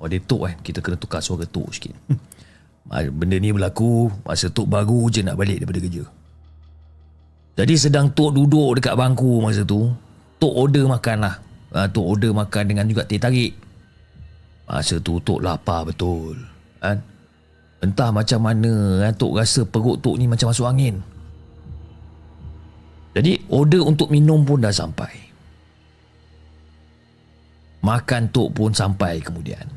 Oh 0.00 0.08
dia 0.08 0.24
Tok 0.24 0.48
kan, 0.48 0.56
kita 0.64 0.80
kena 0.80 0.96
tukar 0.96 1.20
suara 1.20 1.44
Tok 1.44 1.68
sikit. 1.68 1.92
benda 3.20 3.36
ni 3.36 3.52
berlaku 3.52 4.08
masa 4.24 4.48
Tok 4.48 4.64
baru 4.64 5.12
je 5.12 5.20
nak 5.20 5.36
balik 5.36 5.60
daripada 5.60 5.84
kerja. 5.84 6.08
Jadi 7.60 7.74
sedang 7.76 8.08
Tok 8.08 8.40
duduk 8.40 8.80
dekat 8.80 8.96
bangku 8.96 9.44
masa 9.44 9.68
tu, 9.68 9.92
Tok 10.40 10.54
order 10.56 10.88
makan 10.88 11.28
lah. 11.28 11.36
Ha, 11.76 11.92
Tok 11.92 12.16
order 12.16 12.32
makan 12.32 12.72
dengan 12.72 12.88
juga 12.88 13.04
teh 13.04 13.20
tarik. 13.20 13.52
Masa 14.64 14.96
tu 15.04 15.20
Tok 15.20 15.44
lapar 15.44 15.84
betul. 15.84 16.40
Kan? 16.80 17.04
Entah 17.84 18.08
macam 18.08 18.40
mana 18.40 19.04
kan, 19.04 19.12
Tok 19.12 19.36
rasa 19.36 19.60
perut 19.68 20.00
Tok 20.00 20.16
ni 20.16 20.24
macam 20.24 20.48
masuk 20.48 20.64
angin. 20.64 21.04
Jadi 23.12 23.44
order 23.52 23.84
untuk 23.84 24.08
minum 24.08 24.40
pun 24.40 24.64
dah 24.64 24.72
sampai. 24.72 25.23
Makan 27.84 28.32
Tok 28.32 28.56
pun 28.56 28.72
sampai 28.72 29.20
kemudian. 29.20 29.68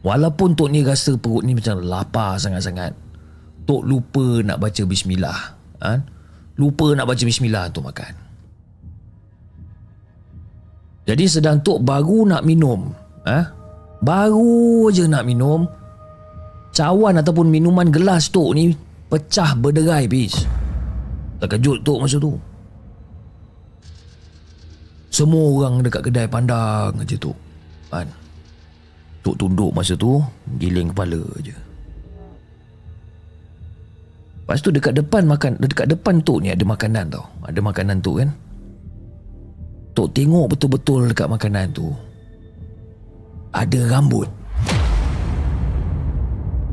Walaupun 0.00 0.56
Tok 0.56 0.72
ni 0.72 0.80
rasa 0.80 1.20
perut 1.20 1.44
ni 1.44 1.52
macam 1.52 1.84
lapar 1.84 2.40
sangat-sangat. 2.40 2.96
Tok 3.68 3.84
lupa 3.84 4.40
nak 4.40 4.56
baca 4.56 4.82
bismillah. 4.88 5.40
Ha? 5.84 5.92
Lupa 6.56 6.96
nak 6.96 7.04
baca 7.04 7.22
bismillah 7.24 7.68
untuk 7.68 7.84
makan. 7.84 8.12
Jadi 11.04 11.24
sedang 11.28 11.60
Tok 11.60 11.84
baru 11.84 12.24
nak 12.24 12.42
minum. 12.44 12.88
Ha? 13.28 13.52
Baru 14.00 14.88
je 14.88 15.04
nak 15.04 15.28
minum. 15.28 15.68
Cawan 16.72 17.20
ataupun 17.20 17.52
minuman 17.52 17.92
gelas 17.92 18.32
Tok 18.32 18.56
ni 18.56 18.72
pecah 19.12 19.52
berderai 19.56 20.08
bis. 20.08 20.48
Terkejut 21.40 21.84
Tok 21.84 22.00
masa 22.00 22.16
tu. 22.16 22.36
Semua 25.14 25.46
orang 25.46 25.78
dekat 25.78 26.10
kedai 26.10 26.26
pandang 26.26 26.90
aja 26.98 27.14
tu. 27.14 27.30
Kan? 27.86 28.10
Tok 29.22 29.38
tunduk 29.38 29.70
masa 29.70 29.94
tu, 29.94 30.18
giling 30.58 30.90
kepala 30.90 31.22
aja. 31.38 31.54
Lepas 34.42 34.58
tu 34.58 34.74
dekat 34.74 34.98
depan 34.98 35.22
makan 35.30 35.54
dekat 35.62 35.86
depan 35.86 36.18
tu 36.26 36.42
ni 36.42 36.50
ada 36.50 36.66
makanan 36.66 37.14
tau. 37.14 37.22
Ada 37.46 37.62
makanan 37.62 38.02
tu 38.02 38.18
kan. 38.18 38.28
Tok 39.94 40.10
tengok 40.10 40.50
betul-betul 40.50 41.06
dekat 41.14 41.30
makanan 41.30 41.70
tu. 41.70 41.94
Ada 43.54 43.94
rambut. 43.94 44.26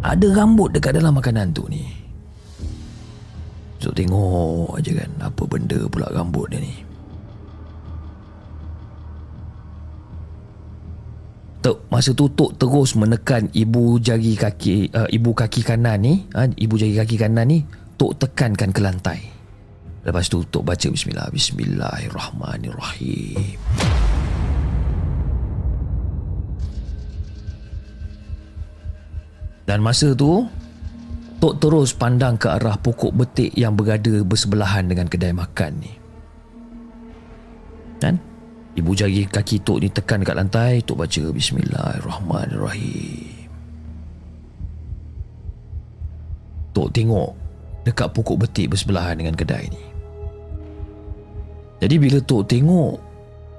Ada 0.02 0.28
rambut 0.34 0.74
dekat 0.74 0.98
dalam 0.98 1.14
makanan 1.14 1.54
tu 1.54 1.70
ni. 1.70 1.86
Tok 3.78 3.94
tengok 3.94 4.82
aja 4.82 4.98
kan 4.98 5.12
apa 5.30 5.42
benda 5.46 5.78
pula 5.86 6.10
rambut 6.10 6.50
dia 6.50 6.58
ni. 6.58 6.90
Tok, 11.62 11.94
masa 11.94 12.10
tu 12.18 12.26
Tok 12.26 12.58
terus 12.58 12.98
menekan 12.98 13.46
ibu 13.54 14.02
jari 14.02 14.34
kaki 14.34 14.90
uh, 14.98 15.06
ibu 15.14 15.30
kaki 15.30 15.62
kanan 15.62 16.02
ni, 16.02 16.26
uh, 16.34 16.50
ibu 16.58 16.74
jari 16.74 16.98
kaki 16.98 17.22
kanan 17.22 17.54
ni 17.54 17.62
Tok 18.02 18.18
tekankan 18.18 18.74
ke 18.74 18.82
lantai. 18.82 19.22
Lepas 20.02 20.26
tu 20.26 20.42
Tok 20.42 20.66
baca 20.66 20.90
bismillah, 20.90 21.30
bismillahirrahmanirrahim. 21.30 23.62
Dan 29.70 29.86
masa 29.86 30.18
tu 30.18 30.50
Tok 31.38 31.62
terus 31.62 31.94
pandang 31.94 32.42
ke 32.42 32.50
arah 32.50 32.82
pokok 32.82 33.14
betik 33.14 33.54
yang 33.54 33.78
berada 33.78 34.26
bersebelahan 34.26 34.90
dengan 34.90 35.06
kedai 35.06 35.38
makan 35.38 35.78
ni. 35.78 35.94
Dan 38.02 38.31
Ibu 38.82 38.98
jari 38.98 39.30
kaki 39.30 39.62
Tok 39.62 39.78
ni 39.78 39.94
tekan 39.94 40.26
dekat 40.26 40.42
lantai 40.42 40.82
Tok 40.82 41.06
baca 41.06 41.22
Bismillahirrahmanirrahim. 41.30 43.46
Tok 46.74 46.90
tengok 46.90 47.38
Dekat 47.86 48.10
pokok 48.10 48.42
betik 48.42 48.74
bersebelahan 48.74 49.22
dengan 49.22 49.38
kedai 49.38 49.70
ni. 49.70 49.86
Jadi 51.78 51.94
bila 52.02 52.18
Tok 52.26 52.50
tengok 52.50 52.98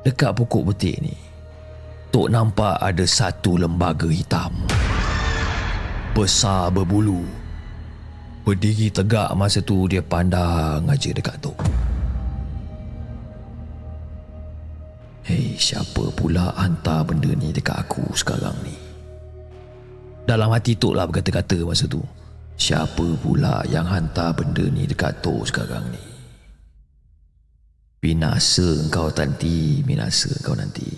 Dekat 0.03 0.35
pokok 0.35 0.75
betik 0.75 0.99
ni 0.99 1.15
Tok 2.11 2.27
nampak 2.27 2.83
ada 2.83 3.07
satu 3.07 3.63
lembaga 3.63 4.11
hitam. 4.11 4.51
Besar 6.19 6.75
berbulu. 6.75 7.23
Berdiri 8.43 8.91
tegak 8.91 9.31
masa 9.39 9.63
tu 9.63 9.87
dia 9.87 10.03
pandang 10.03 10.83
aja 10.91 11.15
dekat 11.15 11.39
Tok 11.39 11.82
Hei, 15.23 15.55
siapa 15.55 16.11
pula 16.19 16.51
hantar 16.59 17.07
benda 17.07 17.31
ni 17.39 17.55
dekat 17.55 17.79
aku 17.87 18.03
sekarang 18.11 18.59
ni? 18.67 18.75
Dalam 20.27 20.51
hati 20.51 20.75
Tok 20.75 20.99
lah 20.99 21.07
berkata-kata 21.07 21.63
masa 21.63 21.87
tu. 21.87 22.03
Siapa 22.59 23.07
pula 23.23 23.63
yang 23.71 23.87
hantar 23.87 24.35
benda 24.35 24.67
ni 24.67 24.83
dekat 24.83 25.23
Tok 25.23 25.47
sekarang 25.47 25.95
ni? 25.95 26.05
Binasa 28.03 28.67
engkau 28.83 29.15
nanti, 29.15 29.79
binasa 29.87 30.35
engkau 30.43 30.59
nanti. 30.59 30.91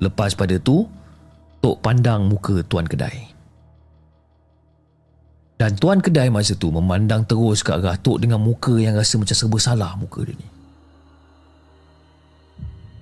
Lepas 0.00 0.32
pada 0.32 0.56
tu, 0.56 0.88
Tok 1.60 1.76
pandang 1.84 2.24
muka 2.24 2.64
tuan 2.64 2.88
kedai. 2.88 3.27
Dan 5.58 5.74
tuan 5.74 5.98
kedai 5.98 6.30
masa 6.30 6.54
tu 6.54 6.70
memandang 6.70 7.26
terus 7.26 7.66
ke 7.66 7.74
arah 7.74 7.98
Tok 7.98 8.22
dengan 8.22 8.38
muka 8.38 8.78
yang 8.78 8.94
rasa 8.94 9.18
macam 9.18 9.34
serba 9.34 9.58
salah 9.58 9.98
muka 9.98 10.22
dia 10.22 10.38
ni. 10.38 10.48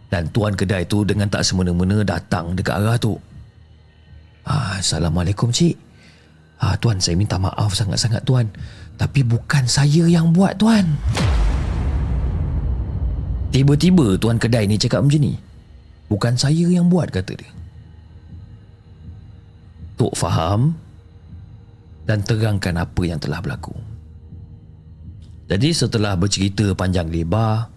Dan 0.09 0.33
tuan 0.33 0.57
kedai 0.57 0.89
tu 0.89 1.05
dengan 1.05 1.29
tak 1.29 1.45
semena-mena 1.45 2.01
datang 2.01 2.57
dekat 2.57 2.81
arah 2.81 2.97
Tok. 2.97 3.21
Ah, 4.49 4.81
Assalamualaikum 4.81 5.53
cik. 5.53 5.77
Ah, 6.57 6.81
tuan 6.81 6.97
saya 6.97 7.21
minta 7.21 7.37
maaf 7.37 7.77
sangat-sangat 7.77 8.25
tuan. 8.25 8.49
Tapi 8.97 9.21
bukan 9.21 9.69
saya 9.69 10.09
yang 10.09 10.33
buat 10.33 10.57
tuan. 10.57 10.97
Tiba-tiba 13.53 14.17
tuan 14.17 14.41
kedai 14.41 14.65
ni 14.65 14.81
cakap 14.81 15.05
macam 15.05 15.21
ni. 15.21 15.37
Bukan 16.09 16.41
saya 16.41 16.65
yang 16.73 16.89
buat 16.89 17.13
kata 17.13 17.37
dia. 17.37 17.53
Tok 20.01 20.17
faham 20.17 20.86
dan 22.07 22.23
terangkan 22.23 22.79
apa 22.79 23.03
yang 23.03 23.19
telah 23.19 23.43
berlaku. 23.43 23.75
Jadi 25.47 25.71
setelah 25.75 26.15
bercerita 26.15 26.75
panjang 26.75 27.11
lebar, 27.11 27.71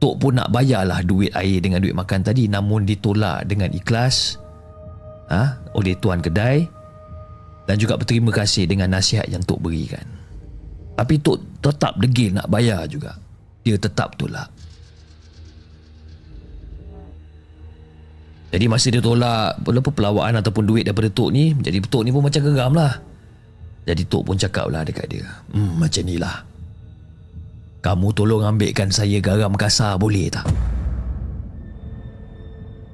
Tok 0.00 0.16
pun 0.16 0.32
nak 0.32 0.48
bayarlah 0.48 1.04
duit 1.04 1.28
air 1.36 1.60
dengan 1.60 1.84
duit 1.84 1.92
makan 1.92 2.24
tadi 2.24 2.48
namun 2.48 2.88
ditolak 2.88 3.44
dengan 3.44 3.68
ikhlas 3.68 4.40
ha, 5.28 5.60
oleh 5.76 5.92
tuan 6.00 6.24
kedai 6.24 6.64
dan 7.68 7.76
juga 7.76 8.00
berterima 8.00 8.32
kasih 8.32 8.64
dengan 8.64 8.96
nasihat 8.96 9.28
yang 9.28 9.44
Tok 9.44 9.60
berikan. 9.60 10.04
Tapi 10.96 11.20
Tok 11.20 11.60
tetap 11.60 12.00
degil 12.00 12.32
nak 12.32 12.48
bayar 12.48 12.88
juga. 12.88 13.12
Dia 13.60 13.76
tetap 13.76 14.16
tolak. 14.16 14.48
Jadi 18.50 18.64
masa 18.66 18.88
dia 18.88 19.04
tolak 19.04 19.60
pelawaan 19.68 20.40
ataupun 20.40 20.64
duit 20.64 20.88
daripada 20.88 21.12
Tok 21.12 21.30
ni, 21.30 21.52
jadi 21.60 21.76
Tok 21.84 22.02
ni 22.02 22.10
pun 22.10 22.24
macam 22.24 22.40
geram 22.40 22.72
lah. 22.72 23.09
Jadi 23.90 24.06
Tok 24.06 24.22
pun 24.22 24.38
cakap 24.38 24.70
lah 24.70 24.86
dekat 24.86 25.10
dia. 25.10 25.26
Hmm, 25.50 25.82
macam 25.82 26.02
ni 26.06 26.14
lah. 26.14 26.46
Kamu 27.82 28.14
tolong 28.14 28.46
ambilkan 28.46 28.94
saya 28.94 29.18
garam 29.18 29.50
kasar 29.58 29.98
boleh 29.98 30.30
tak? 30.30 30.46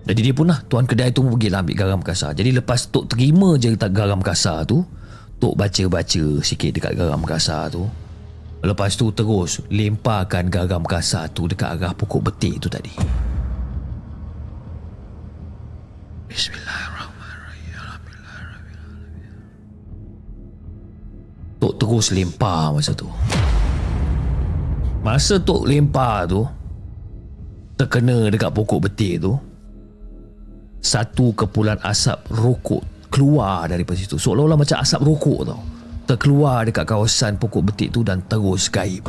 Jadi 0.09 0.21
dia 0.25 0.33
pun 0.33 0.49
lah, 0.49 0.63
tuan 0.71 0.89
kedai 0.89 1.13
tu 1.13 1.21
pergi 1.21 1.53
lah 1.53 1.61
ambil 1.61 1.77
garam 1.77 2.01
kasar. 2.01 2.33
Jadi 2.33 2.57
lepas 2.57 2.89
Tok 2.89 3.13
terima 3.13 3.61
je 3.61 3.77
tak 3.77 3.93
garam 3.93 4.25
kasar 4.25 4.65
tu, 4.65 4.81
Tok 5.37 5.53
baca-baca 5.53 6.25
sikit 6.41 6.73
dekat 6.73 6.97
garam 6.97 7.21
kasar 7.21 7.69
tu. 7.69 7.85
Lepas 8.65 8.97
tu 8.97 9.13
terus 9.13 9.61
lemparkan 9.69 10.49
garam 10.49 10.81
kasar 10.81 11.29
tu 11.29 11.45
dekat 11.45 11.77
arah 11.77 11.93
pokok 11.93 12.33
betik 12.33 12.57
tu 12.57 12.73
tadi. 12.73 12.95
Tok 21.67 21.83
terus 21.83 22.15
lempar 22.15 22.71
masa 22.71 22.95
tu. 22.95 23.11
Masa 25.03 25.35
Tok 25.43 25.67
lempar 25.67 26.31
tu, 26.31 26.47
terkena 27.75 28.31
dekat 28.31 28.55
pokok 28.55 28.87
betik 28.87 29.19
tu, 29.19 29.35
satu 30.79 31.35
kepulan 31.35 31.75
asap 31.83 32.23
rokok 32.31 33.11
keluar 33.11 33.67
daripada 33.67 33.99
situ. 33.99 34.15
Seolah-olah 34.15 34.55
macam 34.55 34.79
asap 34.79 35.03
rokok 35.03 35.41
tau. 35.43 35.59
Terkeluar 36.07 36.63
dekat 36.71 36.87
kawasan 36.87 37.35
pokok 37.35 37.75
betik 37.75 37.91
tu 37.91 38.07
dan 38.07 38.23
terus 38.31 38.71
gaib. 38.71 39.03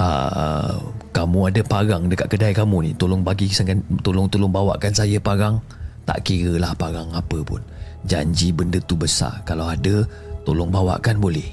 Uh, 0.00 0.96
kamu 1.12 1.52
ada 1.52 1.60
parang 1.60 2.08
dekat 2.08 2.32
kedai 2.32 2.56
kamu 2.56 2.88
ni 2.88 2.90
tolong 2.96 3.20
bagi 3.20 3.52
tolong 4.00 4.32
tolong 4.32 4.48
bawakan 4.48 4.96
saya 4.96 5.20
parang 5.20 5.60
tak 6.08 6.26
kira 6.26 6.56
lah 6.56 6.72
parang 6.76 7.12
apa 7.12 7.38
pun. 7.44 7.60
Janji 8.04 8.50
benda 8.50 8.80
tu 8.80 8.96
besar. 8.96 9.44
Kalau 9.44 9.68
ada 9.68 10.04
tolong 10.44 10.72
bawakan 10.72 11.20
boleh. 11.20 11.48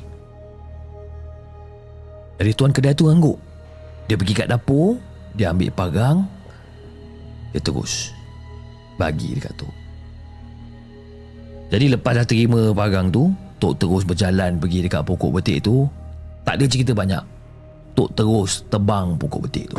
Dari 2.37 2.51
tuan 2.53 2.69
kedai 2.69 2.93
tu 2.93 3.09
angguk 3.09 3.37
dia 4.07 4.15
pergi 4.15 4.33
kat 4.37 4.47
dapur 4.47 4.95
dia 5.35 5.51
ambil 5.51 5.73
parang 5.73 6.17
dia 7.51 7.59
terus 7.59 8.13
bagi 8.95 9.35
dekat 9.35 9.57
tu 9.57 9.67
jadi 11.67 11.97
lepas 11.97 12.15
dah 12.15 12.25
terima 12.29 12.71
parang 12.71 13.11
tu 13.11 13.33
Tok 13.57 13.73
terus 13.81 14.05
berjalan 14.05 14.61
pergi 14.61 14.85
dekat 14.85 15.01
pokok 15.01 15.41
betik 15.41 15.65
tu. 15.65 15.89
Tak 16.45 16.61
ada 16.61 16.65
cerita 16.69 16.93
banyak. 16.93 17.23
Tok 17.97 18.13
terus 18.13 18.61
tebang 18.69 19.17
pokok 19.17 19.49
betik 19.49 19.65
tu. 19.73 19.77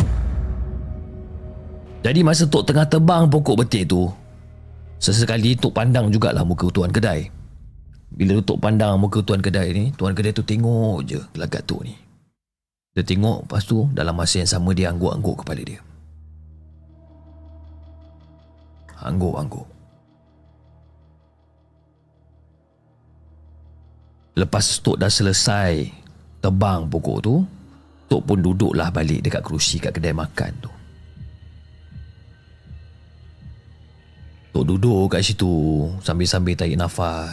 Jadi 2.03 2.21
masa 2.27 2.43
Tok 2.51 2.66
tengah 2.66 2.87
tebang 2.91 3.31
pokok 3.31 3.62
betik 3.62 3.87
tu, 3.87 4.11
sesekali 4.99 5.55
Tok 5.55 5.73
pandang 5.73 6.11
jugalah 6.11 6.43
muka 6.43 6.67
tuan 6.71 6.91
kedai. 6.91 7.31
Bila 8.13 8.43
Tok 8.43 8.59
pandang 8.59 8.99
muka 8.99 9.23
tuan 9.23 9.39
kedai 9.39 9.71
ni, 9.73 9.85
tuan 9.95 10.13
kedai 10.13 10.35
tu 10.35 10.43
tengok 10.43 11.07
je 11.07 11.19
gelagat 11.33 11.63
Tok 11.65 11.83
ni. 11.87 11.95
Dia 12.99 13.07
tengok 13.07 13.47
lepas 13.47 13.63
tu 13.63 13.87
dalam 13.95 14.19
masa 14.19 14.43
yang 14.43 14.51
sama 14.51 14.75
dia 14.75 14.91
angguk-angguk 14.91 15.47
kepala 15.47 15.63
dia. 15.63 15.81
Angguk-angguk. 18.99 19.67
Lepas 24.39 24.83
Tok 24.83 24.99
dah 24.99 25.11
selesai 25.11 25.87
tebang 26.43 26.91
pokok 26.91 27.19
tu, 27.23 27.35
Tok 28.11 28.23
pun 28.25 28.39
duduklah 28.43 28.91
balik 28.91 29.23
dekat 29.23 29.43
kerusi 29.47 29.79
kat 29.79 29.95
kedai 29.95 30.15
makan 30.15 30.53
tu. 30.59 30.78
Tok 34.59 34.75
duduk 34.75 35.15
kat 35.15 35.23
situ 35.23 35.87
sambil-sambil 36.03 36.59
tarik 36.59 36.75
nafas. 36.75 37.31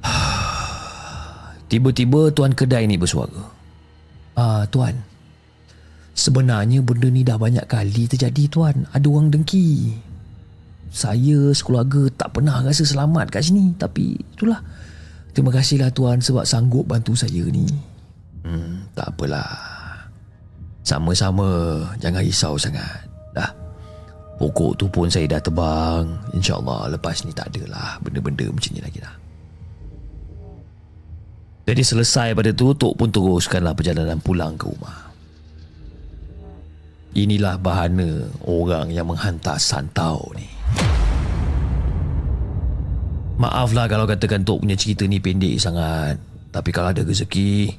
Tiba-tiba 1.68 2.32
tuan 2.32 2.56
kedai 2.56 2.88
ni 2.88 2.96
bersuara. 2.96 3.52
Ah, 4.32 4.64
tuan. 4.72 4.96
Sebenarnya 6.16 6.80
benda 6.80 7.12
ni 7.12 7.20
dah 7.20 7.36
banyak 7.36 7.68
kali 7.68 8.08
terjadi 8.08 8.48
tuan. 8.48 8.88
Ada 8.96 9.04
orang 9.04 9.28
dengki. 9.28 9.92
Saya 10.88 11.52
sekeluarga 11.52 12.08
tak 12.16 12.32
pernah 12.32 12.64
rasa 12.64 12.88
selamat 12.88 13.28
kat 13.28 13.52
sini. 13.52 13.76
Tapi 13.76 14.24
itulah. 14.32 14.64
Terima 15.36 15.52
kasihlah 15.52 15.92
tuan 15.92 16.24
sebab 16.24 16.48
sanggup 16.48 16.88
bantu 16.88 17.12
saya 17.12 17.44
ni. 17.52 17.68
Hmm, 18.40 18.88
tak 18.96 19.12
apalah. 19.12 19.52
Sama-sama, 20.80 21.84
jangan 22.00 22.24
risau 22.24 22.56
sangat. 22.56 23.11
Pokok 24.40 24.72
tu 24.80 24.86
pun 24.88 25.08
saya 25.10 25.28
dah 25.28 25.42
tebang. 25.42 26.08
InsyaAllah 26.32 26.96
lepas 26.96 27.24
ni 27.26 27.32
tak 27.36 27.52
adalah 27.52 28.00
benda-benda 28.00 28.48
macam 28.48 28.70
ni 28.72 28.80
lagi 28.80 28.98
dah. 29.00 29.14
Jadi 31.62 31.82
selesai 31.86 32.34
pada 32.34 32.50
tu, 32.50 32.74
Tok 32.74 32.98
pun 32.98 33.08
teruskanlah 33.08 33.70
perjalanan 33.72 34.18
pulang 34.18 34.58
ke 34.58 34.66
rumah. 34.66 35.14
Inilah 37.12 37.60
bahana 37.60 38.26
orang 38.48 38.90
yang 38.90 39.06
menghantar 39.06 39.60
santau 39.60 40.32
ni. 40.34 40.48
Maaflah 43.38 43.86
kalau 43.86 44.10
katakan 44.10 44.42
Tok 44.42 44.66
punya 44.66 44.74
cerita 44.74 45.06
ni 45.06 45.22
pendek 45.22 45.54
sangat. 45.62 46.18
Tapi 46.50 46.70
kalau 46.74 46.90
ada 46.90 47.06
rezeki, 47.06 47.78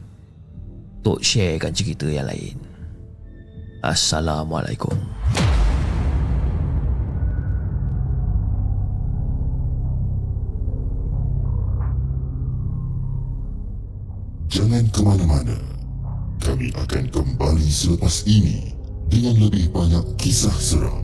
Tok 1.03 1.19
sharekan 1.19 1.75
cerita 1.75 2.07
yang 2.07 2.31
lain. 2.31 2.55
Assalamualaikum. 3.83 4.95
Ke 14.93 15.01
mana-mana. 15.01 15.57
Kami 16.39 16.69
akan 16.77 17.03
kembali 17.09 17.67
selepas 17.67 18.23
ini 18.29 18.71
dengan 19.09 19.49
lebih 19.49 19.73
banyak 19.73 20.05
kisah 20.21 20.53
seram. 20.53 21.01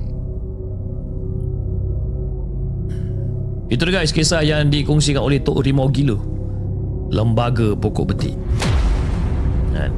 Itu 3.69 3.85
guys 3.89 4.13
kisah 4.13 4.45
yang 4.45 4.69
dikongsikan 4.69 5.25
oleh 5.25 5.41
Tok 5.41 5.65
Rimau 5.65 5.89
Gila. 5.89 6.17
Lembaga 7.09 7.73
Pokok 7.73 8.13
Betik 8.13 8.37
kan 9.73 9.91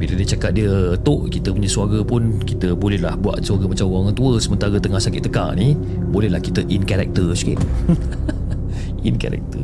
bila 0.00 0.18
dia 0.18 0.28
cakap 0.34 0.50
dia 0.58 0.98
tok 1.06 1.30
kita 1.30 1.54
punya 1.54 1.70
suara 1.70 2.02
pun 2.02 2.42
kita 2.42 2.74
bolehlah 2.74 3.14
buat 3.14 3.38
suara 3.38 3.70
macam 3.70 3.86
orang 3.86 4.16
tua 4.18 4.42
sementara 4.42 4.74
tengah 4.82 4.98
sakit 4.98 5.30
tekak 5.30 5.54
ni 5.54 5.78
bolehlah 6.10 6.42
kita 6.42 6.66
in 6.66 6.82
character 6.82 7.30
sikit 7.38 7.62
in 9.06 9.14
character 9.14 9.62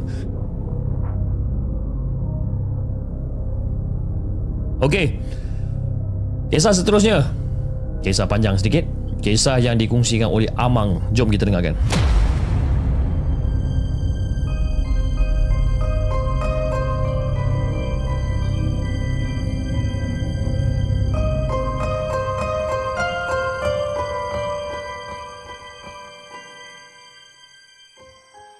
Okey. 4.78 5.18
Kisah 6.54 6.70
seterusnya. 6.70 7.26
Kisah 8.06 8.30
panjang 8.30 8.54
sedikit. 8.54 8.86
Kisah 9.18 9.58
yang 9.58 9.74
dikongsikan 9.74 10.30
oleh 10.30 10.46
Amang. 10.54 11.02
Jom 11.10 11.26
kita 11.34 11.42
dengarkan. 11.42 11.74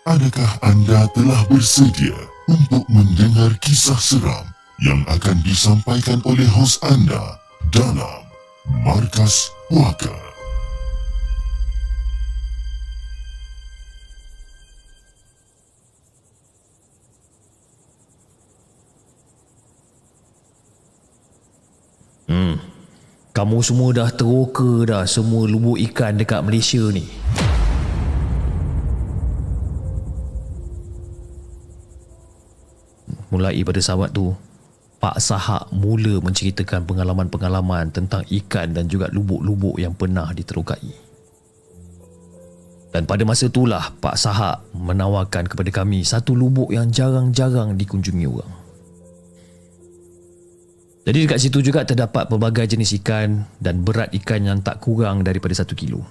Adakah 0.09 0.51
anda 0.67 1.07
telah 1.15 1.47
bersedia 1.47 2.17
untuk 2.49 2.83
mendengar 2.91 3.55
kisah 3.61 4.01
seram 4.01 4.58
yang 4.79 5.03
akan 5.11 5.43
disampaikan 5.43 6.23
oleh 6.23 6.47
hos 6.47 6.79
anda 6.87 7.43
dalam 7.75 8.23
Markas 8.87 9.51
Puaka? 9.67 10.29
Kamu 23.39 23.63
semua 23.63 23.95
dah 23.95 24.11
teroka 24.11 24.83
dah 24.83 25.07
semua 25.07 25.47
lubuk 25.47 25.79
ikan 25.79 26.19
dekat 26.19 26.43
Malaysia 26.43 26.83
ni. 26.91 27.07
Mulai 33.31 33.63
pada 33.63 33.79
sahabat 33.79 34.11
tu, 34.11 34.35
Pak 34.99 35.23
Sahak 35.23 35.71
mula 35.71 36.19
menceritakan 36.19 36.83
pengalaman-pengalaman 36.83 37.95
tentang 37.95 38.27
ikan 38.27 38.75
dan 38.75 38.91
juga 38.91 39.07
lubuk-lubuk 39.15 39.79
yang 39.79 39.95
pernah 39.95 40.27
diterokai. 40.35 40.91
Dan 42.91 43.07
pada 43.07 43.23
masa 43.23 43.47
itulah 43.47 43.95
Pak 44.03 44.19
Sahak 44.19 44.67
menawarkan 44.75 45.47
kepada 45.47 45.71
kami 45.71 46.03
satu 46.03 46.35
lubuk 46.35 46.75
yang 46.75 46.91
jarang-jarang 46.91 47.79
dikunjungi 47.79 48.27
orang. 48.27 48.53
Jadi 51.07 51.25
dekat 51.25 51.41
situ 51.41 51.63
juga 51.63 51.87
terdapat 51.87 52.29
pelbagai 52.29 52.69
jenis 52.69 52.99
ikan 53.01 53.47
dan 53.63 53.81
berat 53.81 54.13
ikan 54.13 54.45
yang 54.45 54.59
tak 54.61 54.83
kurang 54.83 55.23
daripada 55.25 55.55
satu 55.57 55.73
kilo. 55.79 56.05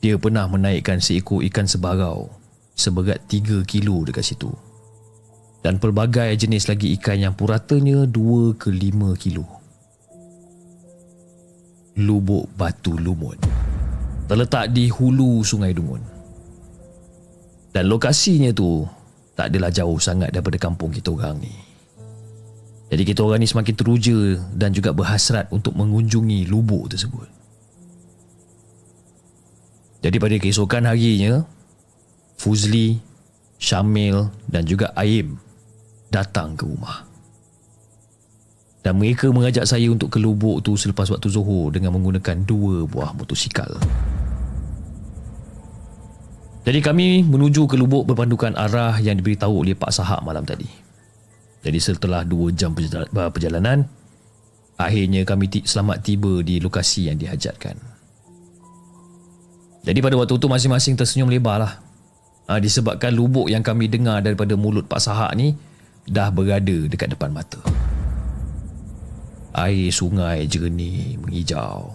Dia 0.00 0.16
pernah 0.16 0.46
menaikkan 0.46 1.02
seekor 1.02 1.42
ikan 1.50 1.66
sebarau 1.66 2.30
seberat 2.76 3.24
3 3.28 3.66
kilo 3.66 4.04
dekat 4.06 4.24
situ. 4.24 4.52
Dan 5.66 5.82
pelbagai 5.82 6.30
jenis 6.38 6.70
lagi 6.70 6.94
ikan 6.94 7.18
yang 7.18 7.34
puratanya 7.34 8.06
2 8.06 8.54
ke 8.54 8.70
5 8.70 9.18
kilo. 9.18 9.42
Lubuk 11.98 12.46
Batu 12.54 12.94
Lumut 12.94 13.34
terletak 14.30 14.70
di 14.70 14.86
hulu 14.86 15.42
Sungai 15.42 15.74
Dungun. 15.74 15.98
Dan 17.74 17.90
lokasinya 17.90 18.54
tu 18.54 18.86
tak 19.34 19.50
adalah 19.50 19.74
jauh 19.74 19.98
sangat 19.98 20.30
daripada 20.30 20.54
kampung 20.54 20.94
kita 20.94 21.10
orang 21.10 21.42
ni. 21.42 21.50
Jadi 22.86 23.02
kita 23.02 23.26
orang 23.26 23.42
ni 23.42 23.50
semakin 23.50 23.74
teruja 23.74 24.38
dan 24.54 24.70
juga 24.70 24.94
berhasrat 24.94 25.50
untuk 25.50 25.74
mengunjungi 25.74 26.46
lubuk 26.46 26.94
tersebut. 26.94 27.26
Jadi 29.98 30.14
pada 30.22 30.34
keesokan 30.38 30.86
harinya, 30.86 31.42
Fuzli, 32.38 33.02
Syamil 33.58 34.30
dan 34.46 34.62
juga 34.62 34.94
Aim 34.94 35.42
datang 36.10 36.54
ke 36.54 36.64
rumah. 36.64 37.04
Dan 38.86 39.02
mereka 39.02 39.26
mengajak 39.34 39.66
saya 39.66 39.90
untuk 39.90 40.14
ke 40.14 40.22
lubuk 40.22 40.62
tu 40.62 40.78
selepas 40.78 41.10
waktu 41.10 41.26
Zuhur 41.26 41.74
dengan 41.74 41.90
menggunakan 41.90 42.46
dua 42.46 42.86
buah 42.86 43.10
motosikal. 43.18 43.82
Jadi 46.66 46.78
kami 46.82 47.22
menuju 47.22 47.66
ke 47.70 47.78
lubuk 47.78 48.06
berpandukan 48.10 48.54
arah 48.54 48.98
yang 48.98 49.18
diberitahu 49.18 49.62
oleh 49.62 49.74
Pak 49.74 49.90
Sahak 49.90 50.22
malam 50.22 50.42
tadi. 50.42 50.66
Jadi 51.66 51.78
setelah 51.82 52.22
2 52.22 52.54
jam 52.54 52.70
perjalanan, 53.10 53.86
akhirnya 54.78 55.26
kami 55.26 55.50
selamat 55.66 55.98
tiba 56.06 56.42
di 56.46 56.62
lokasi 56.62 57.10
yang 57.10 57.18
dihajatkan. 57.18 57.74
Jadi 59.82 59.98
pada 59.98 60.14
waktu 60.18 60.38
itu 60.38 60.46
masing-masing 60.46 60.94
tersenyum 60.94 61.30
lebar 61.30 61.58
lah. 61.62 61.82
Ha, 62.46 62.62
disebabkan 62.62 63.10
lubuk 63.10 63.50
yang 63.50 63.66
kami 63.66 63.90
dengar 63.90 64.22
daripada 64.22 64.54
mulut 64.54 64.86
Pak 64.86 65.02
Sahak 65.02 65.34
ni 65.34 65.58
dah 66.06 66.30
berada 66.30 66.86
dekat 66.86 67.12
depan 67.14 67.34
mata. 67.34 67.58
Air 69.56 69.90
sungai 69.90 70.46
jernih 70.46 71.18
menghijau. 71.18 71.90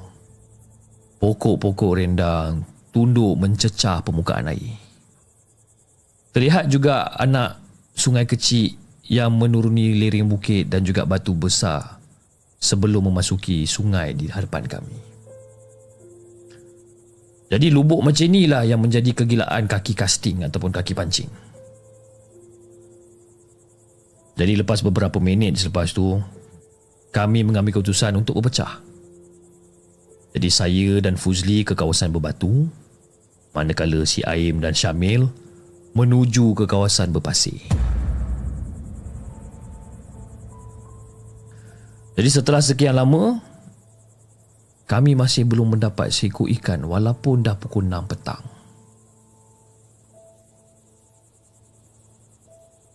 Pokok-pokok 1.22 2.02
rendang 2.02 2.66
tunduk 2.92 3.38
mencecah 3.38 4.02
permukaan 4.04 4.52
air. 4.52 4.76
Terlihat 6.32 6.72
juga 6.72 7.12
anak 7.20 7.60
sungai 7.96 8.26
kecil 8.26 8.76
yang 9.12 9.36
menuruni 9.36 10.00
lereng 10.00 10.32
bukit 10.32 10.72
dan 10.72 10.88
juga 10.88 11.04
batu 11.04 11.36
besar 11.36 12.00
sebelum 12.56 13.12
memasuki 13.12 13.68
sungai 13.68 14.16
di 14.16 14.32
hadapan 14.32 14.64
kami. 14.66 14.98
Jadi 17.52 17.68
lubuk 17.68 18.00
macam 18.00 18.32
inilah 18.32 18.64
yang 18.64 18.80
menjadi 18.80 19.12
kegilaan 19.12 19.68
kaki 19.68 19.92
casting 19.92 20.48
ataupun 20.48 20.72
kaki 20.72 20.96
pancing. 20.96 21.28
Jadi 24.36 24.58
lepas 24.58 24.80
beberapa 24.82 25.20
minit 25.20 25.60
selepas 25.60 25.92
tu, 25.92 26.18
kami 27.12 27.44
mengambil 27.44 27.80
keputusan 27.80 28.16
untuk 28.16 28.40
berpecah. 28.40 28.80
Jadi 30.32 30.50
saya 30.50 30.92
dan 31.04 31.20
Fuzli 31.20 31.68
ke 31.68 31.76
kawasan 31.76 32.16
berbatu, 32.16 32.72
manakala 33.52 34.08
si 34.08 34.24
Aim 34.24 34.64
dan 34.64 34.72
Syamil 34.72 35.28
menuju 35.92 36.56
ke 36.56 36.64
kawasan 36.64 37.12
berpasir. 37.12 37.60
Jadi 42.16 42.30
setelah 42.32 42.64
sekian 42.64 42.96
lama 42.96 43.40
kami 44.88 45.16
masih 45.16 45.48
belum 45.48 45.80
mendapat 45.80 46.12
seekor 46.12 46.52
ikan 46.60 46.84
walaupun 46.84 47.44
dah 47.44 47.56
pukul 47.56 47.88
6 47.88 48.12
petang. 48.12 48.44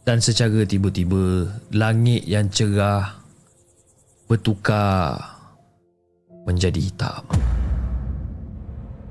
Dan 0.07 0.23
secara 0.23 0.63
tiba-tiba 0.63 1.51
langit 1.75 2.23
yang 2.31 2.47
cerah 2.47 3.19
bertukar 4.31 5.19
menjadi 6.47 6.79
hitam. 6.79 7.27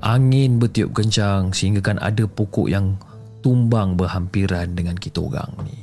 Angin 0.00 0.56
bertiup 0.56 0.96
kencang 0.96 1.52
sehingga 1.52 1.84
kan 1.84 2.00
ada 2.00 2.24
pokok 2.24 2.72
yang 2.72 2.96
tumbang 3.44 4.00
berhampiran 4.00 4.72
dengan 4.72 4.96
kita 4.96 5.20
orang 5.20 5.52
ni. 5.68 5.76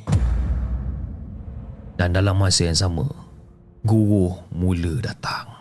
Dan 1.94 2.18
dalam 2.18 2.42
masa 2.42 2.74
yang 2.74 2.80
sama, 2.82 3.06
guru 3.86 4.34
mula 4.50 4.98
datang. 4.98 5.53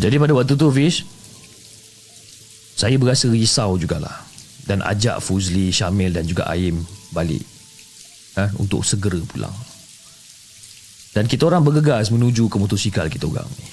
Jadi 0.00 0.16
pada 0.16 0.32
waktu 0.32 0.56
tu 0.56 0.72
Fish 0.72 1.04
Saya 2.72 2.96
berasa 2.96 3.28
risau 3.28 3.76
jugalah 3.76 4.24
Dan 4.64 4.80
ajak 4.80 5.20
Fuzli, 5.20 5.68
Syamil 5.68 6.16
dan 6.16 6.24
juga 6.24 6.48
Aim 6.48 6.80
balik 7.12 7.44
ha, 8.40 8.48
Untuk 8.56 8.80
segera 8.80 9.20
pulang 9.28 9.52
dan 11.10 11.26
kita 11.26 11.50
orang 11.50 11.66
bergegas 11.66 12.14
menuju 12.14 12.46
ke 12.46 12.56
motosikal 12.58 13.10
kita 13.10 13.26
orang 13.26 13.48
ni. 13.58 13.66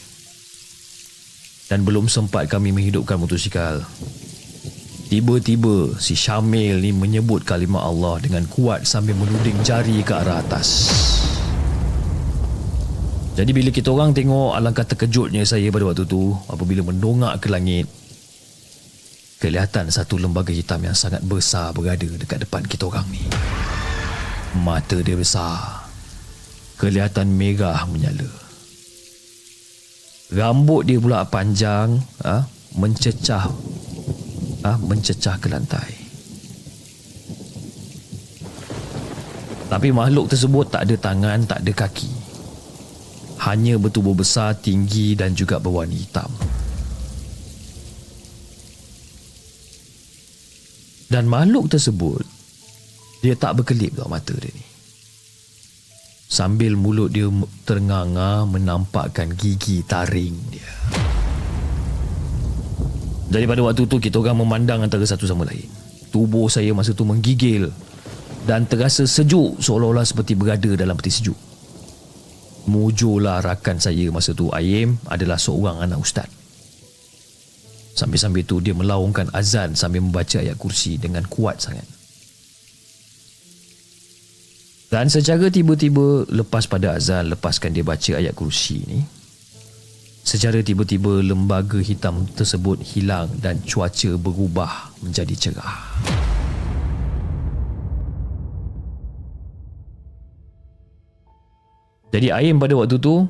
Dan 1.70 1.86
belum 1.86 2.10
sempat 2.10 2.50
kami 2.50 2.74
menghidupkan 2.74 3.20
motosikal. 3.22 3.86
Tiba-tiba 5.08 5.96
si 6.02 6.18
Syamil 6.18 6.82
ni 6.82 6.92
menyebut 6.92 7.46
kalimah 7.46 7.86
Allah 7.86 8.20
dengan 8.20 8.44
kuat 8.50 8.90
sambil 8.90 9.16
menuding 9.16 9.62
jari 9.62 10.02
ke 10.02 10.14
arah 10.18 10.42
atas. 10.42 10.90
Jadi 13.38 13.54
bila 13.54 13.70
kita 13.70 13.94
orang 13.94 14.18
tengok 14.18 14.58
alangkah 14.58 14.82
terkejutnya 14.82 15.46
saya 15.46 15.70
pada 15.70 15.86
waktu 15.86 16.10
tu 16.10 16.34
apabila 16.50 16.82
mendongak 16.82 17.38
ke 17.38 17.54
langit. 17.54 17.86
Kelihatan 19.38 19.94
satu 19.94 20.18
lembaga 20.18 20.50
hitam 20.50 20.82
yang 20.82 20.98
sangat 20.98 21.22
besar 21.22 21.70
berada 21.70 22.10
dekat 22.10 22.42
depan 22.42 22.66
kita 22.66 22.90
orang 22.90 23.06
ni. 23.14 23.22
Mata 24.58 24.98
dia 25.06 25.14
besar 25.14 25.86
kelihatan 26.82 27.30
merah 27.38 27.86
menyala. 27.86 28.26
Rambut 30.34 30.90
dia 30.90 30.98
pula 30.98 31.22
panjang, 31.30 31.94
ha, 32.26 32.42
mencecah 32.74 33.54
ha, 34.66 34.72
mencecah 34.82 35.38
ke 35.38 35.46
lantai. 35.46 35.90
Tapi 39.70 39.94
makhluk 39.94 40.26
tersebut 40.34 40.74
tak 40.74 40.90
ada 40.90 40.96
tangan, 40.98 41.46
tak 41.46 41.62
ada 41.62 41.72
kaki. 41.86 42.17
Hanya 43.48 43.80
bertubuh 43.80 44.12
besar, 44.12 44.60
tinggi 44.60 45.16
dan 45.16 45.32
juga 45.32 45.56
berwarna 45.56 45.96
hitam. 45.96 46.28
Dan 51.08 51.32
makhluk 51.32 51.72
tersebut, 51.72 52.28
dia 53.24 53.40
tak 53.40 53.64
berkelip 53.64 53.96
tau 53.96 54.12
mata 54.12 54.36
dia 54.36 54.52
ni 54.52 54.68
sambil 56.28 56.76
mulut 56.76 57.10
dia 57.10 57.26
ternganga 57.64 58.44
menampakkan 58.44 59.32
gigi 59.34 59.82
taring 59.88 60.36
dia. 60.52 60.72
Jadi 63.28 63.44
pada 63.48 63.62
waktu 63.64 63.84
tu 63.88 63.98
kita 64.00 64.20
orang 64.20 64.44
memandang 64.44 64.84
antara 64.84 65.04
satu 65.04 65.28
sama 65.28 65.48
lain. 65.48 65.68
Tubuh 66.12 66.48
saya 66.48 66.72
masa 66.72 66.96
tu 66.96 67.04
menggigil 67.04 67.68
dan 68.48 68.64
terasa 68.64 69.04
sejuk 69.04 69.60
seolah-olah 69.60 70.08
seperti 70.08 70.36
berada 70.36 70.72
dalam 70.80 70.96
peti 70.96 71.12
sejuk. 71.12 71.47
Mujurlah 72.68 73.40
rakan 73.40 73.80
saya 73.80 74.12
masa 74.12 74.36
tu 74.36 74.52
Aim 74.52 75.00
adalah 75.08 75.40
seorang 75.40 75.88
anak 75.88 76.04
ustaz. 76.04 76.28
Sambil-sambil 77.96 78.44
tu 78.44 78.60
dia 78.60 78.76
melaungkan 78.76 79.32
azan 79.34 79.74
sambil 79.74 80.04
membaca 80.04 80.38
ayat 80.38 80.60
kursi 80.60 81.00
dengan 81.00 81.24
kuat 81.26 81.64
sangat. 81.64 81.88
Dan 84.88 85.12
secara 85.12 85.52
tiba-tiba 85.52 86.28
lepas 86.32 86.64
pada 86.68 86.96
azan 86.96 87.32
lepaskan 87.32 87.76
dia 87.76 87.84
baca 87.84 88.12
ayat 88.16 88.32
kursi 88.32 88.84
ni, 88.88 89.04
secara 90.24 90.64
tiba-tiba 90.64 91.24
lembaga 91.24 91.80
hitam 91.80 92.24
tersebut 92.36 92.84
hilang 92.84 93.28
dan 93.40 93.60
cuaca 93.64 94.16
berubah 94.16 94.92
menjadi 95.04 95.36
cerah. 95.36 95.76
Jadi 102.18 102.34
Aim 102.34 102.58
pada 102.58 102.74
waktu 102.74 102.98
tu 102.98 103.30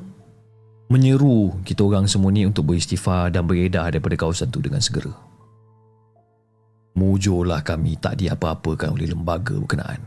menyeru 0.88 1.52
kita 1.60 1.84
orang 1.84 2.08
semua 2.08 2.32
ni 2.32 2.48
untuk 2.48 2.72
beristighfar 2.72 3.28
dan 3.28 3.44
beredah 3.44 3.84
daripada 3.92 4.16
kawasan 4.16 4.48
tu 4.48 4.64
dengan 4.64 4.80
segera. 4.80 5.12
Mujurlah 6.96 7.60
kami 7.60 8.00
tak 8.00 8.16
diapa-apakan 8.16 8.96
oleh 8.96 9.12
lembaga 9.12 9.60
berkenaan. 9.60 10.00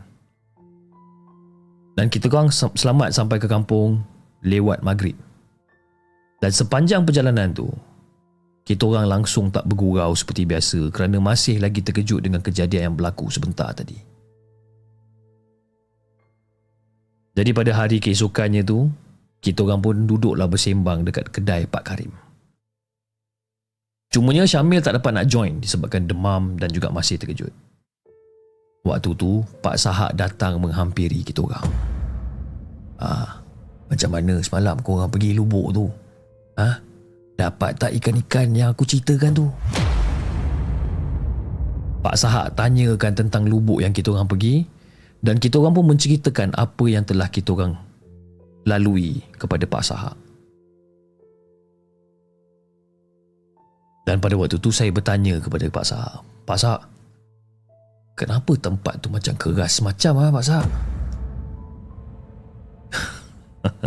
Dan 1.94 2.10
kita 2.10 2.26
orang 2.26 2.50
selamat 2.50 3.14
sampai 3.14 3.38
ke 3.38 3.46
kampung 3.46 4.02
lewat 4.42 4.82
maghrib. 4.82 5.14
Dan 6.42 6.50
sepanjang 6.50 7.06
perjalanan 7.06 7.54
tu, 7.54 7.70
kita 8.66 8.82
orang 8.82 9.06
langsung 9.06 9.54
tak 9.54 9.62
bergurau 9.62 10.10
seperti 10.10 10.42
biasa 10.42 10.90
kerana 10.90 11.22
masih 11.22 11.62
lagi 11.62 11.86
terkejut 11.86 12.18
dengan 12.18 12.42
kejadian 12.42 12.90
yang 12.90 12.94
berlaku 12.98 13.30
sebentar 13.30 13.70
tadi. 13.70 14.11
Jadi 17.32 17.50
pada 17.56 17.72
hari 17.72 17.96
keesokannya 17.96 18.60
tu, 18.60 18.92
kita 19.40 19.64
orang 19.64 19.80
pun 19.80 20.04
duduklah 20.04 20.44
bersembang 20.44 21.08
dekat 21.08 21.32
kedai 21.32 21.64
Pak 21.64 21.84
Karim. 21.88 22.12
Cumanya 24.12 24.44
Syamil 24.44 24.84
tak 24.84 25.00
dapat 25.00 25.16
nak 25.16 25.26
join 25.32 25.56
disebabkan 25.56 26.04
demam 26.04 26.60
dan 26.60 26.68
juga 26.68 26.92
masih 26.92 27.16
terkejut. 27.16 27.48
Waktu 28.84 29.16
tu, 29.16 29.40
Pak 29.64 29.80
Sahak 29.80 30.12
datang 30.12 30.60
menghampiri 30.60 31.24
kita 31.24 31.40
orang. 31.40 31.64
Ah, 33.00 33.40
macam 33.88 34.12
mana 34.12 34.36
semalam 34.44 34.76
kau 34.84 35.00
orang 35.00 35.08
pergi 35.08 35.32
lubuk 35.32 35.72
tu? 35.72 35.88
Ha? 36.60 36.84
Dapat 37.40 37.70
tak 37.80 37.90
ikan-ikan 37.96 38.52
yang 38.52 38.76
aku 38.76 38.84
ceritakan 38.84 39.32
tu? 39.32 39.48
Pak 42.04 42.18
Sahak 42.20 42.52
tanyakan 42.52 43.16
tentang 43.16 43.48
lubuk 43.48 43.80
yang 43.80 43.96
kita 43.96 44.12
orang 44.12 44.28
pergi 44.28 44.68
dan 45.22 45.38
kita 45.38 45.62
orang 45.62 45.74
pun 45.78 45.86
menceritakan 45.94 46.52
apa 46.58 46.84
yang 46.90 47.06
telah 47.06 47.30
kita 47.30 47.54
orang 47.54 47.78
lalui 48.66 49.22
kepada 49.38 49.64
Pak 49.64 49.82
Sahak. 49.86 50.16
Dan 54.02 54.18
pada 54.18 54.34
waktu 54.34 54.58
tu 54.58 54.74
saya 54.74 54.90
bertanya 54.90 55.38
kepada 55.38 55.70
Pak 55.70 55.86
Sahak, 55.86 56.26
Pak 56.42 56.58
Sahak, 56.58 56.82
Kenapa 58.12 58.52
tempat 58.60 59.00
tu 59.00 59.08
macam 59.08 59.34
keras 59.40 59.80
macam 59.80 60.20
ah 60.20 60.28
Pak 60.28 60.44
Sak? 60.44 60.66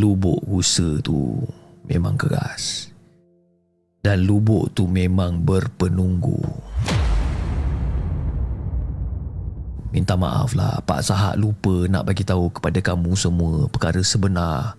lubuk 0.00 0.42
rusa 0.50 0.98
tu 1.00 1.38
memang 1.86 2.18
keras. 2.18 2.90
Dan 4.02 4.26
lubuk 4.26 4.74
tu 4.74 4.90
memang 4.90 5.40
berpenunggu. 5.46 6.42
Minta 9.94 10.18
maaf 10.18 10.52
lah 10.58 10.82
Pak 10.82 11.00
Sahak 11.06 11.34
lupa 11.38 11.86
nak 11.86 12.10
bagi 12.10 12.26
tahu 12.26 12.50
kepada 12.50 12.82
kamu 12.82 13.14
semua 13.14 13.70
perkara 13.70 14.02
sebenar 14.02 14.74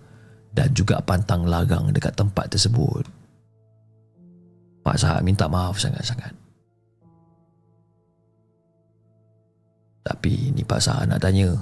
dan 0.52 0.72
juga 0.72 1.00
pantang 1.00 1.48
larang 1.48 1.90
dekat 1.92 2.12
tempat 2.16 2.52
tersebut. 2.52 3.08
Pak 4.84 4.96
Sahak 5.00 5.20
minta 5.24 5.48
maaf 5.48 5.80
sangat-sangat. 5.80 6.32
Tapi 10.08 10.56
ni 10.56 10.64
pasal 10.64 11.04
nak 11.04 11.20
tanya 11.20 11.52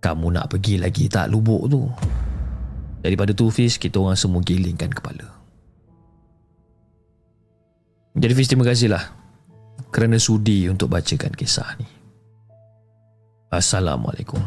Kamu 0.00 0.32
nak 0.32 0.48
pergi 0.48 0.80
lagi 0.80 1.12
tak 1.12 1.28
lubuk 1.28 1.68
tu? 1.68 1.84
Daripada 3.04 3.36
tu 3.36 3.52
Fiz 3.52 3.76
Kita 3.76 4.00
orang 4.00 4.16
semua 4.16 4.40
gilingkan 4.40 4.88
kepala 4.88 5.28
Jadi 8.16 8.32
Fiz 8.32 8.48
terima 8.48 8.64
kasih 8.64 8.96
lah 8.96 9.19
Kerana 9.90 10.22
sudi 10.22 10.70
untuk 10.70 10.86
bacakan 10.86 11.34
kisah 11.34 11.74
ni 11.82 11.86
Assalamualaikum 13.50 14.38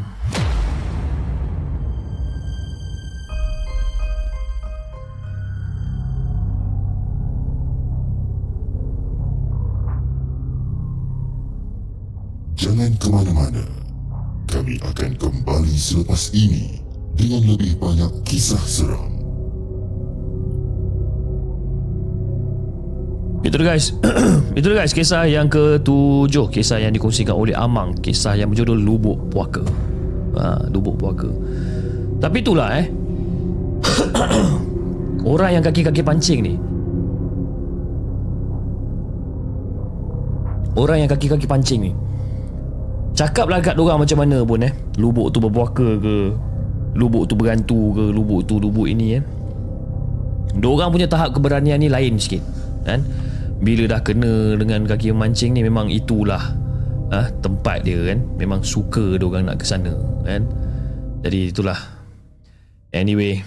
Jangan 12.63 12.95
ke 12.95 13.07
mana-mana. 13.11 13.65
Kami 14.47 14.79
akan 14.79 15.11
kembali 15.19 15.75
selepas 15.75 16.31
ini 16.31 16.79
dengan 17.19 17.43
lebih 17.51 17.75
banyak 17.75 18.23
kisah 18.23 18.63
seram. 18.63 19.22
Itu 23.43 23.59
guys? 23.59 23.91
Itu 24.59 24.71
guys? 24.71 24.95
Kisah 24.95 25.27
yang 25.27 25.51
ketujuh. 25.51 26.47
Kisah 26.47 26.79
yang 26.79 26.95
dikongsikan 26.95 27.35
oleh 27.35 27.51
Amang. 27.51 27.91
Kisah 27.99 28.39
yang 28.39 28.47
berjudul 28.55 28.79
Lubuk 28.79 29.19
Puaka. 29.27 29.61
Ha, 30.39 30.71
Lubuk 30.71 30.95
Puaka. 30.95 31.27
Tapi 32.23 32.39
itulah 32.39 32.71
eh. 32.79 32.87
Orang 35.31 35.59
yang 35.59 35.63
kaki-kaki 35.63 35.99
pancing 35.99 36.39
ni. 36.39 36.53
Orang 40.79 41.03
yang 41.03 41.11
kaki-kaki 41.11 41.43
pancing 41.43 41.79
ni. 41.83 41.91
Cakaplah 43.13 43.61
kat 43.61 43.77
orang 43.77 44.01
macam 44.01 44.17
mana 44.25 44.41
pun 44.41 44.63
eh. 44.63 44.73
Lubuk 44.97 45.29
tu 45.35 45.37
berpuaka 45.43 46.01
ke? 46.01 46.33
Lubuk 46.95 47.29
tu 47.29 47.35
berantu 47.37 47.93
ke? 47.93 48.05
Lubuk 48.09 48.47
tu 48.47 48.57
lubuk 48.57 48.89
ini 48.89 49.19
eh. 49.19 49.23
Diorang 50.57 50.89
punya 50.89 51.05
tahap 51.05 51.35
keberanian 51.35 51.77
ni 51.77 51.91
lain 51.91 52.17
sikit 52.17 52.41
kan? 52.83 52.99
Bila 53.63 53.87
dah 53.87 54.03
kena 54.03 54.59
dengan 54.59 54.83
kaki 54.83 55.15
mancing 55.15 55.55
ni 55.55 55.63
Memang 55.63 55.87
itulah 55.87 56.53
ha, 57.09 57.31
Tempat 57.31 57.87
dia 57.87 58.11
kan 58.11 58.19
Memang 58.35 58.59
suka 58.61 59.15
diorang 59.15 59.47
nak 59.47 59.63
ke 59.63 59.65
sana 59.65 59.95
kan? 60.27 60.43
Jadi 61.23 61.55
itulah 61.55 61.79
Anyway 62.91 63.39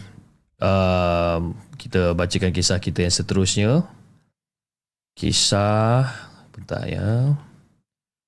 um, 0.65 1.53
Kita 1.77 2.17
bacakan 2.17 2.51
kisah 2.57 2.81
kita 2.81 3.05
yang 3.05 3.13
seterusnya 3.13 3.85
Kisah 5.13 6.09
Bentar 6.57 6.89
ya 6.89 7.37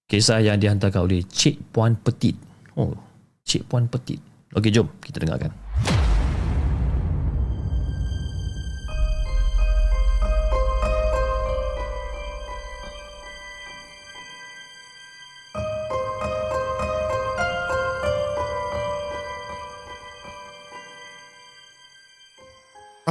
Kisah 0.09 0.41
yang 0.41 0.57
dihantarkan 0.57 1.05
oleh 1.05 1.21
Cik 1.21 1.69
Puan 1.69 1.93
Petit. 2.01 2.33
Oh, 2.81 2.97
Cik 3.45 3.69
Puan 3.69 3.93
Petit. 3.93 4.17
Okey, 4.57 4.73
jom 4.73 4.89
kita 5.05 5.21
dengarkan. 5.21 5.53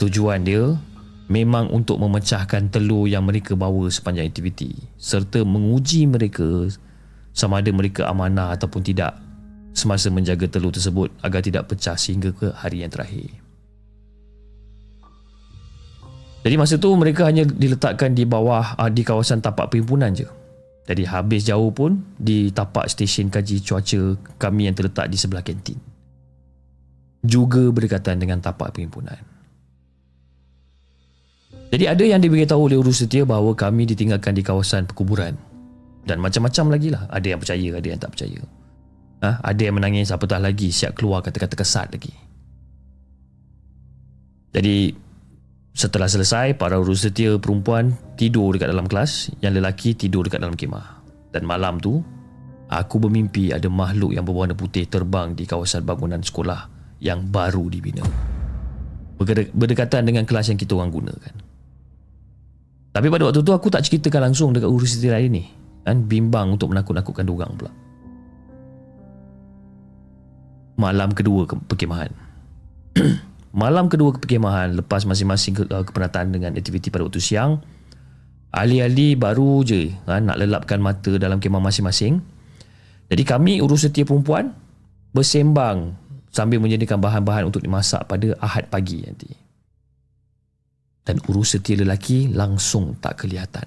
Tujuan 0.00 0.42
dia 0.42 0.72
memang 1.28 1.68
untuk 1.68 2.00
memecahkan 2.00 2.72
telur 2.72 3.04
yang 3.04 3.28
mereka 3.28 3.52
bawa 3.52 3.92
sepanjang 3.92 4.32
aktiviti 4.32 4.72
serta 4.96 5.44
menguji 5.44 6.08
mereka 6.08 6.72
sama 7.36 7.60
ada 7.60 7.70
mereka 7.70 8.08
amanah 8.08 8.56
ataupun 8.56 8.80
tidak 8.80 9.14
semasa 9.76 10.10
menjaga 10.10 10.48
telur 10.50 10.74
tersebut 10.74 11.12
agar 11.22 11.44
tidak 11.44 11.70
pecah 11.70 11.94
sehingga 11.94 12.34
ke 12.34 12.50
hari 12.56 12.82
yang 12.82 12.90
terakhir. 12.90 13.30
Jadi 16.42 16.54
masa 16.56 16.80
tu 16.80 16.90
mereka 16.96 17.28
hanya 17.28 17.44
diletakkan 17.44 18.16
di 18.16 18.24
bawah 18.24 18.74
ah, 18.74 18.88
di 18.88 19.04
kawasan 19.04 19.44
tapak 19.44 19.68
perhimpunan 19.70 20.10
je. 20.16 20.26
Jadi 20.88 21.04
habis 21.04 21.44
jauh 21.44 21.68
pun 21.68 22.00
di 22.16 22.48
tapak 22.48 22.88
stesen 22.88 23.28
kaji 23.28 23.60
cuaca 23.60 24.16
kami 24.40 24.72
yang 24.72 24.74
terletak 24.74 25.12
di 25.12 25.20
sebelah 25.20 25.44
kantin. 25.44 25.76
Juga 27.20 27.68
berdekatan 27.68 28.16
dengan 28.16 28.40
tapak 28.40 28.72
perhimpunan. 28.72 29.37
Jadi 31.68 31.84
ada 31.84 32.00
yang 32.00 32.20
diberitahu 32.24 32.72
oleh 32.72 32.80
urus 32.80 33.04
setia 33.04 33.28
bahawa 33.28 33.52
kami 33.52 33.84
ditinggalkan 33.84 34.32
di 34.32 34.40
kawasan 34.40 34.88
perkuburan. 34.88 35.36
Dan 36.08 36.16
macam-macam 36.24 36.72
lagi 36.72 36.88
lah. 36.88 37.04
Ada 37.12 37.36
yang 37.36 37.40
percaya, 37.44 37.68
ada 37.76 37.88
yang 37.92 38.00
tak 38.00 38.16
percaya. 38.16 38.40
Ha? 39.20 39.30
Ada 39.44 39.60
yang 39.68 39.76
menangis 39.76 40.08
apatah 40.08 40.40
lagi 40.40 40.72
siap 40.72 40.96
keluar 40.96 41.20
kata-kata 41.20 41.52
kesat 41.52 41.92
lagi. 41.92 42.14
Jadi 44.56 44.96
Setelah 45.78 46.10
selesai, 46.10 46.58
para 46.58 46.74
urus 46.74 47.06
setia 47.06 47.38
perempuan 47.38 47.94
tidur 48.18 48.50
dekat 48.50 48.74
dalam 48.74 48.90
kelas, 48.90 49.30
yang 49.38 49.54
lelaki 49.54 49.94
tidur 49.94 50.26
dekat 50.26 50.42
dalam 50.42 50.58
kemah. 50.58 51.06
Dan 51.30 51.46
malam 51.46 51.78
tu, 51.78 52.02
aku 52.66 52.98
bermimpi 52.98 53.54
ada 53.54 53.70
makhluk 53.70 54.10
yang 54.10 54.26
berwarna 54.26 54.58
putih 54.58 54.90
terbang 54.90 55.38
di 55.38 55.46
kawasan 55.46 55.86
bangunan 55.86 56.18
sekolah 56.18 56.66
yang 56.98 57.30
baru 57.30 57.70
dibina. 57.70 58.02
Berdekatan 59.54 60.02
dengan 60.02 60.26
kelas 60.26 60.50
yang 60.50 60.58
kita 60.58 60.74
orang 60.74 60.90
gunakan. 60.90 61.34
Tapi 62.98 63.14
pada 63.14 63.30
waktu 63.30 63.46
tu 63.46 63.54
aku 63.54 63.70
tak 63.70 63.86
ceritakan 63.86 64.26
langsung 64.26 64.50
dekat 64.50 64.66
urus 64.66 64.98
setia 64.98 65.14
lain 65.14 65.30
ni. 65.30 65.46
Kan 65.86 66.10
bimbang 66.10 66.58
untuk 66.58 66.74
menakut-nakutkan 66.74 67.22
diorang 67.22 67.54
pula. 67.54 67.70
Malam 70.82 71.14
kedua 71.14 71.46
ke 71.46 71.54
perkemahan. 71.54 72.10
Malam 73.62 73.86
kedua 73.86 74.18
perkemahan 74.18 74.74
lepas 74.82 75.06
masing-masing 75.06 75.54
ke, 75.54 75.62
uh, 75.70 75.86
kepenatan 75.86 76.34
dengan 76.34 76.58
aktiviti 76.58 76.90
pada 76.90 77.06
waktu 77.06 77.22
siang, 77.22 77.62
ahli-ahli 78.50 79.14
baru 79.14 79.62
je 79.62 79.94
ha, 80.10 80.18
nak 80.18 80.34
lelapkan 80.34 80.82
mata 80.82 81.14
dalam 81.22 81.38
kemah 81.38 81.62
masing-masing. 81.62 82.18
Jadi 83.14 83.22
kami 83.22 83.62
urus 83.62 83.86
setia 83.86 84.02
perempuan 84.02 84.50
bersembang 85.14 85.94
sambil 86.34 86.58
menyediakan 86.58 86.98
bahan-bahan 86.98 87.46
untuk 87.46 87.62
dimasak 87.62 88.10
pada 88.10 88.34
Ahad 88.42 88.66
pagi 88.66 89.06
nanti. 89.06 89.47
Dan 91.08 91.24
urus 91.32 91.56
setia 91.56 91.80
lelaki 91.80 92.28
langsung 92.36 93.00
tak 93.00 93.24
kelihatan. 93.24 93.64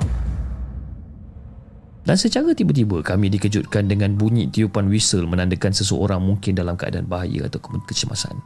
Dan 2.01 2.17
secara 2.17 2.53
tiba-tiba 2.53 3.01
kami 3.01 3.33
dikejutkan 3.33 3.89
dengan 3.89 4.13
bunyi 4.13 4.49
tiupan 4.49 4.89
whistle 4.89 5.25
menandakan 5.25 5.73
seseorang 5.73 6.21
mungkin 6.21 6.53
dalam 6.53 6.77
keadaan 6.77 7.09
bahaya 7.09 7.49
atau 7.49 7.57
kecemasan. 7.61 8.37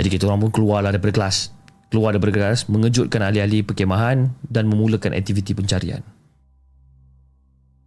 Jadi 0.00 0.08
kita 0.08 0.28
orang 0.28 0.48
pun 0.48 0.52
keluarlah 0.56 0.92
daripada 0.96 1.20
kelas. 1.20 1.52
Keluar 1.88 2.12
daripada 2.12 2.32
kelas, 2.36 2.68
mengejutkan 2.68 3.24
ahli-ahli 3.24 3.64
perkemahan 3.64 4.28
dan 4.44 4.68
memulakan 4.68 5.16
aktiviti 5.16 5.56
pencarian. 5.56 6.04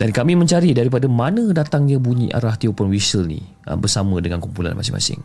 Dan 0.02 0.10
kami 0.10 0.34
mencari 0.34 0.74
daripada 0.74 1.06
mana 1.06 1.54
datangnya 1.54 2.02
bunyi 2.02 2.34
arah 2.34 2.58
tiupan 2.58 2.90
whistle 2.90 3.30
ni 3.30 3.38
ah, 3.70 3.78
bersama 3.78 4.18
dengan 4.18 4.42
kumpulan 4.42 4.74
masing-masing. 4.74 5.22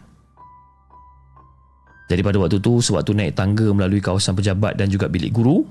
Jadi 2.06 2.20
pada 2.22 2.38
waktu 2.38 2.62
tu, 2.62 2.78
sewaktu 2.78 3.10
naik 3.18 3.34
tangga 3.34 3.66
melalui 3.74 3.98
kawasan 3.98 4.38
pejabat 4.38 4.78
dan 4.78 4.86
juga 4.86 5.10
bilik 5.10 5.34
guru, 5.34 5.66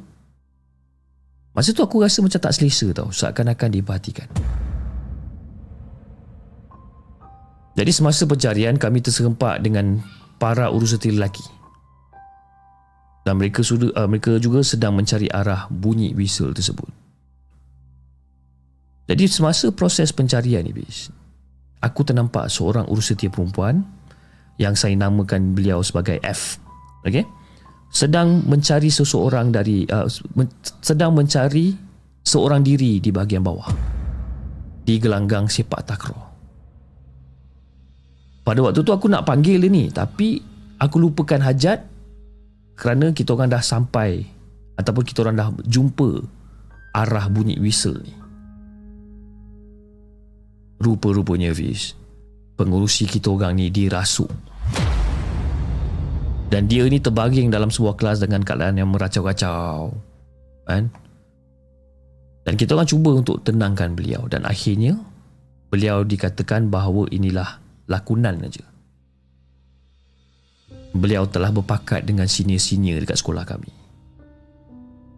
masa 1.56 1.72
tu 1.72 1.80
aku 1.80 2.04
rasa 2.04 2.20
macam 2.20 2.40
tak 2.44 2.52
selesa 2.52 2.92
tau, 2.92 3.08
seakan-akan 3.08 3.70
diperhatikan. 3.72 4.28
Jadi 7.76 7.92
semasa 7.92 8.24
pencarian, 8.28 8.76
kami 8.76 9.00
terserempak 9.04 9.64
dengan 9.64 10.00
para 10.36 10.72
urusati 10.72 11.12
lelaki. 11.12 11.44
Dan 13.24 13.40
mereka 13.40 13.64
sudah 13.64 13.92
uh, 13.96 14.08
mereka 14.08 14.38
juga 14.38 14.62
sedang 14.62 14.96
mencari 14.96 15.32
arah 15.32 15.68
bunyi 15.72 16.14
whistle 16.14 16.52
tersebut. 16.52 16.88
Jadi 19.06 19.24
semasa 19.30 19.70
proses 19.70 20.10
pencarian 20.10 20.66
ni 20.66 20.74
bis, 20.74 21.14
aku 21.78 22.02
ternampak 22.02 22.50
seorang 22.50 22.90
urusati 22.90 23.30
perempuan 23.30 23.86
yang 24.62 24.74
saya 24.76 24.96
namakan 24.96 25.56
beliau 25.56 25.84
sebagai 25.84 26.20
F. 26.24 26.60
Okey. 27.04 27.28
Sedang 27.92 28.44
mencari 28.44 28.92
seseorang 28.92 29.56
dari 29.56 29.88
uh, 29.88 30.08
men- 30.36 30.52
sedang 30.84 31.16
mencari 31.16 31.76
seorang 32.26 32.66
diri 32.66 33.00
di 33.00 33.10
bahagian 33.14 33.46
bawah 33.46 33.70
di 34.86 35.00
gelanggang 35.00 35.48
sepak 35.48 35.82
takraw. 35.88 36.36
Pada 38.46 38.62
waktu 38.62 38.86
tu 38.86 38.94
aku 38.94 39.10
nak 39.10 39.26
panggil 39.26 39.58
dia 39.58 39.74
ni 39.74 39.90
Tapi 39.90 40.38
aku 40.78 41.02
lupakan 41.02 41.42
hajat 41.42 41.82
Kerana 42.78 43.10
kita 43.10 43.34
orang 43.34 43.50
dah 43.50 43.66
sampai 43.66 44.22
Ataupun 44.78 45.02
kita 45.02 45.26
orang 45.26 45.36
dah 45.36 45.50
jumpa 45.66 46.22
Arah 46.94 47.26
bunyi 47.26 47.58
whistle 47.58 47.98
ni 48.06 48.14
Rupa-rupanya 50.78 51.50
Fiz 51.58 51.98
Pengurusi 52.54 53.10
kita 53.10 53.34
orang 53.34 53.58
ni 53.58 53.74
dirasuk 53.74 54.30
Dan 56.52 56.70
dia 56.70 56.86
ni 56.86 57.02
terbaring 57.02 57.50
dalam 57.50 57.74
sebuah 57.74 57.98
kelas 57.98 58.22
Dengan 58.22 58.46
keadaan 58.46 58.78
yang 58.78 58.94
meracau-racau 58.94 59.98
Kan 60.70 60.94
Dan 62.46 62.54
kita 62.54 62.78
orang 62.78 62.86
cuba 62.86 63.18
untuk 63.18 63.42
tenangkan 63.42 63.98
beliau 63.98 64.30
Dan 64.30 64.46
akhirnya 64.46 64.94
Beliau 65.76 66.06
dikatakan 66.06 66.70
bahawa 66.70 67.10
inilah 67.10 67.60
lakunan 67.92 68.38
aja. 68.40 68.64
Beliau 70.96 71.28
telah 71.28 71.52
berpakat 71.52 72.08
dengan 72.08 72.30
senior-senior 72.30 73.04
dekat 73.04 73.20
sekolah 73.20 73.44
kami. 73.44 73.68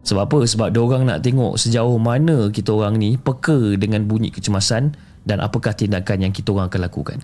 Sebab 0.02 0.24
apa? 0.24 0.40
Sebab 0.48 0.68
dia 0.74 0.82
orang 0.82 1.04
nak 1.06 1.22
tengok 1.22 1.60
sejauh 1.60 2.00
mana 2.00 2.50
kita 2.50 2.74
orang 2.74 2.98
ni 2.98 3.20
peka 3.20 3.76
dengan 3.78 4.08
bunyi 4.08 4.32
kecemasan 4.32 4.96
dan 5.28 5.38
apakah 5.44 5.76
tindakan 5.76 6.26
yang 6.26 6.34
kita 6.34 6.56
orang 6.56 6.72
akan 6.72 6.82
lakukan. 6.88 7.20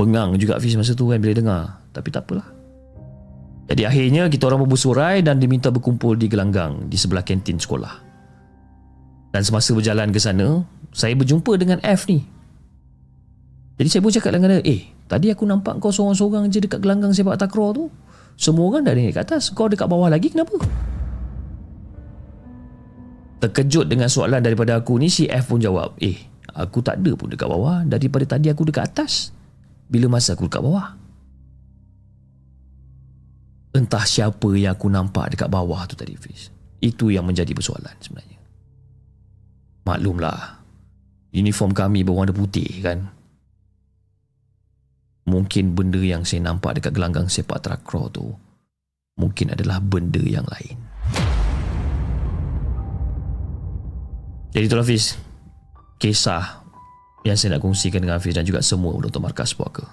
Pengang 0.00 0.40
juga 0.40 0.56
Fiz 0.56 0.72
masa 0.80 0.96
tu 0.96 1.12
kan 1.12 1.20
bila 1.20 1.36
dengar. 1.36 1.62
Tapi 1.92 2.08
tak 2.08 2.24
apalah. 2.24 2.48
Jadi 3.68 3.84
akhirnya 3.84 4.32
kita 4.32 4.48
orang 4.48 4.64
bersurai 4.64 5.20
dan 5.20 5.36
diminta 5.36 5.68
berkumpul 5.68 6.16
di 6.16 6.26
gelanggang 6.32 6.88
di 6.88 6.96
sebelah 6.96 7.20
kantin 7.20 7.60
sekolah. 7.60 8.08
Dan 9.30 9.44
semasa 9.44 9.76
berjalan 9.76 10.08
ke 10.08 10.18
sana, 10.18 10.64
saya 10.90 11.12
berjumpa 11.12 11.54
dengan 11.60 11.78
F 11.84 12.08
ni 12.08 12.40
jadi 13.80 13.88
saya 13.88 14.04
pun 14.04 14.12
cakap 14.12 14.36
dengan 14.36 14.60
dia, 14.60 14.62
eh, 14.68 14.92
tadi 15.08 15.32
aku 15.32 15.48
nampak 15.48 15.80
kau 15.80 15.88
seorang-seorang 15.88 16.52
je 16.52 16.60
dekat 16.60 16.84
gelanggang 16.84 17.16
sepak 17.16 17.40
takraw 17.40 17.72
tu. 17.72 17.88
Semua 18.36 18.68
orang 18.68 18.84
dah 18.84 18.92
naik 18.92 19.16
ke 19.16 19.24
atas, 19.24 19.48
kau 19.56 19.72
dekat 19.72 19.88
bawah 19.88 20.12
lagi 20.12 20.28
kenapa? 20.28 20.52
Terkejut 23.40 23.88
dengan 23.88 24.12
soalan 24.12 24.44
daripada 24.44 24.76
aku 24.76 25.00
ni, 25.00 25.08
si 25.08 25.24
F 25.32 25.48
pun 25.48 25.64
jawab, 25.64 25.96
eh, 25.96 26.20
aku 26.52 26.84
tak 26.84 27.00
ada 27.00 27.16
pun 27.16 27.32
dekat 27.32 27.48
bawah. 27.48 27.80
Daripada 27.88 28.36
tadi 28.36 28.52
aku 28.52 28.68
dekat 28.68 28.92
atas. 28.92 29.32
Bila 29.90 30.06
masa 30.06 30.38
aku 30.38 30.46
dekat 30.46 30.62
bawah? 30.62 30.94
Entah 33.74 34.06
siapa 34.06 34.48
yang 34.54 34.78
aku 34.78 34.86
nampak 34.86 35.34
dekat 35.34 35.50
bawah 35.50 35.82
tu 35.90 35.98
tadi, 35.98 36.14
Fiz. 36.14 36.54
Itu 36.78 37.10
yang 37.10 37.26
menjadi 37.26 37.50
persoalan 37.50 37.98
sebenarnya. 37.98 38.38
Maklumlah, 39.82 40.38
uniform 41.34 41.74
kami 41.74 42.06
berwarna 42.06 42.30
putih 42.30 42.70
kan 42.82 43.10
mungkin 45.30 45.78
benda 45.78 46.02
yang 46.02 46.26
saya 46.26 46.42
nampak 46.42 46.82
dekat 46.82 46.90
gelanggang 46.90 47.30
sepak 47.30 47.62
takraw 47.62 48.10
tu 48.10 48.34
mungkin 49.14 49.54
adalah 49.54 49.78
benda 49.78 50.18
yang 50.18 50.42
lain. 50.48 50.76
Jadi 54.50 54.66
tu 54.66 54.74
Hafiz, 54.74 55.14
kisah 56.02 56.59
yang 57.24 57.36
saya 57.36 57.56
nak 57.56 57.62
kongsikan 57.64 58.00
dengan 58.00 58.16
Hafiz 58.16 58.32
dan 58.32 58.48
juga 58.48 58.64
semua 58.64 58.96
penonton 58.96 59.20
Markas 59.20 59.52
Puaka. 59.52 59.84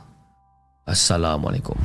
Assalamualaikum. 0.88 1.76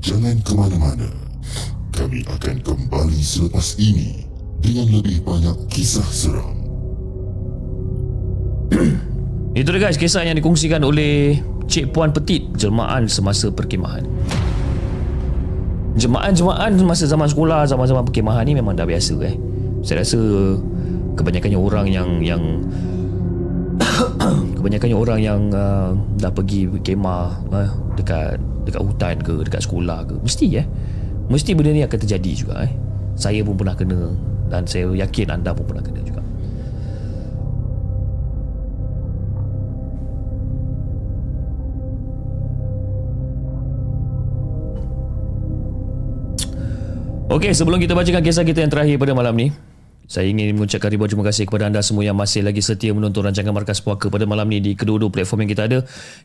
Jangan 0.00 0.36
ke 0.40 0.52
mana-mana. 0.56 1.08
Kami 1.92 2.24
akan 2.24 2.56
kembali 2.64 3.20
selepas 3.20 3.76
ini 3.76 4.24
dengan 4.64 4.88
lebih 4.88 5.20
banyak 5.20 5.68
kisah 5.68 6.08
seram. 6.08 6.56
Itu 9.52 9.68
dia 9.68 9.80
guys 9.84 10.00
kisah 10.00 10.24
yang 10.24 10.40
dikongsikan 10.40 10.80
oleh 10.80 11.36
Cik 11.68 11.92
Puan 11.92 12.16
Petit 12.16 12.48
jelmaan 12.56 13.04
semasa 13.04 13.52
perkemahan. 13.52 14.08
Jemaah-jemaah 15.92 16.72
masa 16.88 17.04
zaman 17.04 17.28
sekolah, 17.28 17.68
zaman-zaman 17.68 18.08
perkemahan 18.08 18.48
ni 18.48 18.56
memang 18.56 18.72
dah 18.72 18.88
biasa 18.88 19.12
eh. 19.28 19.36
Saya 19.84 20.00
rasa 20.00 20.18
kebanyakannya 21.20 21.58
orang 21.60 21.86
yang 21.92 22.08
yang 22.24 22.42
kebanyakannya 24.56 24.96
orang 24.96 25.18
yang 25.20 25.40
uh, 25.52 25.92
dah 26.16 26.32
pergi 26.32 26.70
kemah 26.80 27.44
uh, 27.52 27.68
dekat 27.98 28.40
dekat 28.64 28.80
hutan 28.80 29.16
ke 29.20 29.34
dekat 29.44 29.60
sekolah 29.68 30.08
ke 30.08 30.14
mesti 30.24 30.46
eh. 30.64 30.66
Mesti 31.28 31.52
benda 31.52 31.76
ni 31.76 31.84
akan 31.84 31.98
terjadi 32.00 32.30
juga 32.32 32.54
eh. 32.64 32.72
Saya 33.12 33.44
pun 33.44 33.60
pernah 33.60 33.76
kena 33.76 34.16
dan 34.48 34.64
saya 34.64 34.88
yakin 34.96 35.28
anda 35.28 35.52
pun 35.52 35.68
pernah 35.68 35.84
kena 35.84 36.00
juga 36.00 36.21
Okey, 47.32 47.56
sebelum 47.56 47.80
kita 47.80 47.96
bacakan 47.96 48.20
kisah 48.20 48.44
kita 48.44 48.60
yang 48.60 48.68
terakhir 48.68 49.00
pada 49.00 49.16
malam 49.16 49.32
ni, 49.32 49.48
saya 50.04 50.28
ingin 50.28 50.52
mengucapkan 50.52 50.92
ribuan 50.92 51.08
terima 51.08 51.24
kasih 51.24 51.48
kepada 51.48 51.64
anda 51.64 51.80
semua 51.80 52.04
yang 52.04 52.12
masih 52.12 52.44
lagi 52.44 52.60
setia 52.60 52.92
menonton 52.92 53.24
rancangan 53.24 53.56
Markas 53.56 53.80
Puaka 53.80 54.12
pada 54.12 54.28
malam 54.28 54.44
ni 54.52 54.60
di 54.60 54.76
kedua-dua 54.76 55.08
platform 55.08 55.48
yang 55.48 55.56
kita 55.56 55.64
ada. 55.64 55.78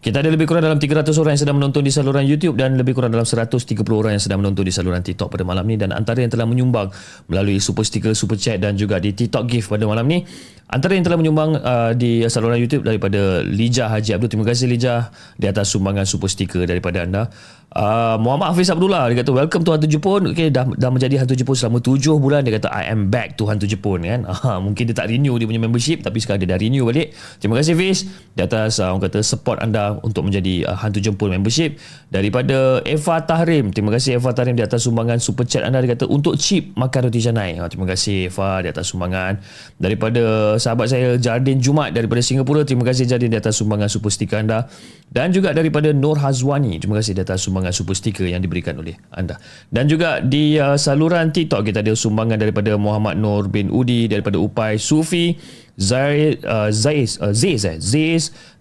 Kita 0.04 0.20
ada 0.20 0.28
lebih 0.28 0.44
kurang 0.44 0.68
dalam 0.68 0.76
300 0.76 1.08
orang 1.16 1.40
yang 1.40 1.44
sedang 1.48 1.56
menonton 1.64 1.88
di 1.88 1.96
saluran 1.96 2.28
YouTube 2.28 2.60
dan 2.60 2.76
lebih 2.76 2.92
kurang 2.92 3.16
dalam 3.16 3.24
130 3.24 3.56
orang 3.88 4.20
yang 4.20 4.24
sedang 4.28 4.44
menonton 4.44 4.68
di 4.68 4.74
saluran 4.76 5.00
TikTok 5.00 5.32
pada 5.32 5.48
malam 5.48 5.64
ni 5.64 5.80
dan 5.80 5.96
antara 5.96 6.20
yang 6.20 6.28
telah 6.28 6.44
menyumbang 6.44 6.92
melalui 7.32 7.64
super 7.64 7.88
sticker, 7.88 8.12
super 8.12 8.36
chat 8.36 8.60
dan 8.60 8.76
juga 8.76 9.00
di 9.00 9.16
TikTok 9.16 9.48
gift 9.48 9.72
pada 9.72 9.88
malam 9.88 10.04
ni 10.12 10.28
Antara 10.68 11.00
yang 11.00 11.08
telah 11.08 11.16
menyumbang 11.16 11.64
uh, 11.64 11.96
di 11.96 12.28
saluran 12.28 12.60
YouTube 12.60 12.84
daripada 12.84 13.40
Lijah 13.40 13.88
Haji 13.88 14.20
Abdul. 14.20 14.36
Terima 14.36 14.44
kasih 14.52 14.68
Lijah 14.68 15.16
di 15.40 15.48
atas 15.48 15.72
sumbangan 15.72 16.04
super 16.04 16.28
sticker 16.28 16.68
daripada 16.68 17.08
anda. 17.08 17.32
Uh, 17.78 18.18
Muhammad 18.18 18.58
Hafiz 18.58 18.74
Abdullah 18.74 19.06
dia 19.06 19.22
kata 19.22 19.30
welcome 19.30 19.62
to 19.62 19.70
Hantu 19.70 19.86
Jepun. 19.86 20.34
Okey 20.34 20.50
dah 20.50 20.66
dah 20.66 20.90
menjadi 20.90 21.22
Hantu 21.22 21.38
Jepun 21.38 21.54
selama 21.54 21.78
7 21.78 22.10
bulan 22.18 22.42
dia 22.42 22.58
kata 22.58 22.74
I 22.74 22.90
am 22.90 23.14
back 23.14 23.38
to 23.38 23.46
Hantu 23.46 23.70
Jepun 23.70 24.02
kan. 24.02 24.26
Uh, 24.26 24.58
mungkin 24.66 24.90
dia 24.90 24.98
tak 24.98 25.14
renew 25.14 25.38
dia 25.38 25.46
punya 25.46 25.62
membership 25.62 26.02
tapi 26.02 26.18
sekarang 26.18 26.42
dia 26.42 26.58
dah 26.58 26.58
renew 26.58 26.90
balik. 26.90 27.14
Terima 27.38 27.54
kasih 27.54 27.78
Fiz 27.78 28.10
di 28.34 28.42
atas 28.42 28.82
uh, 28.82 28.90
orang 28.90 29.06
kata 29.06 29.22
support 29.22 29.62
anda 29.62 29.94
untuk 30.02 30.26
menjadi 30.26 30.66
uh, 30.66 30.74
Hantu 30.74 31.06
Jepun 31.06 31.30
membership 31.38 31.78
daripada 32.10 32.82
Eva 32.82 33.22
Tahrim. 33.22 33.70
Terima 33.70 33.94
kasih 33.94 34.18
Eva 34.18 34.34
Tahrim 34.34 34.58
di 34.58 34.66
atas 34.66 34.82
sumbangan 34.90 35.22
super 35.22 35.46
chat 35.46 35.62
anda 35.62 35.78
dia 35.78 35.94
kata 35.94 36.10
untuk 36.10 36.34
chip 36.42 36.74
makan 36.74 37.14
roti 37.14 37.22
canai. 37.22 37.62
Uh, 37.62 37.70
terima 37.70 37.86
kasih 37.94 38.34
Eva 38.34 38.66
di 38.66 38.74
atas 38.74 38.90
sumbangan 38.90 39.38
daripada 39.78 40.58
sahabat 40.58 40.90
saya 40.90 41.22
Jardin 41.22 41.62
Jumat 41.62 41.94
daripada 41.94 42.26
Singapura. 42.26 42.66
Terima 42.66 42.90
kasih 42.90 43.06
Jardin 43.06 43.30
di 43.30 43.38
atas 43.38 43.62
sumbangan 43.62 43.86
super 43.86 44.10
sticker 44.10 44.42
anda. 44.42 44.66
Dan 45.08 45.30
juga 45.30 45.54
daripada 45.54 45.94
Nur 45.94 46.18
Hazwani. 46.20 46.82
Terima 46.82 46.98
kasih 47.00 47.14
di 47.14 47.22
atas 47.22 47.46
sumbangan 47.46 47.67
super 47.72 47.94
sticker 47.94 48.26
yang 48.28 48.44
diberikan 48.44 48.78
oleh 48.78 48.96
anda. 49.14 49.40
Dan 49.72 49.88
juga 49.88 50.20
di 50.24 50.58
uh, 50.58 50.76
saluran 50.76 51.32
TikTok 51.32 51.68
kita 51.68 51.82
ada 51.84 51.94
sumbangan 51.94 52.40
daripada 52.40 52.76
Muhammad 52.76 53.20
Nur 53.20 53.48
bin 53.48 53.72
Udi 53.72 54.10
daripada 54.12 54.40
Upai 54.40 54.80
Sufi. 54.80 55.38
Zai, 55.78 56.34
uh, 56.42 56.74
Zaiz, 56.74 57.22
uh, 57.22 57.30
Zaiz, 57.38 57.62
eh? 57.62 57.78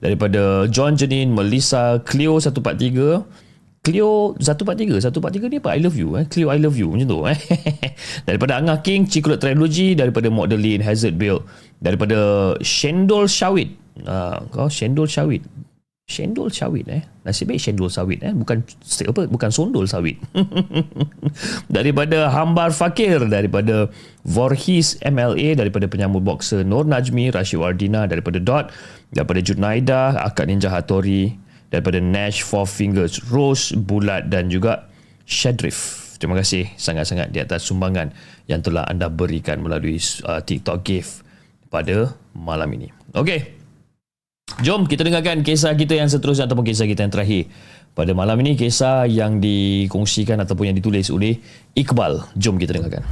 Daripada 0.04 0.68
John 0.68 1.00
Janin, 1.00 1.32
Melissa, 1.32 2.04
Cleo 2.04 2.36
143 2.36 3.46
Clio 3.86 4.34
143 4.42 4.98
143 4.98 5.46
ni 5.46 5.62
apa 5.62 5.78
I 5.78 5.78
love 5.78 5.94
you 5.94 6.18
eh 6.18 6.26
Clio 6.26 6.50
I 6.50 6.58
love 6.58 6.74
you 6.74 6.90
macam 6.90 7.06
tu 7.06 7.22
eh 7.30 7.38
daripada 8.26 8.58
Angah 8.58 8.82
King 8.82 9.06
Chiclet 9.06 9.38
Trilogy 9.38 9.94
daripada 9.94 10.26
Magdalene 10.26 10.82
Hazard 10.82 11.14
Build 11.14 11.46
daripada 11.78 12.50
Shendol 12.66 13.30
Shawit 13.30 13.78
uh, 14.02 14.42
kau 14.50 14.66
Shendol 14.66 15.06
Shawit 15.06 15.46
Shendol 16.06 16.54
Sawit 16.54 16.86
eh. 16.86 17.02
Nasib 17.26 17.50
baik 17.50 17.58
Shendol 17.58 17.90
Sawit 17.90 18.22
eh. 18.22 18.30
Bukan 18.30 18.62
apa 19.10 19.26
Bukan 19.26 19.50
Sondol 19.50 19.90
Sawit. 19.90 20.22
Daripada 21.76 22.30
Hambar 22.30 22.70
Fakir 22.70 23.26
Daripada 23.26 23.90
Vorhis 24.22 25.02
MLA 25.02 25.58
Daripada 25.58 25.90
penyambut 25.90 26.22
boxer 26.22 26.62
Nur 26.62 26.86
Najmi 26.86 27.34
Rashid 27.34 27.58
Wardina 27.58 28.06
Daripada 28.06 28.38
Dot 28.38 28.70
Daripada 29.10 29.42
Junaida 29.42 30.14
Akad 30.22 30.46
Ninja 30.46 30.70
Hattori 30.70 31.46
daripada 31.70 31.98
Nash 31.98 32.46
Four 32.46 32.66
Fingers 32.68 33.18
Rose 33.30 33.74
Bulat 33.74 34.30
dan 34.30 34.48
juga 34.50 34.86
Shadrif. 35.26 36.06
Terima 36.16 36.38
kasih 36.38 36.70
sangat-sangat 36.80 37.34
di 37.34 37.42
atas 37.42 37.68
sumbangan 37.68 38.14
yang 38.48 38.64
telah 38.64 38.86
anda 38.88 39.10
berikan 39.12 39.60
melalui 39.60 40.00
uh, 40.24 40.40
TikTok 40.40 40.80
gift 40.86 41.26
pada 41.68 42.14
malam 42.32 42.72
ini. 42.72 42.88
Okey, 43.12 43.55
jom 44.66 44.88
kita 44.88 45.04
dengarkan 45.04 45.44
kisah 45.44 45.76
kita 45.76 45.94
yang 45.94 46.08
seterusnya 46.08 46.48
ataupun 46.48 46.64
kisah 46.64 46.88
kita 46.88 47.04
yang 47.04 47.12
terakhir. 47.12 47.46
Pada 47.96 48.12
malam 48.12 48.36
ini 48.44 48.58
kisah 48.58 49.08
yang 49.08 49.40
dikongsikan 49.40 50.42
ataupun 50.42 50.72
yang 50.72 50.76
ditulis 50.76 51.08
oleh 51.12 51.40
Iqbal. 51.76 52.24
Jom 52.36 52.58
kita 52.60 52.76
dengarkan. 52.76 53.04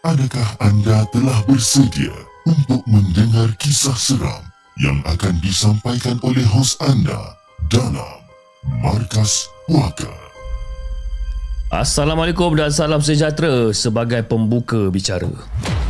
Adakah 0.00 0.48
anda 0.58 1.06
telah 1.14 1.38
bersedia 1.46 2.29
untuk 2.50 2.82
mendengar 2.90 3.54
kisah 3.62 3.94
seram 3.94 4.42
yang 4.82 4.98
akan 5.06 5.38
disampaikan 5.38 6.18
oleh 6.26 6.42
hos 6.50 6.74
anda 6.82 7.38
dalam 7.70 8.26
Markas 8.82 9.46
Puaka? 9.70 10.10
Assalamualaikum 11.70 12.58
dan 12.58 12.74
salam 12.74 12.98
sejahtera 12.98 13.70
sebagai 13.70 14.26
pembuka 14.26 14.90
bicara. 14.90 15.30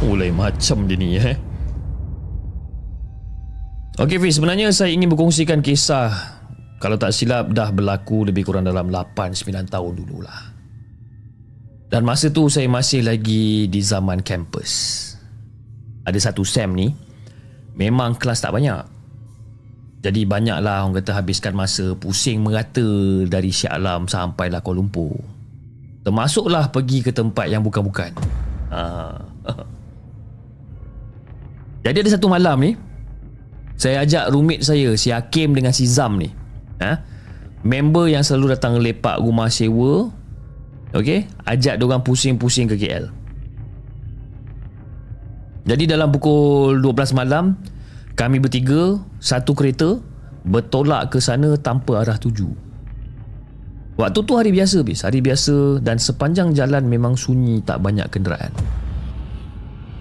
Mulai 0.05 0.29
macam 0.29 0.85
dia 0.85 1.01
ni 1.01 1.17
eh. 1.17 1.41
Okey 3.97 4.21
Fiz, 4.21 4.37
sebenarnya 4.37 4.69
saya 4.77 4.93
ingin 4.93 5.09
berkongsikan 5.09 5.65
kisah 5.65 6.13
kalau 6.77 7.01
tak 7.01 7.17
silap 7.17 7.49
dah 7.57 7.73
berlaku 7.73 8.29
lebih 8.29 8.45
kurang 8.45 8.69
dalam 8.69 8.93
8-9 8.93 9.49
tahun 9.65 9.93
dululah. 9.97 10.53
Dan 11.89 12.05
masa 12.05 12.29
tu 12.29 12.53
saya 12.53 12.69
masih 12.69 13.01
lagi 13.01 13.65
di 13.67 13.81
zaman 13.81 14.21
kampus. 14.21 15.10
Ada 16.11 16.31
satu 16.31 16.43
SEM 16.43 16.75
ni, 16.75 16.91
memang 17.79 18.19
kelas 18.19 18.43
tak 18.43 18.53
banyak. 18.53 18.83
Jadi 20.01 20.25
banyaklah 20.25 20.85
orang 20.89 20.97
kata 20.97 21.13
habiskan 21.13 21.53
masa 21.53 21.93
pusing 21.93 22.41
merata 22.41 22.83
dari 23.29 23.53
Syah 23.53 23.77
Alam 23.77 24.09
sampailah 24.09 24.65
Kuala 24.65 24.81
Lumpur. 24.81 25.13
Termasuklah 26.03 26.73
pergi 26.73 27.05
ke 27.05 27.13
tempat 27.13 27.53
yang 27.53 27.61
bukan-bukan. 27.61 28.17
Ha. 28.73 28.81
Jadi 31.85 31.97
ada 32.01 32.11
satu 32.11 32.33
malam 32.33 32.57
ni, 32.65 32.73
saya 33.77 34.05
ajak 34.05 34.33
roommate 34.33 34.65
saya, 34.65 34.97
si 34.97 35.13
Hakim 35.13 35.53
dengan 35.53 35.77
si 35.77 35.85
Zam 35.85 36.17
ni. 36.17 36.33
Ha? 36.81 36.97
Member 37.61 38.09
yang 38.09 38.25
selalu 38.25 38.57
datang 38.57 38.81
lepak 38.81 39.21
rumah 39.21 39.53
sewa 39.53 40.09
Okey, 40.91 41.23
ajak 41.47 41.79
dia 41.79 41.87
orang 41.87 42.03
pusing-pusing 42.03 42.67
ke 42.67 42.75
KL. 42.75 43.15
Jadi 45.69 45.85
dalam 45.85 46.09
pukul 46.09 46.81
12 46.81 47.13
malam, 47.13 47.57
kami 48.17 48.41
bertiga 48.41 48.97
satu 49.21 49.53
kereta 49.53 50.01
bertolak 50.45 51.13
ke 51.13 51.19
sana 51.21 51.57
tanpa 51.61 52.01
arah 52.01 52.17
tuju. 52.17 52.49
Waktu 54.01 54.19
tu 54.25 54.33
hari 54.33 54.49
biasa 54.57 54.81
bis, 54.81 55.05
hari 55.05 55.21
biasa 55.21 55.85
dan 55.85 56.01
sepanjang 56.01 56.57
jalan 56.57 56.89
memang 56.89 57.21
sunyi 57.21 57.61
tak 57.61 57.85
banyak 57.85 58.09
kenderaan. 58.09 58.49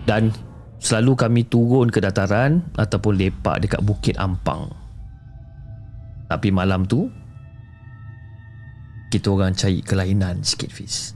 Dan 0.08 0.32
selalu 0.80 1.20
kami 1.20 1.42
turun 1.44 1.92
ke 1.92 2.00
dataran 2.00 2.64
ataupun 2.80 3.20
lepak 3.20 3.60
dekat 3.60 3.84
Bukit 3.84 4.16
Ampang. 4.16 4.72
Tapi 6.32 6.48
malam 6.56 6.88
tu 6.88 7.12
kita 9.12 9.28
orang 9.36 9.52
cari 9.58 9.84
kelainan 9.84 10.46
sikit 10.46 10.72
Fiz. 10.72 11.12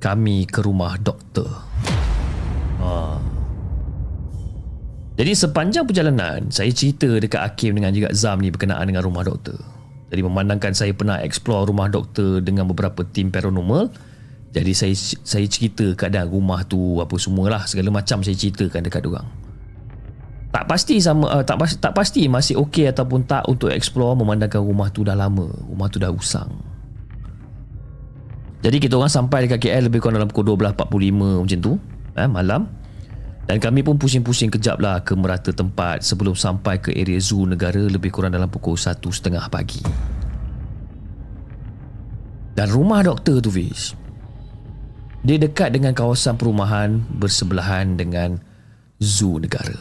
Kami 0.00 0.48
ke 0.48 0.64
rumah 0.64 0.96
doktor. 0.96 1.73
Ha. 2.84 3.16
Jadi 5.14 5.32
sepanjang 5.32 5.88
perjalanan 5.88 6.50
saya 6.52 6.68
cerita 6.74 7.06
dekat 7.06 7.40
Hakim 7.40 7.78
dengan 7.78 7.94
juga 7.94 8.12
Zam 8.12 8.42
ni 8.42 8.52
berkenaan 8.52 8.84
dengan 8.84 9.06
rumah 9.06 9.24
doktor. 9.24 9.56
Jadi 10.12 10.20
memandangkan 10.20 10.76
saya 10.76 10.92
pernah 10.92 11.18
explore 11.22 11.70
rumah 11.70 11.88
doktor 11.88 12.44
dengan 12.44 12.68
beberapa 12.68 13.02
tim 13.08 13.32
paranormal, 13.32 13.88
jadi 14.54 14.70
saya 14.70 14.94
saya 15.26 15.46
cerita 15.50 15.96
keadaan 15.98 16.30
rumah 16.30 16.62
tu 16.62 17.02
apa 17.02 17.14
semualah 17.18 17.66
segala 17.66 17.90
macam 17.90 18.22
saya 18.22 18.36
ceritakan 18.38 18.86
dekat 18.86 19.02
orang. 19.06 19.26
Tak 20.54 20.70
pasti 20.70 21.02
sama 21.02 21.26
uh, 21.26 21.42
tak 21.42 21.58
pasti, 21.58 21.76
tak 21.82 21.92
pasti 21.98 22.20
masih 22.30 22.62
okey 22.62 22.86
ataupun 22.86 23.26
tak 23.26 23.42
untuk 23.50 23.74
explore 23.74 24.14
memandangkan 24.14 24.62
rumah 24.62 24.86
tu 24.94 25.02
dah 25.02 25.18
lama, 25.18 25.50
rumah 25.66 25.90
tu 25.90 25.98
dah 25.98 26.14
usang. 26.14 26.54
Jadi 28.62 28.78
kita 28.78 28.94
orang 28.94 29.10
sampai 29.10 29.50
dekat 29.50 29.66
KL 29.66 29.90
lebih 29.90 29.98
kurang 29.98 30.22
dalam 30.22 30.30
pukul 30.30 30.54
12.45 30.54 31.42
macam 31.42 31.58
tu, 31.58 31.72
eh, 32.18 32.30
malam. 32.30 32.66
Dan 33.44 33.60
kami 33.60 33.84
pun 33.84 34.00
pusing-pusing 34.00 34.48
kejap 34.48 34.80
lah 34.80 35.04
ke 35.04 35.12
merata 35.12 35.52
tempat 35.52 36.00
sebelum 36.00 36.32
sampai 36.32 36.80
ke 36.80 36.96
area 36.96 37.20
zoo 37.20 37.44
negara 37.44 37.84
lebih 37.84 38.08
kurang 38.08 38.32
dalam 38.32 38.48
pukul 38.48 38.72
1.30 38.72 39.36
pagi. 39.52 39.84
Dan 42.56 42.72
rumah 42.72 43.04
doktor 43.04 43.44
tu 43.44 43.52
Fiz, 43.52 43.92
dia 45.20 45.36
dekat 45.36 45.76
dengan 45.76 45.92
kawasan 45.92 46.40
perumahan 46.40 47.04
bersebelahan 47.20 48.00
dengan 48.00 48.40
zoo 48.96 49.36
negara. 49.36 49.76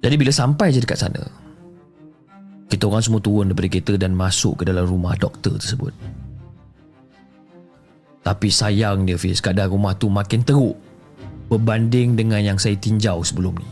Jadi 0.00 0.14
bila 0.16 0.32
sampai 0.32 0.72
je 0.72 0.80
dekat 0.80 1.00
sana, 1.00 1.22
kita 2.72 2.88
orang 2.88 3.04
semua 3.04 3.20
turun 3.20 3.52
daripada 3.52 3.68
kereta 3.68 3.94
dan 4.00 4.16
masuk 4.16 4.60
ke 4.60 4.68
dalam 4.68 4.88
rumah 4.88 5.12
doktor 5.16 5.60
tersebut. 5.60 5.92
Tapi 8.20 8.48
sayang 8.52 9.08
dia 9.08 9.16
Fiz. 9.16 9.40
Kadang 9.40 9.72
rumah 9.72 9.96
tu 9.96 10.12
makin 10.12 10.44
teruk 10.44 10.76
Berbanding 11.50 12.14
dengan 12.14 12.38
yang 12.38 12.58
saya 12.62 12.78
tinjau 12.78 13.26
sebelum 13.26 13.58
ni. 13.58 13.66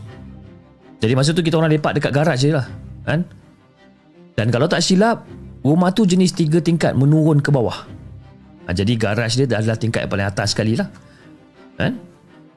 Jadi 0.99 1.15
masa 1.15 1.31
tu 1.31 1.39
kita 1.39 1.55
orang 1.55 1.71
lepak 1.71 1.95
dekat 1.95 2.11
garaj 2.11 2.35
je 2.35 2.51
lah 2.51 2.67
kan? 3.07 3.23
Dan 4.35 4.51
kalau 4.51 4.67
tak 4.67 4.83
silap 4.83 5.23
Rumah 5.59 5.91
tu 5.91 6.07
jenis 6.07 6.31
tiga 6.31 6.63
tingkat 6.63 6.95
menurun 6.95 7.43
ke 7.43 7.51
bawah. 7.51 7.83
Ha, 8.63 8.71
Jadi 8.71 8.95
garaj 8.95 9.35
dia 9.35 9.43
adalah 9.43 9.75
tingkat 9.75 10.07
yang 10.07 10.11
paling 10.11 10.27
atas 10.27 10.55
sekali 10.55 10.75
lah 10.75 10.87
kan? 11.79 11.95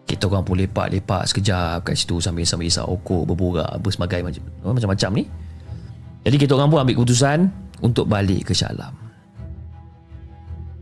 Kita 0.03 0.27
orang 0.27 0.43
pun 0.43 0.59
lepak-lepak 0.59 1.31
sekejap 1.31 1.87
kat 1.87 1.95
situ 1.95 2.19
Sambil-sambil 2.19 2.67
isap 2.67 2.91
okok, 2.91 3.23
berborak, 3.23 3.71
bersebagai 3.79 4.27
macam, 4.27 4.43
macam-macam 4.75 5.11
ni. 5.23 5.25
Jadi 6.27 6.37
kita 6.43 6.59
orang 6.59 6.69
pun 6.71 6.79
ambil 6.83 6.95
keputusan 6.99 7.39
Untuk 7.83 8.11
balik 8.11 8.51
ke 8.51 8.53
Shah 8.55 8.75
Alam 8.75 9.02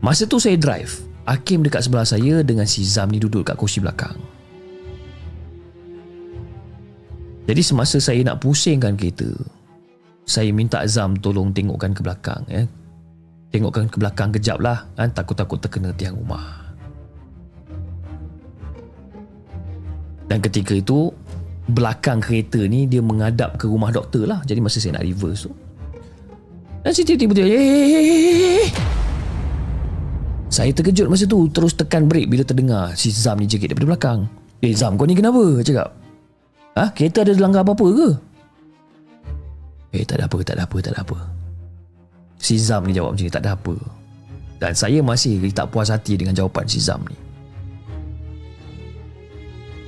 Masa 0.01 0.25
tu 0.25 0.41
saya 0.41 0.57
drive 0.57 1.05
Hakim 1.29 1.61
dekat 1.61 1.85
sebelah 1.85 2.03
saya 2.03 2.41
dengan 2.41 2.65
si 2.65 2.81
Zam 2.81 3.13
ni 3.13 3.21
duduk 3.21 3.45
kat 3.45 3.53
kursi 3.53 3.77
belakang. 3.77 4.17
Jadi 7.45 7.61
semasa 7.61 8.01
saya 8.01 8.17
nak 8.25 8.41
pusingkan 8.41 8.97
kereta 8.97 9.29
Saya 10.25 10.49
minta 10.49 10.81
Zam 10.89 11.13
tolong 11.21 11.53
tengokkan 11.53 11.93
ke 11.93 12.01
belakang 12.01 12.41
eh. 12.49 12.65
Tengokkan 13.53 13.85
ke 13.85 14.01
belakang 14.01 14.33
kejap 14.33 14.57
lah 14.57 14.89
kan? 14.97 15.13
Takut-takut 15.13 15.61
terkena 15.61 15.93
tiang 15.93 16.17
rumah. 16.17 16.73
Dan 20.25 20.41
ketika 20.41 20.73
itu 20.73 21.13
Belakang 21.69 22.25
kereta 22.25 22.57
ni 22.65 22.89
Dia 22.89 23.05
menghadap 23.05 23.61
ke 23.61 23.69
rumah 23.69 23.93
doktor 23.93 24.25
lah. 24.25 24.41
Jadi 24.49 24.57
masa 24.57 24.81
saya 24.81 24.97
nak 24.97 25.05
reverse 25.05 25.45
tu. 25.45 25.53
Dan 26.81 26.91
si 26.97 27.05
tiba-tiba 27.05 27.37
dia 27.37 27.45
hey, 27.45 28.65
saya 30.51 30.75
terkejut 30.75 31.07
masa 31.07 31.23
tu 31.23 31.47
Terus 31.47 31.71
tekan 31.71 32.11
brake 32.11 32.27
Bila 32.27 32.43
terdengar 32.43 32.91
Si 32.99 33.07
Zam 33.07 33.39
ni 33.39 33.47
jegit 33.47 33.71
daripada 33.71 33.95
belakang. 33.95 34.19
Eh 34.59 34.75
Zam 34.75 34.99
kau 34.99 35.07
ni 35.07 35.15
kenapa? 35.15 35.63
Cakap. 35.63 35.89
Ha? 36.75 36.91
Kereta 36.91 37.23
ada 37.23 37.31
langgar 37.39 37.63
apa-apa 37.63 37.87
ke? 37.87 38.09
Eh 39.95 40.03
tak 40.03 40.19
ada 40.19 40.27
apa 40.27 40.37
Tak 40.43 40.55
ada 40.59 40.63
apa 40.67 40.77
Tak 40.83 40.91
ada 40.91 40.99
apa. 41.07 41.17
Si 42.35 42.59
Zam 42.59 42.83
ni 42.83 42.91
jawab 42.91 43.15
macam 43.15 43.25
ni 43.25 43.31
Tak 43.31 43.41
ada 43.47 43.55
apa. 43.55 43.75
Dan 44.59 44.75
saya 44.75 44.99
masih 44.99 45.39
tak 45.55 45.71
puas 45.71 45.87
hati 45.87 46.19
Dengan 46.19 46.35
jawapan 46.35 46.67
si 46.67 46.83
Zam 46.83 46.99
ni. 47.07 47.17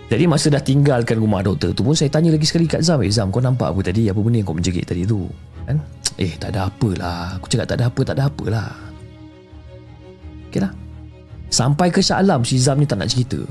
Jadi 0.08 0.30
masa 0.30 0.48
dah 0.48 0.64
tinggalkan 0.64 1.20
rumah 1.20 1.44
doktor 1.44 1.76
tu 1.76 1.84
pun 1.84 1.92
Saya 1.92 2.08
tanya 2.08 2.32
lagi 2.32 2.48
sekali 2.48 2.72
kat 2.72 2.88
Zam 2.88 3.04
Eh 3.04 3.12
Zam 3.12 3.36
kau 3.36 3.44
nampak 3.44 3.76
apa 3.76 3.84
tadi? 3.84 4.08
Apa 4.08 4.20
benda 4.24 4.40
yang 4.40 4.48
kau 4.48 4.56
menjerit 4.56 4.88
tadi 4.88 5.04
tu? 5.04 5.28
Kan? 5.68 5.80
Eh 6.16 6.40
tak 6.40 6.56
ada 6.56 6.72
apalah 6.72 7.36
Aku 7.36 7.52
cakap 7.52 7.68
tak 7.68 7.78
ada 7.82 7.92
apa 7.92 8.00
Tak 8.04 8.16
ada 8.16 8.24
apalah 8.30 8.93
Okay 10.54 10.62
lah 10.62 10.74
Sampai 11.50 11.90
ke 11.90 11.98
Shah 11.98 12.22
Alam 12.22 12.46
Si 12.46 12.62
Zam 12.62 12.78
ni 12.78 12.86
tak 12.86 13.02
nak 13.02 13.10
cerita. 13.10 13.42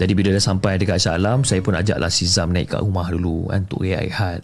Jadi 0.00 0.12
bila 0.16 0.32
dah 0.32 0.40
sampai 0.40 0.80
dekat 0.80 0.96
Shah 0.96 1.20
Alam 1.20 1.44
Saya 1.44 1.60
pun 1.60 1.76
ajaklah 1.76 2.08
si 2.08 2.24
Zam 2.24 2.48
naik 2.48 2.72
kat 2.72 2.80
rumah 2.80 3.12
dulu 3.12 3.52
kan, 3.52 3.68
Untuk 3.68 3.84
rehat. 3.84 4.40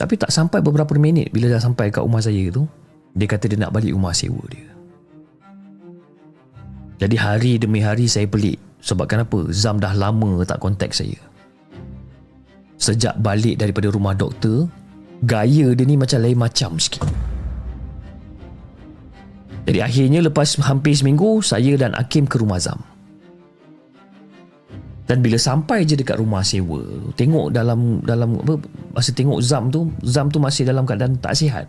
Tapi 0.00 0.14
tak 0.16 0.32
sampai 0.32 0.64
beberapa 0.64 0.96
minit 0.96 1.28
Bila 1.28 1.52
dah 1.52 1.60
sampai 1.60 1.92
kat 1.92 2.00
rumah 2.00 2.24
saya 2.24 2.48
tu 2.48 2.64
Dia 3.12 3.28
kata 3.28 3.52
dia 3.52 3.60
nak 3.60 3.76
balik 3.76 3.92
rumah 3.92 4.16
sewa 4.16 4.40
dia. 4.48 4.72
Jadi 7.04 7.16
hari 7.20 7.52
demi 7.60 7.84
hari 7.84 8.08
saya 8.08 8.24
pelik 8.24 8.56
Sebab 8.80 9.04
kenapa? 9.04 9.44
Zam 9.52 9.76
dah 9.76 9.92
lama 9.92 10.40
tak 10.48 10.56
kontak 10.56 10.96
saya. 10.96 11.20
Sejak 12.80 13.20
balik 13.20 13.60
daripada 13.60 13.92
rumah 13.92 14.16
doktor 14.16 14.72
Gaya 15.22 15.70
dia 15.76 15.84
ni 15.86 15.94
macam 15.94 16.18
lain 16.18 16.34
macam 16.34 16.80
sikit 16.82 17.06
jadi 19.62 19.78
akhirnya 19.86 20.20
lepas 20.26 20.58
hampir 20.58 20.94
seminggu 20.94 21.38
Saya 21.38 21.78
dan 21.78 21.94
Hakim 21.94 22.26
ke 22.26 22.38
rumah 22.38 22.58
Zam. 22.58 22.82
Dan 25.06 25.18
bila 25.22 25.38
sampai 25.38 25.82
je 25.82 25.98
dekat 25.98 26.18
rumah 26.18 26.46
sewa 26.46 26.82
Tengok 27.18 27.50
dalam 27.50 28.00
dalam 28.06 28.38
apa, 28.38 28.58
Masa 28.94 29.10
tengok 29.14 29.42
Zam 29.42 29.70
tu 29.70 29.90
Zam 30.06 30.30
tu 30.30 30.38
masih 30.42 30.66
dalam 30.66 30.86
keadaan 30.86 31.14
tak 31.18 31.38
sihat. 31.38 31.66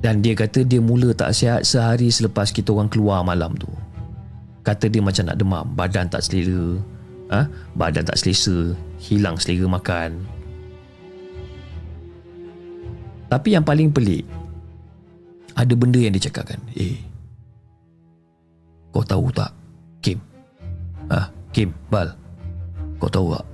Dan 0.00 0.24
dia 0.24 0.32
kata 0.32 0.64
dia 0.64 0.78
mula 0.78 1.10
tak 1.10 1.34
sihat 1.34 1.66
Sehari 1.66 2.08
selepas 2.10 2.54
kita 2.54 2.70
orang 2.70 2.90
keluar 2.90 3.26
malam 3.26 3.54
tu. 3.58 3.70
Kata 4.62 4.86
dia 4.86 5.02
macam 5.02 5.26
nak 5.26 5.38
demam 5.38 5.66
Badan 5.74 6.06
tak 6.06 6.22
selera 6.22 6.78
ha? 7.34 7.50
Badan 7.74 8.06
tak 8.06 8.18
selesa 8.20 8.78
Hilang 9.02 9.34
selera 9.42 9.66
makan. 9.66 10.22
Tapi 13.30 13.54
yang 13.54 13.62
paling 13.62 13.94
pelik 13.94 14.26
ada 15.56 15.72
benda 15.74 15.98
yang 15.98 16.14
dia 16.14 16.30
cakapkan. 16.30 16.60
Eh, 16.76 16.98
kau 18.90 19.02
tahu 19.06 19.30
tak, 19.34 19.50
Kim? 20.02 20.18
Ah, 21.10 21.30
Kim, 21.50 21.74
Bal, 21.90 22.10
kau 23.02 23.10
tahu 23.10 23.34
tak? 23.34 23.46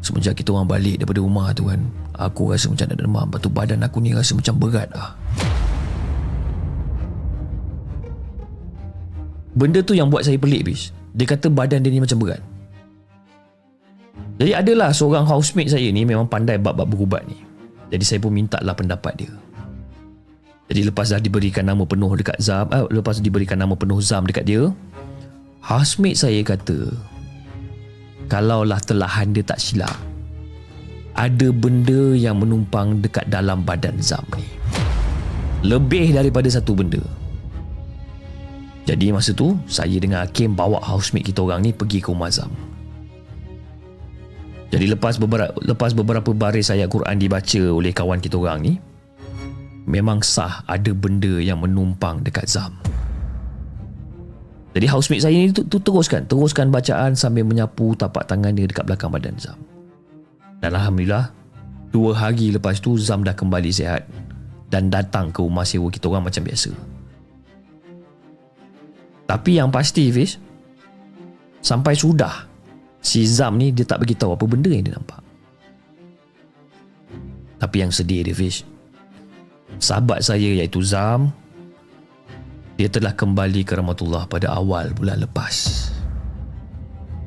Semenjak 0.00 0.38
kita 0.40 0.56
orang 0.56 0.70
balik 0.70 0.96
daripada 0.96 1.20
rumah 1.20 1.52
tu 1.52 1.68
kan, 1.68 1.80
aku 2.16 2.56
rasa 2.56 2.72
macam 2.72 2.86
nak 2.88 2.98
demam. 2.98 3.26
Lepas 3.28 3.40
tu 3.44 3.50
badan 3.52 3.84
aku 3.84 3.98
ni 4.00 4.16
rasa 4.16 4.32
macam 4.32 4.54
berat 4.56 4.88
ah. 4.96 5.12
Benda 9.52 9.82
tu 9.84 9.92
yang 9.92 10.08
buat 10.08 10.24
saya 10.24 10.40
pelik, 10.40 10.72
bis. 10.72 10.94
Dia 11.12 11.26
kata 11.26 11.50
badan 11.50 11.82
dia 11.84 11.90
ni 11.92 12.00
macam 12.00 12.22
berat. 12.22 12.40
Jadi 14.40 14.56
adalah 14.56 14.88
seorang 14.88 15.28
housemate 15.28 15.68
saya 15.68 15.92
ni 15.92 16.08
memang 16.08 16.24
pandai 16.24 16.56
bab-bab 16.56 16.88
berubat 16.88 17.28
ni. 17.28 17.36
Jadi 17.92 18.04
saya 18.06 18.18
pun 18.24 18.32
minta 18.32 18.56
lah 18.64 18.72
pendapat 18.72 19.12
dia. 19.20 19.32
Jadi 20.70 20.86
lepas 20.86 21.10
dah 21.10 21.18
diberikan 21.18 21.66
nama 21.66 21.82
penuh 21.82 22.14
dekat 22.14 22.38
Zam 22.38 22.70
eh, 22.70 22.86
Lepas 22.94 23.18
diberikan 23.18 23.58
nama 23.58 23.74
penuh 23.74 23.98
Zam 23.98 24.22
dekat 24.22 24.46
dia 24.46 24.70
Housemate 25.66 26.14
saya 26.14 26.38
kata 26.46 26.94
Kalaulah 28.30 28.78
telahan 28.86 29.34
dia 29.34 29.42
tak 29.42 29.58
silap 29.58 29.98
Ada 31.18 31.50
benda 31.50 32.14
yang 32.14 32.38
menumpang 32.38 33.02
dekat 33.02 33.26
dalam 33.26 33.66
badan 33.66 33.98
Zam 33.98 34.22
ni. 34.38 34.46
Lebih 35.60 36.16
daripada 36.16 36.48
satu 36.48 36.72
benda. 36.72 37.02
Jadi 38.86 39.10
masa 39.10 39.34
tu 39.34 39.58
Saya 39.66 39.98
dengan 39.98 40.22
Hakim 40.22 40.54
bawa 40.54 40.78
housemate 40.78 41.34
kita 41.34 41.42
orang 41.42 41.66
ni 41.66 41.74
Pergi 41.74 41.98
ke 41.98 42.14
rumah 42.14 42.30
Zam. 42.30 42.48
Jadi 44.70 44.86
lepas 44.86 45.18
beberapa, 45.18 45.50
lepas 45.66 45.90
beberapa 45.98 46.30
baris 46.30 46.70
ayat 46.70 46.86
Quran 46.86 47.18
dibaca 47.18 47.62
oleh 47.74 47.90
kawan 47.90 48.22
kita 48.22 48.38
orang 48.38 48.62
ni 48.62 48.74
memang 49.90 50.22
sah 50.22 50.62
ada 50.70 50.94
benda 50.94 51.42
yang 51.42 51.58
menumpang 51.58 52.22
dekat 52.22 52.46
Zam. 52.46 52.78
Jadi 54.70 54.86
housemate 54.86 55.26
saya 55.26 55.34
ni 55.34 55.50
tu, 55.50 55.66
tu 55.66 55.82
teruskan, 55.82 56.22
teruskan 56.30 56.70
bacaan 56.70 57.18
sambil 57.18 57.42
menyapu 57.42 57.98
tapak 57.98 58.22
tangan 58.30 58.54
dia 58.54 58.70
dekat 58.70 58.86
belakang 58.86 59.10
badan 59.10 59.34
Zam. 59.34 59.58
Dan 60.62 60.78
Alhamdulillah, 60.78 61.34
dua 61.90 62.14
hari 62.14 62.54
lepas 62.54 62.78
tu 62.78 62.94
Zam 62.94 63.26
dah 63.26 63.34
kembali 63.34 63.74
sihat 63.74 64.06
dan 64.70 64.86
datang 64.86 65.34
ke 65.34 65.42
rumah 65.42 65.66
sewa 65.66 65.90
kita 65.90 66.06
orang 66.06 66.30
macam 66.30 66.46
biasa. 66.46 66.70
Tapi 69.26 69.58
yang 69.58 69.74
pasti 69.74 70.06
Fiz, 70.14 70.38
sampai 71.58 71.98
sudah 71.98 72.46
si 73.02 73.26
Zam 73.26 73.58
ni 73.58 73.74
dia 73.74 73.82
tak 73.82 74.06
beritahu 74.06 74.38
apa 74.38 74.46
benda 74.46 74.70
yang 74.70 74.86
dia 74.86 74.94
nampak. 74.94 75.18
Tapi 77.58 77.76
yang 77.82 77.90
sedih 77.90 78.22
dia 78.22 78.34
Fiz, 78.38 78.62
sahabat 79.80 80.20
saya 80.20 80.60
iaitu 80.60 80.84
Zam 80.84 81.32
dia 82.76 82.88
telah 82.88 83.12
kembali 83.16 83.64
ke 83.64 83.74
rahmatullah 83.76 84.28
pada 84.28 84.52
awal 84.52 84.92
bulan 84.92 85.24
lepas 85.24 85.88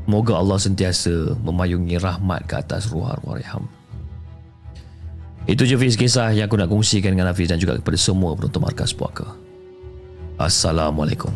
Moga 0.03 0.35
Allah 0.35 0.59
sentiasa 0.59 1.39
memayungi 1.39 1.95
rahmat 1.95 2.43
ke 2.43 2.59
atas 2.59 2.91
ruh-ruh 2.91 3.39
Reham. 3.39 3.71
Itu 5.47 5.63
je 5.63 5.79
Fiz 5.79 5.95
kisah 5.95 6.31
yang 6.35 6.51
aku 6.51 6.59
nak 6.59 6.67
kongsikan 6.67 7.15
dengan 7.15 7.31
Hafiz 7.31 7.47
dan 7.47 7.59
juga 7.59 7.79
kepada 7.79 7.95
semua 7.95 8.35
penonton 8.35 8.63
Markas 8.63 8.91
Puaka. 8.91 9.31
Assalamualaikum. 10.35 11.31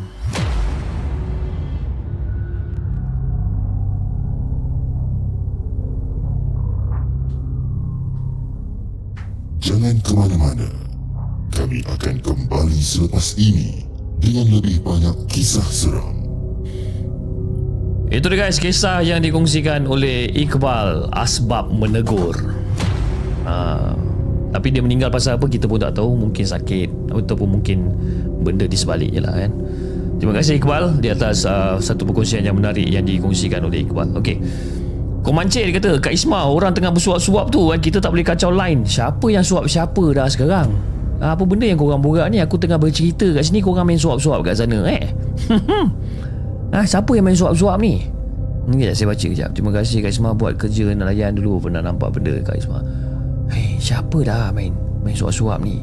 Jangan 9.63 9.95
ke 10.03 10.11
mana-mana. 10.11 10.86
Kami 11.67 11.83
akan 11.83 12.15
kembali 12.23 12.79
selepas 12.79 13.35
ini 13.35 13.83
dengan 14.23 14.55
lebih 14.55 14.79
banyak 14.87 15.27
kisah 15.27 15.67
seram. 15.67 16.15
Itu 18.07 18.31
dia 18.31 18.47
guys 18.47 18.55
kisah 18.55 19.03
yang 19.03 19.19
dikongsikan 19.19 19.83
oleh 19.83 20.31
Iqbal 20.31 21.11
Asbab 21.11 21.67
Menegur. 21.67 22.39
Uh, 23.43 23.91
tapi 24.55 24.71
dia 24.71 24.79
meninggal 24.79 25.11
pasal 25.11 25.35
apa 25.35 25.51
kita 25.51 25.67
pun 25.67 25.75
tak 25.75 25.99
tahu. 25.99 26.15
Mungkin 26.15 26.47
sakit 26.47 27.11
ataupun 27.11 27.59
mungkin 27.59 27.91
benda 28.47 28.63
di 28.63 28.79
sebaliknya 28.79 29.27
lah 29.27 29.35
kan. 29.35 29.51
Terima 30.23 30.39
kasih 30.39 30.63
Iqbal 30.63 31.03
di 31.03 31.11
atas 31.11 31.43
uh, 31.43 31.83
satu 31.83 32.07
perkongsian 32.07 32.47
yang 32.47 32.55
menarik 32.55 32.87
yang 32.87 33.03
dikongsikan 33.03 33.67
oleh 33.67 33.83
Iqbal. 33.83 34.15
Ok 34.15 34.39
kau 35.19 35.35
mancing 35.35 35.67
dia 35.67 35.75
kata 35.75 35.99
Kak 35.99 36.15
Isma 36.15 36.47
orang 36.47 36.71
tengah 36.71 36.95
bersuap-suap 36.95 37.51
tu 37.51 37.75
kan? 37.75 37.83
Kita 37.83 37.99
tak 37.99 38.15
boleh 38.15 38.23
kacau 38.23 38.55
line 38.55 38.87
siapa 38.87 39.27
yang 39.27 39.43
suap 39.43 39.67
siapa 39.67 40.15
dah 40.15 40.31
sekarang 40.31 40.95
apa 41.17 41.43
benda 41.49 41.65
yang 41.65 41.81
korang 41.81 42.01
borak 42.01 42.29
ni 42.29 42.37
aku 42.37 42.61
tengah 42.61 42.77
bercerita 42.77 43.25
kat 43.33 43.41
sini 43.41 43.61
korang 43.61 43.89
main 43.89 43.97
suap-suap 43.97 44.45
kat 44.45 44.53
sana 44.53 44.85
eh 44.85 45.09
ah, 46.77 46.85
siapa 46.85 47.09
yang 47.17 47.25
main 47.25 47.37
suap-suap 47.37 47.77
ni 47.81 48.05
Sekejap 48.67 48.95
saya 48.99 49.07
baca 49.07 49.25
kejap 49.31 49.49
Terima 49.55 49.71
kasih 49.71 50.03
Kak 50.03 50.11
Isma 50.11 50.35
buat 50.35 50.59
kerja 50.59 50.91
nak 50.91 51.07
layan 51.07 51.39
dulu 51.39 51.63
Pernah 51.63 51.79
nampak 51.79 52.19
benda 52.19 52.35
Kak 52.43 52.59
Isma 52.59 52.83
Hei, 53.47 53.79
siapa 53.79 54.19
dah 54.27 54.51
main 54.51 54.75
main 55.07 55.15
suap-suap 55.15 55.63
ni? 55.63 55.79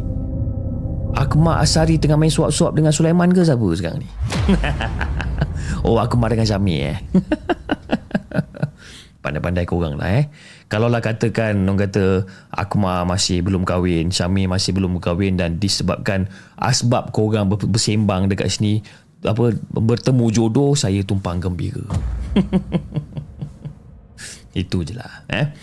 Akmal 1.17 1.65
Asari 1.65 1.97
tengah 1.97 2.21
main 2.21 2.29
suap-suap 2.29 2.77
dengan 2.77 2.93
Sulaiman 2.93 3.33
ke 3.33 3.41
siapa 3.41 3.65
sekarang 3.73 4.05
ni? 4.05 4.09
oh, 5.89 5.97
Akmal 5.97 6.29
dengan 6.29 6.45
Syami 6.45 6.93
eh. 6.93 6.99
Pandai-pandai 9.25 9.65
korang 9.65 9.97
lah 9.97 10.21
eh. 10.21 10.29
Kalau 10.75 10.91
lah 10.91 10.99
katakan 10.99 11.55
orang 11.71 11.87
kata 11.87 12.27
Akmal 12.51 13.07
masih 13.07 13.47
belum 13.47 13.63
kahwin, 13.63 14.11
Syami 14.11 14.51
masih 14.51 14.75
belum 14.75 14.99
kahwin 14.99 15.39
dan 15.39 15.63
disebabkan 15.63 16.27
asbab 16.59 17.15
korang 17.15 17.47
bersembang 17.47 18.27
dekat 18.27 18.51
sini 18.51 18.83
apa 19.23 19.55
bertemu 19.71 20.27
jodoh 20.35 20.75
saya 20.75 21.07
tumpang 21.07 21.39
gembira. 21.39 21.87
Itu 24.67 24.83
je 24.83 24.99
lah 24.99 25.23
eh. 25.31 25.55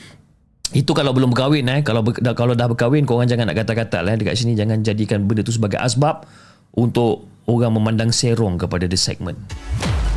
Itu 0.71 0.95
kalau 0.95 1.11
belum 1.11 1.35
berkahwin 1.35 1.67
eh. 1.67 1.79
Kalau 1.83 2.07
kalau 2.31 2.55
dah 2.55 2.71
berkahwin 2.71 3.03
korang 3.03 3.27
jangan 3.27 3.51
nak 3.51 3.67
kata-kata 3.67 4.07
lah 4.07 4.15
eh. 4.15 4.17
dekat 4.23 4.39
sini 4.39 4.55
jangan 4.55 4.79
jadikan 4.79 5.27
benda 5.27 5.43
tu 5.43 5.51
sebagai 5.51 5.75
asbab 5.75 6.23
untuk 6.77 7.27
orang 7.49 7.73
memandang 7.75 8.11
serong 8.13 8.55
kepada 8.55 8.87
the 8.87 8.99
segment. 8.99 9.37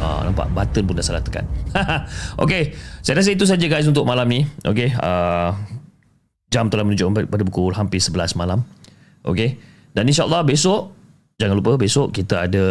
Ha, 0.02 0.28
nampak 0.28 0.52
button 0.52 0.84
pun 0.84 0.94
dah 0.98 1.06
salah 1.06 1.24
tekan. 1.24 1.48
okay, 2.42 2.76
saya 3.00 3.18
rasa 3.22 3.32
itu 3.32 3.48
saja 3.48 3.64
guys 3.66 3.88
untuk 3.88 4.04
malam 4.04 4.28
ni. 4.28 4.44
Okay, 4.60 4.92
uh, 5.00 5.54
jam 6.52 6.68
telah 6.68 6.84
menunjuk 6.84 7.30
pada 7.30 7.42
pukul 7.42 7.72
hampir 7.72 7.98
11 7.98 8.36
malam. 8.36 8.62
Okay, 9.24 9.56
dan 9.96 10.04
insyaAllah 10.04 10.44
besok, 10.44 10.92
jangan 11.40 11.56
lupa 11.56 11.80
besok 11.80 12.12
kita 12.12 12.44
ada 12.44 12.66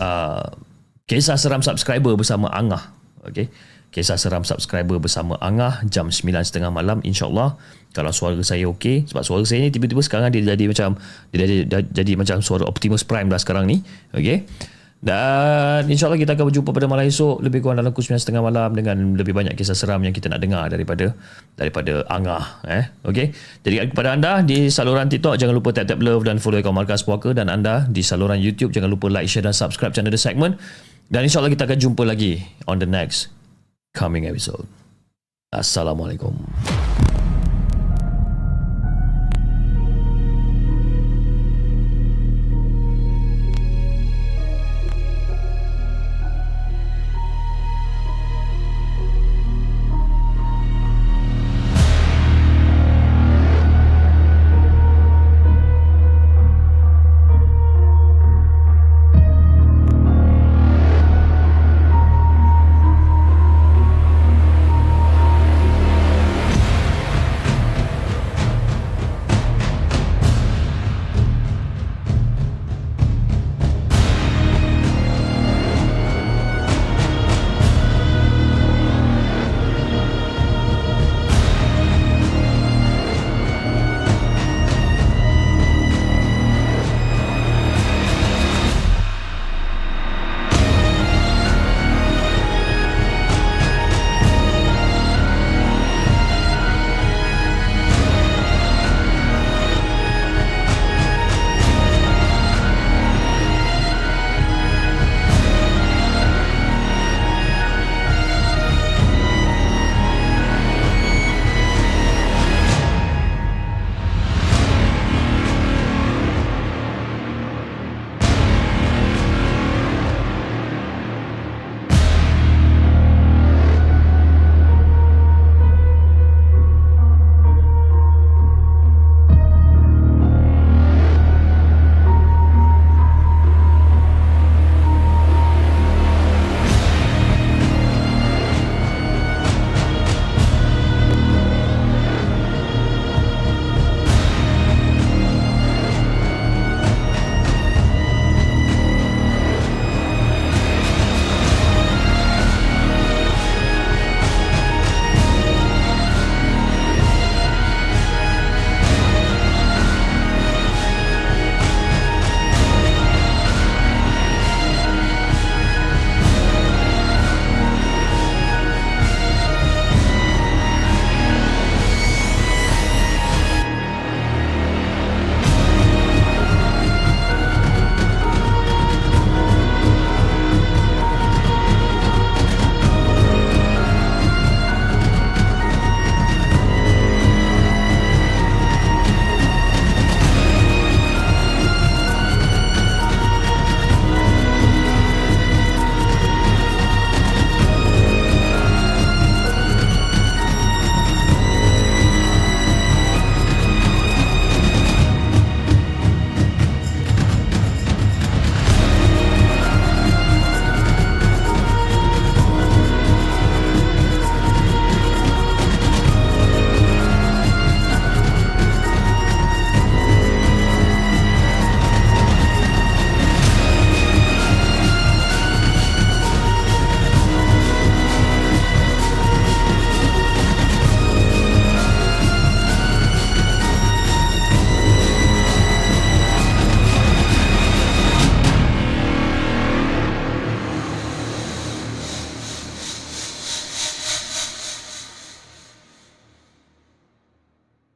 uh, 0.00 0.46
kisah 1.04 1.36
seram 1.36 1.60
subscriber 1.60 2.16
bersama 2.16 2.48
Angah. 2.48 2.96
Okay, 3.28 3.52
kisah 3.92 4.16
seram 4.16 4.44
subscriber 4.44 4.96
bersama 4.96 5.36
Angah 5.40 5.84
jam 5.88 6.08
9.30 6.08 6.64
malam 6.72 6.98
insyaAllah 7.04 7.56
kalau 7.96 8.12
suara 8.12 8.38
saya 8.44 8.68
okey 8.76 9.08
sebab 9.08 9.22
suara 9.24 9.42
saya 9.48 9.64
ni 9.64 9.72
tiba-tiba 9.72 10.04
sekarang 10.04 10.28
dia 10.30 10.44
jadi 10.44 10.64
macam 10.68 11.00
dia 11.32 11.44
jadi, 11.44 11.84
jadi 11.88 12.12
macam 12.14 12.36
suara 12.44 12.68
Optimus 12.68 13.02
Prime 13.02 13.28
dah 13.32 13.40
sekarang 13.40 13.64
ni. 13.66 13.80
Okey? 14.14 14.44
Dan 14.98 15.86
insyaAllah 15.86 16.18
kita 16.18 16.34
akan 16.34 16.50
berjumpa 16.50 16.74
pada 16.74 16.90
malam 16.90 17.06
esok 17.06 17.38
lebih 17.38 17.62
kurang 17.62 17.78
dalam 17.78 17.94
pukul 17.94 18.18
9.30 18.18 18.42
malam 18.42 18.70
dengan 18.74 18.96
lebih 19.14 19.30
banyak 19.30 19.54
kisah 19.54 19.78
seram 19.78 20.02
yang 20.02 20.10
kita 20.10 20.26
nak 20.26 20.42
dengar 20.42 20.66
daripada 20.66 21.14
daripada 21.54 22.02
Angah 22.10 22.66
eh? 22.66 22.90
Okey? 23.06 23.30
Jadi 23.62 23.94
kepada 23.94 24.18
anda 24.18 24.42
di 24.42 24.66
saluran 24.66 25.06
TikTok 25.06 25.38
jangan 25.38 25.54
lupa 25.54 25.70
tap-tap 25.70 26.02
love 26.02 26.26
dan 26.26 26.42
follow 26.42 26.58
akaun 26.58 26.74
Markas 26.74 27.06
Puaka 27.06 27.30
dan 27.30 27.46
anda 27.46 27.86
di 27.86 28.02
saluran 28.02 28.42
YouTube 28.42 28.74
jangan 28.74 28.90
lupa 28.90 29.06
like 29.06 29.30
share 29.30 29.46
dan 29.46 29.54
subscribe 29.54 29.94
channel 29.94 30.10
The 30.10 30.18
Segment. 30.18 30.58
Dan 31.06 31.30
insyaAllah 31.30 31.54
kita 31.54 31.70
akan 31.70 31.78
jumpa 31.78 32.02
lagi 32.02 32.42
on 32.66 32.82
the 32.82 32.88
next 32.90 33.30
coming 33.94 34.26
episode. 34.26 34.66
Assalamualaikum. 35.54 36.34